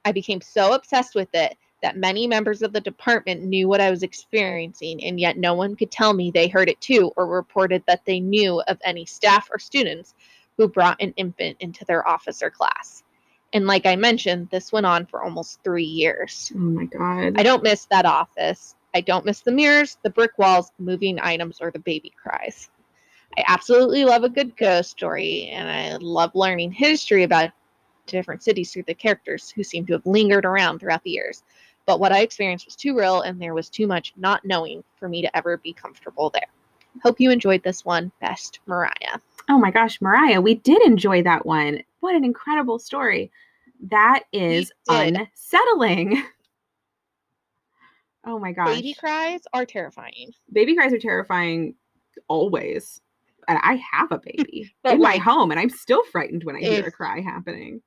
I 0.05 0.11
became 0.11 0.41
so 0.41 0.73
obsessed 0.73 1.15
with 1.15 1.29
it 1.33 1.57
that 1.81 1.97
many 1.97 2.25
members 2.27 2.61
of 2.61 2.73
the 2.73 2.81
department 2.81 3.43
knew 3.43 3.67
what 3.67 3.81
I 3.81 3.91
was 3.91 4.03
experiencing, 4.03 5.03
and 5.03 5.19
yet 5.19 5.37
no 5.37 5.53
one 5.53 5.75
could 5.75 5.91
tell 5.91 6.13
me 6.13 6.31
they 6.31 6.47
heard 6.47 6.69
it 6.69 6.79
too 6.81 7.11
or 7.15 7.27
reported 7.27 7.83
that 7.87 8.05
they 8.05 8.19
knew 8.19 8.61
of 8.67 8.79
any 8.83 9.05
staff 9.05 9.49
or 9.51 9.59
students 9.59 10.15
who 10.57 10.67
brought 10.67 11.01
an 11.01 11.13
infant 11.17 11.57
into 11.59 11.83
their 11.85 12.07
office 12.07 12.41
or 12.41 12.49
class. 12.49 13.03
And 13.53 13.67
like 13.67 13.85
I 13.85 13.95
mentioned, 13.95 14.49
this 14.49 14.71
went 14.71 14.85
on 14.85 15.05
for 15.05 15.23
almost 15.23 15.63
three 15.63 15.83
years. 15.83 16.51
oh 16.55 16.59
my 16.59 16.85
god. 16.85 17.33
I 17.37 17.43
don't 17.43 17.63
miss 17.63 17.85
that 17.85 18.05
office. 18.05 18.75
I 18.93 19.01
don't 19.01 19.25
miss 19.25 19.41
the 19.41 19.51
mirrors, 19.51 19.97
the 20.03 20.09
brick 20.09 20.37
walls, 20.37 20.71
moving 20.79 21.19
items, 21.19 21.59
or 21.61 21.69
the 21.71 21.79
baby 21.79 22.13
cries. 22.21 22.69
I 23.37 23.43
absolutely 23.47 24.05
love 24.05 24.23
a 24.23 24.29
good 24.29 24.55
ghost 24.55 24.91
story, 24.91 25.47
and 25.51 25.69
I 25.69 25.97
love 25.97 26.31
learning 26.35 26.71
history 26.71 27.23
about 27.23 27.51
different 28.05 28.43
cities 28.43 28.71
through 28.71 28.83
the 28.83 28.93
characters 28.93 29.49
who 29.49 29.63
seem 29.63 29.85
to 29.87 29.93
have 29.93 30.05
lingered 30.05 30.45
around 30.45 30.79
throughout 30.79 31.03
the 31.03 31.11
years. 31.11 31.43
but 31.85 31.99
what 31.99 32.11
I 32.11 32.21
experienced 32.21 32.65
was 32.65 32.75
too 32.75 32.97
real 32.97 33.21
and 33.21 33.39
there 33.39 33.53
was 33.53 33.69
too 33.69 33.85
much 33.87 34.13
not 34.17 34.43
knowing 34.43 34.83
for 34.95 35.07
me 35.07 35.21
to 35.21 35.37
ever 35.37 35.57
be 35.57 35.71
comfortable 35.73 36.29
there. 36.31 36.47
Hope 37.03 37.19
you 37.19 37.29
enjoyed 37.29 37.61
this 37.63 37.85
one. 37.85 38.11
Best, 38.21 38.59
Mariah. 38.65 39.19
Oh 39.49 39.59
my 39.59 39.69
gosh, 39.69 40.01
Mariah, 40.01 40.41
we 40.41 40.55
did 40.55 40.81
enjoy 40.81 41.21
that 41.23 41.45
one. 41.45 41.83
What 41.99 42.15
an 42.15 42.23
incredible 42.25 42.79
story. 42.79 43.31
That 43.89 44.23
is 44.31 44.71
unsettling. 44.89 46.23
Oh 48.27 48.39
my 48.39 48.53
gosh. 48.53 48.77
Baby 48.77 48.95
cries 48.95 49.41
are 49.53 49.67
terrifying. 49.67 50.31
Baby 50.51 50.75
cries 50.75 50.91
are 50.93 50.97
terrifying 50.99 51.75
always. 52.27 52.99
And 53.47 53.59
I 53.61 53.81
have 53.91 54.11
a 54.11 54.19
baby 54.19 54.73
in 54.85 54.99
my 54.99 55.17
home, 55.17 55.51
and 55.51 55.59
I'm 55.59 55.69
still 55.69 56.03
frightened 56.05 56.43
when 56.43 56.55
I 56.55 56.59
hear 56.59 56.85
a 56.85 56.91
cry 56.91 57.21
happening. 57.21 57.81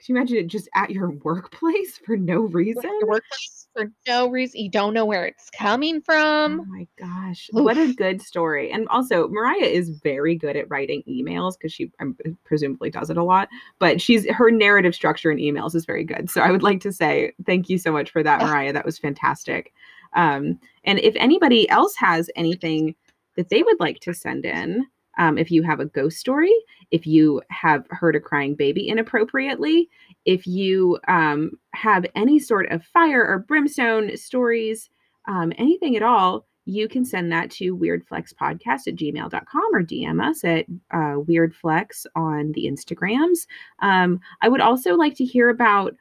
Could 0.00 0.08
you 0.08 0.16
imagine 0.16 0.36
it 0.38 0.46
just 0.46 0.68
at 0.74 0.90
your 0.90 1.10
workplace 1.24 1.98
for 1.98 2.16
no 2.16 2.40
reason? 2.40 2.82
your 2.82 3.08
workplace 3.08 3.68
for 3.74 3.92
no 4.06 4.28
reason. 4.28 4.60
You 4.60 4.70
don't 4.70 4.94
know 4.94 5.04
where 5.04 5.26
it's 5.26 5.50
coming 5.50 6.00
from. 6.00 6.60
Oh 6.60 6.64
my 6.64 6.86
gosh. 6.98 7.48
What 7.52 7.76
a 7.76 7.92
good 7.92 8.22
story. 8.22 8.72
And 8.72 8.88
also, 8.88 9.28
Mariah 9.28 9.66
is 9.66 9.90
very 9.90 10.34
good 10.34 10.56
at 10.56 10.70
writing 10.70 11.02
emails 11.08 11.52
because 11.52 11.72
she 11.72 11.92
um, 12.00 12.16
presumably 12.44 12.90
does 12.90 13.10
it 13.10 13.16
a 13.16 13.22
lot. 13.22 13.48
But 13.78 14.00
she's 14.00 14.28
her 14.30 14.50
narrative 14.50 14.94
structure 14.94 15.30
in 15.30 15.38
emails 15.38 15.74
is 15.74 15.84
very 15.84 16.04
good. 16.04 16.30
So 16.30 16.40
I 16.40 16.50
would 16.50 16.62
like 16.62 16.80
to 16.80 16.92
say 16.92 17.32
thank 17.44 17.68
you 17.68 17.78
so 17.78 17.92
much 17.92 18.10
for 18.10 18.22
that, 18.22 18.40
Mariah. 18.40 18.72
That 18.72 18.86
was 18.86 18.98
fantastic. 18.98 19.72
Um, 20.14 20.58
and 20.84 20.98
if 20.98 21.14
anybody 21.16 21.68
else 21.68 21.94
has 21.96 22.30
anything 22.34 22.94
that 23.40 23.48
they 23.48 23.62
would 23.62 23.80
like 23.80 24.00
to 24.00 24.12
send 24.12 24.44
in, 24.44 24.86
um, 25.18 25.38
if 25.38 25.50
you 25.50 25.62
have 25.62 25.80
a 25.80 25.86
ghost 25.86 26.18
story, 26.18 26.52
if 26.90 27.06
you 27.06 27.40
have 27.48 27.86
heard 27.88 28.14
a 28.14 28.20
crying 28.20 28.54
baby 28.54 28.86
inappropriately, 28.86 29.88
if 30.26 30.46
you 30.46 30.98
um, 31.08 31.52
have 31.72 32.04
any 32.14 32.38
sort 32.38 32.70
of 32.70 32.84
fire 32.84 33.26
or 33.26 33.38
brimstone 33.38 34.14
stories, 34.18 34.90
um, 35.26 35.54
anything 35.56 35.96
at 35.96 36.02
all, 36.02 36.46
you 36.66 36.86
can 36.86 37.02
send 37.02 37.32
that 37.32 37.50
to 37.52 37.74
weirdflexpodcast 37.74 38.86
at 38.86 38.96
gmail.com 38.96 39.74
or 39.74 39.82
DM 39.82 40.22
us 40.22 40.44
at 40.44 40.66
uh, 40.90 41.16
weirdflex 41.24 42.04
on 42.14 42.52
the 42.52 42.66
Instagrams. 42.66 43.46
Um, 43.78 44.20
I 44.42 44.50
would 44.50 44.60
also 44.60 44.96
like 44.96 45.14
to 45.16 45.24
hear 45.24 45.48
about 45.48 45.96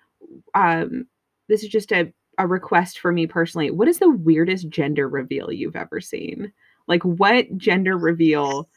um, 0.56 1.08
this 1.48 1.64
is 1.64 1.70
just 1.70 1.94
a, 1.94 2.12
a 2.38 2.46
request 2.46 3.00
for 3.00 3.14
me 3.14 3.28
personally. 3.28 3.72
What 3.72 3.88
is 3.88 4.00
the 4.00 4.10
weirdest 4.10 4.68
gender 4.68 5.08
reveal 5.08 5.54
you've 5.54 5.78
ever 5.78 6.02
seen? 6.02 6.52
Like, 6.90 7.04
what 7.04 7.58
gender 7.58 7.98
reveal? 7.98 8.68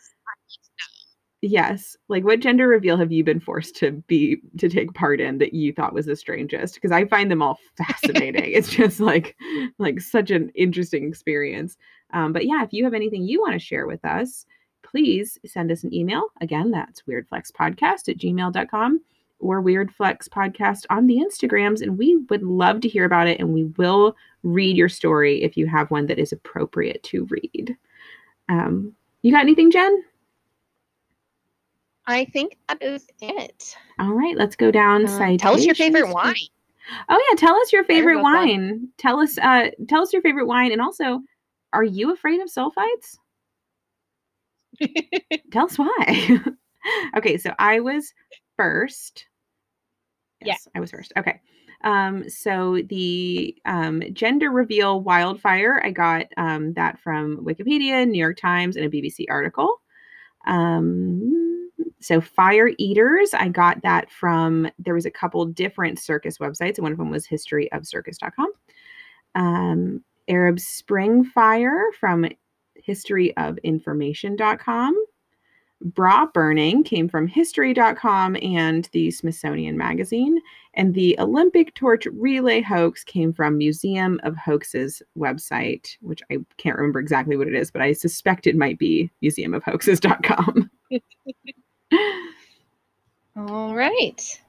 Yes. 1.45 1.97
Like 2.09 2.23
what 2.23 2.39
gender 2.39 2.69
reveal 2.69 2.97
have 2.97 3.11
you 3.11 3.25
been 3.25 3.41
forced 3.41 3.75
to 3.77 3.91
be 4.07 4.41
to 4.59 4.69
take 4.69 4.95
part 4.95 5.21
in 5.21 5.39
that 5.39 5.53
you 5.53 5.73
thought 5.73 5.93
was 5.93 6.07
the 6.07 6.15
strangest? 6.15 6.75
Because 6.75 6.93
I 6.93 7.05
find 7.07 7.33
them 7.33 7.43
all 7.43 7.59
fascinating. 7.77 8.53
it's 8.53 8.71
just 8.71 9.01
like 9.01 9.37
like 9.79 10.01
such 10.01 10.31
an 10.31 10.51
interesting 10.55 11.05
experience. 11.09 11.77
Um, 12.13 12.33
but 12.33 12.47
yeah, 12.47 12.63
if 12.63 12.73
you 12.73 12.85
have 12.85 12.95
anything 12.95 13.25
you 13.25 13.41
want 13.41 13.55
to 13.55 13.59
share 13.59 13.89
with 13.89 14.05
us, 14.05 14.47
please 14.85 15.37
send 15.45 15.73
us 15.73 15.83
an 15.83 15.93
email. 15.93 16.29
Again, 16.41 16.71
that's 16.71 17.03
weirdflexpodcast 17.03 18.09
at 18.09 18.19
gmail.com 18.19 19.01
or 19.41 19.61
weirdflexpodcast 19.61 20.87
on 20.91 21.09
the 21.09 21.17
Instagrams. 21.19 21.83
And 21.83 21.99
we 21.99 22.19
would 22.31 22.45
love 22.45 22.81
to 22.83 22.89
hear 22.89 23.05
about 23.05 23.27
it. 23.27 23.41
And 23.41 23.53
we 23.53 23.65
will 23.77 24.17
read 24.45 24.77
your 24.77 24.89
story 24.89 25.43
if 25.43 25.57
you 25.57 25.67
have 25.67 25.91
one 25.91 26.07
that 26.07 26.21
is 26.21 26.31
appropriate 26.31 27.03
to 27.05 27.27
read. 27.27 27.77
Um, 28.49 28.95
you 29.23 29.33
got 29.33 29.43
anything, 29.43 29.71
Jen? 29.71 30.05
I 32.07 32.25
think 32.27 32.57
that 32.69 32.83
is 32.83 33.07
it. 33.21 33.77
All 33.99 34.13
right, 34.13 34.37
let's 34.37 34.57
go 34.57 34.71
down. 34.71 35.07
Uh, 35.07 35.37
tell 35.39 35.55
us 35.55 35.65
your 35.65 35.75
favorite 35.75 36.13
wine. 36.13 36.35
Oh 37.09 37.25
yeah, 37.31 37.37
tell 37.37 37.55
us 37.57 37.73
your 37.73 37.85
favorite 37.85 38.21
wine. 38.23 38.89
Tell 38.99 39.21
us 39.21 39.39
uh 39.39 39.71
tell 39.89 40.03
us 40.03 40.13
your 40.13 40.23
favorite 40.23 40.47
wine 40.47 40.73
and 40.73 40.81
also 40.81 41.21
are 41.73 41.85
you 41.85 42.13
afraid 42.13 42.41
of 42.41 42.49
sulfites? 42.49 43.17
Tell 45.53 45.67
us 45.67 45.79
why. 45.79 46.39
okay, 47.17 47.39
so 47.39 47.55
I 47.59 47.81
was 47.81 48.13
first. 48.57 49.27
Yeah. 50.41 50.49
Yes, 50.49 50.69
I 50.75 50.81
was 50.81 50.91
first. 50.91 51.13
Okay. 51.17 51.41
Um, 51.85 52.29
so 52.29 52.81
the 52.89 53.57
um, 53.65 54.03
gender 54.13 54.51
reveal 54.51 55.01
wildfire, 55.01 55.81
I 55.85 55.91
got 55.91 56.27
um, 56.37 56.75
that 56.75 57.01
from 57.01 57.39
Wikipedia, 57.39 58.09
New 58.09 58.19
York 58.19 58.39
Times, 58.39 58.77
and 58.77 58.87
a 58.87 58.89
BBC 58.89 59.27
article. 59.29 59.81
Um, 60.47 61.71
so 62.01 62.21
fire 62.21 62.71
eaters, 62.79 63.35
I 63.35 63.49
got 63.49 63.83
that 63.83 64.09
from 64.11 64.71
there 64.79 64.95
was 64.95 65.07
a 65.07 65.11
couple 65.11 65.45
different 65.47 65.99
circus 65.99 66.39
websites, 66.39 66.77
and 66.77 66.85
one 66.85 66.93
of 66.93 66.99
them 66.99 67.11
was 67.11 67.27
historyofcircus.com. 67.27 68.53
Um, 69.35 70.05
Arab 70.29 70.61
Spring 70.61 71.25
Fire 71.25 71.87
from 71.99 72.29
historyofinformation.com. 72.89 75.05
Bra 75.85 76.27
burning 76.27 76.85
came 76.85 77.09
from 77.09 77.27
history.com 77.27 78.37
and 78.43 78.89
the 78.93 79.11
Smithsonian 79.11 79.77
Magazine. 79.77 80.39
And 80.75 80.95
the 80.95 81.19
Olympic 81.19 81.75
torch 81.75 82.07
relay 82.07 82.61
hoax 82.63 83.05
came 83.05 83.33
from 83.33 83.59
Museum 83.59 84.21
of 84.23 84.37
Hoaxes 84.37 85.03
website, 85.19 85.97
which 86.01 86.23
I 86.31 86.39
can't 86.57 86.77
remember 86.77 87.01
exactly 87.01 87.37
what 87.37 87.49
it 87.49 87.55
is, 87.55 87.71
but 87.71 87.83
I 87.83 87.93
suspect 87.93 88.47
it 88.47 88.57
might 88.57 88.79
be 88.79 89.11
museumofhoaxes.com. 89.23 90.71
All 93.37 93.75
right. 93.75 94.41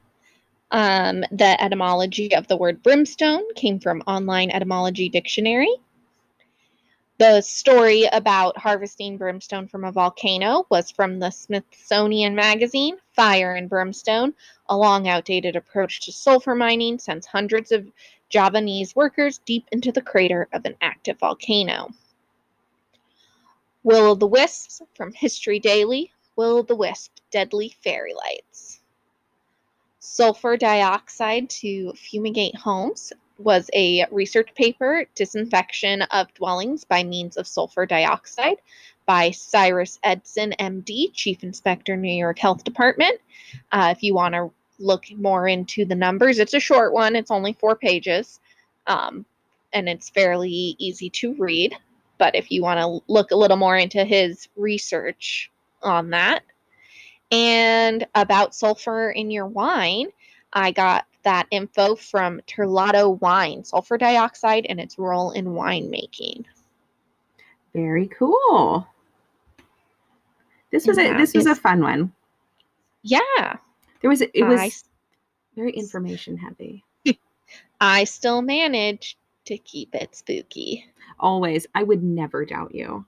Um, 0.71 1.23
the 1.31 1.61
etymology 1.61 2.34
of 2.36 2.47
the 2.47 2.57
word 2.57 2.81
brimstone 2.81 3.43
came 3.55 3.79
from 3.79 4.01
Online 4.07 4.49
Etymology 4.49 5.07
Dictionary. 5.09 5.69
The 7.24 7.39
story 7.39 8.03
about 8.11 8.57
harvesting 8.57 9.15
brimstone 9.15 9.69
from 9.69 9.86
a 9.86 9.93
volcano 9.93 10.67
was 10.69 10.91
from 10.91 11.19
the 11.19 11.32
Smithsonian 11.32 12.36
Magazine. 12.36 12.97
Fire 13.13 13.55
and 13.55 13.69
brimstone, 13.69 14.34
a 14.67 14.76
long 14.76 15.07
outdated 15.07 15.55
approach 15.55 16.01
to 16.01 16.11
sulfur 16.11 16.53
mining, 16.53 16.99
sends 16.99 17.26
hundreds 17.26 17.71
of 17.71 17.89
Javanese 18.28 18.93
workers 18.93 19.38
deep 19.38 19.69
into 19.71 19.89
the 19.89 20.01
crater 20.01 20.49
of 20.51 20.65
an 20.65 20.76
active 20.82 21.17
volcano. 21.17 21.93
Will 23.84 24.07
o' 24.07 24.15
the 24.15 24.28
Wisps 24.28 24.82
from 24.93 25.13
History 25.13 25.59
Daily. 25.59 26.11
Will 26.36 26.57
o' 26.57 26.61
the 26.61 26.76
Wisp, 26.76 27.13
deadly 27.32 27.74
fairy 27.86 28.13
lights. 28.13 28.82
Sulfur 29.99 30.57
dioxide 30.57 31.49
to 31.51 31.93
fumigate 31.93 32.57
homes 32.57 33.13
was 33.44 33.70
a 33.74 34.06
research 34.12 34.54
paper, 34.56 35.06
Disinfection 35.16 36.04
of 36.04 36.34
Dwellings 36.34 36.84
by 36.84 37.04
Means 37.04 37.38
of 37.38 37.48
Sulfur 37.48 37.86
Dioxide, 37.86 38.58
by 39.06 39.32
Cyrus 39.32 40.00
Edson, 40.04 40.54
MD, 40.60 41.14
Chief 41.14 41.44
Inspector, 41.44 41.96
New 41.96 42.14
York 42.14 42.39
Health 42.39 42.64
Department. 42.64 43.20
Uh, 43.72 43.94
if 43.96 44.04
you 44.04 44.14
want 44.14 44.34
to 44.34 44.52
look 44.80 45.06
more 45.16 45.48
into 45.48 45.86
the 45.86 45.96
numbers, 45.96 46.39
it's 46.39 46.54
a 46.54 46.60
short 46.60 46.94
one, 46.94 47.16
it's 47.16 47.32
only 47.32 47.54
four 47.54 47.76
pages, 47.76 48.39
um, 48.88 49.26
and 49.74 49.89
it's 49.89 50.10
fairly 50.10 50.76
easy 50.80 51.10
to 51.10 51.34
read. 51.36 51.76
But 52.18 52.36
if 52.36 52.52
you 52.52 52.62
want 52.62 52.80
to 52.80 53.12
look 53.12 53.32
a 53.32 53.36
little 53.36 53.57
more 53.57 53.76
into 53.76 54.03
his 54.06 54.48
research 54.56 55.52
on 55.82 56.11
that, 56.11 56.44
and 57.32 58.06
about 58.15 58.56
sulfur 58.56 59.10
in 59.10 59.32
your 59.32 59.48
wine, 59.48 60.07
I 60.53 60.72
got 60.72 61.06
that 61.24 61.48
info 61.52 61.95
from 61.95 62.41
Terlato 62.48 63.20
Wine, 63.22 63.64
sulfur 63.64 63.98
dioxide 63.98 64.66
and 64.68 64.80
its 64.80 64.98
role 64.98 65.32
in 65.32 65.45
winemaking. 65.45 66.45
Very 67.74 68.08
cool. 68.08 68.88
This 70.72 70.88
was 70.88 70.98
a 70.98 71.16
this 71.18 71.34
was 71.34 71.45
a 71.45 71.56
fun 71.56 71.82
one. 71.82 72.12
Yeah, 73.04 73.58
There 74.02 74.10
was 74.10 74.22
it 74.22 74.44
was 74.44 74.60
I, 74.60 74.72
very 75.56 75.72
information 75.72 76.38
heavy. 76.38 76.84
I 77.82 78.06
still 78.06 78.41
managed 78.41 79.18
to 79.45 79.58
keep 79.58 79.94
it 79.94 80.16
spooky. 80.16 80.86
Always. 81.20 81.68
I 81.76 81.84
would 81.84 82.02
never 82.04 82.45
doubt 82.45 82.74
you. 82.74 83.06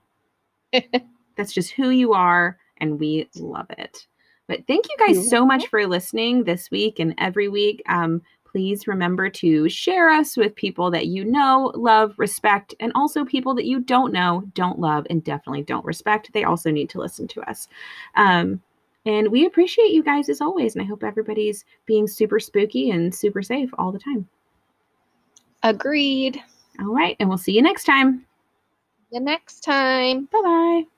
That's 1.36 1.52
just 1.52 1.72
who 1.72 1.90
you 1.90 2.12
are, 2.12 2.58
and 2.78 2.98
we 2.98 3.28
love 3.36 3.66
it. 3.70 4.06
But 4.48 4.66
thank 4.66 4.86
you 4.88 5.06
guys 5.06 5.28
so 5.28 5.44
much 5.44 5.66
for 5.66 5.86
listening 5.86 6.44
this 6.44 6.70
week 6.70 6.98
and 6.98 7.14
every 7.18 7.48
week. 7.48 7.82
Um, 7.88 8.22
please 8.44 8.86
remember 8.86 9.28
to 9.28 9.68
share 9.68 10.08
us 10.08 10.36
with 10.36 10.54
people 10.54 10.90
that 10.90 11.06
you 11.06 11.24
know, 11.24 11.72
love, 11.74 12.14
respect, 12.16 12.74
and 12.80 12.92
also 12.94 13.24
people 13.24 13.54
that 13.54 13.66
you 13.66 13.80
don't 13.80 14.12
know, 14.12 14.44
don't 14.54 14.78
love, 14.78 15.06
and 15.10 15.22
definitely 15.22 15.62
don't 15.62 15.84
respect. 15.84 16.32
They 16.32 16.44
also 16.44 16.70
need 16.70 16.88
to 16.90 16.98
listen 16.98 17.28
to 17.28 17.42
us. 17.42 17.68
Um, 18.14 18.62
and 19.04 19.30
we 19.30 19.46
appreciate 19.46 19.92
you 19.92 20.02
guys 20.02 20.28
as 20.28 20.40
always. 20.40 20.74
And 20.74 20.82
I 20.82 20.86
hope 20.86 21.04
everybody's 21.04 21.64
being 21.86 22.08
super 22.08 22.40
spooky 22.40 22.90
and 22.90 23.14
super 23.14 23.42
safe 23.42 23.70
all 23.78 23.92
the 23.92 23.98
time. 23.98 24.28
Agreed. 25.62 26.42
All 26.80 26.94
right. 26.94 27.16
And 27.20 27.28
we'll 27.28 27.38
see 27.38 27.52
you 27.52 27.62
next 27.62 27.84
time. 27.84 28.24
The 29.12 29.20
next 29.20 29.60
time. 29.60 30.28
Bye 30.32 30.42
bye. 30.42 30.95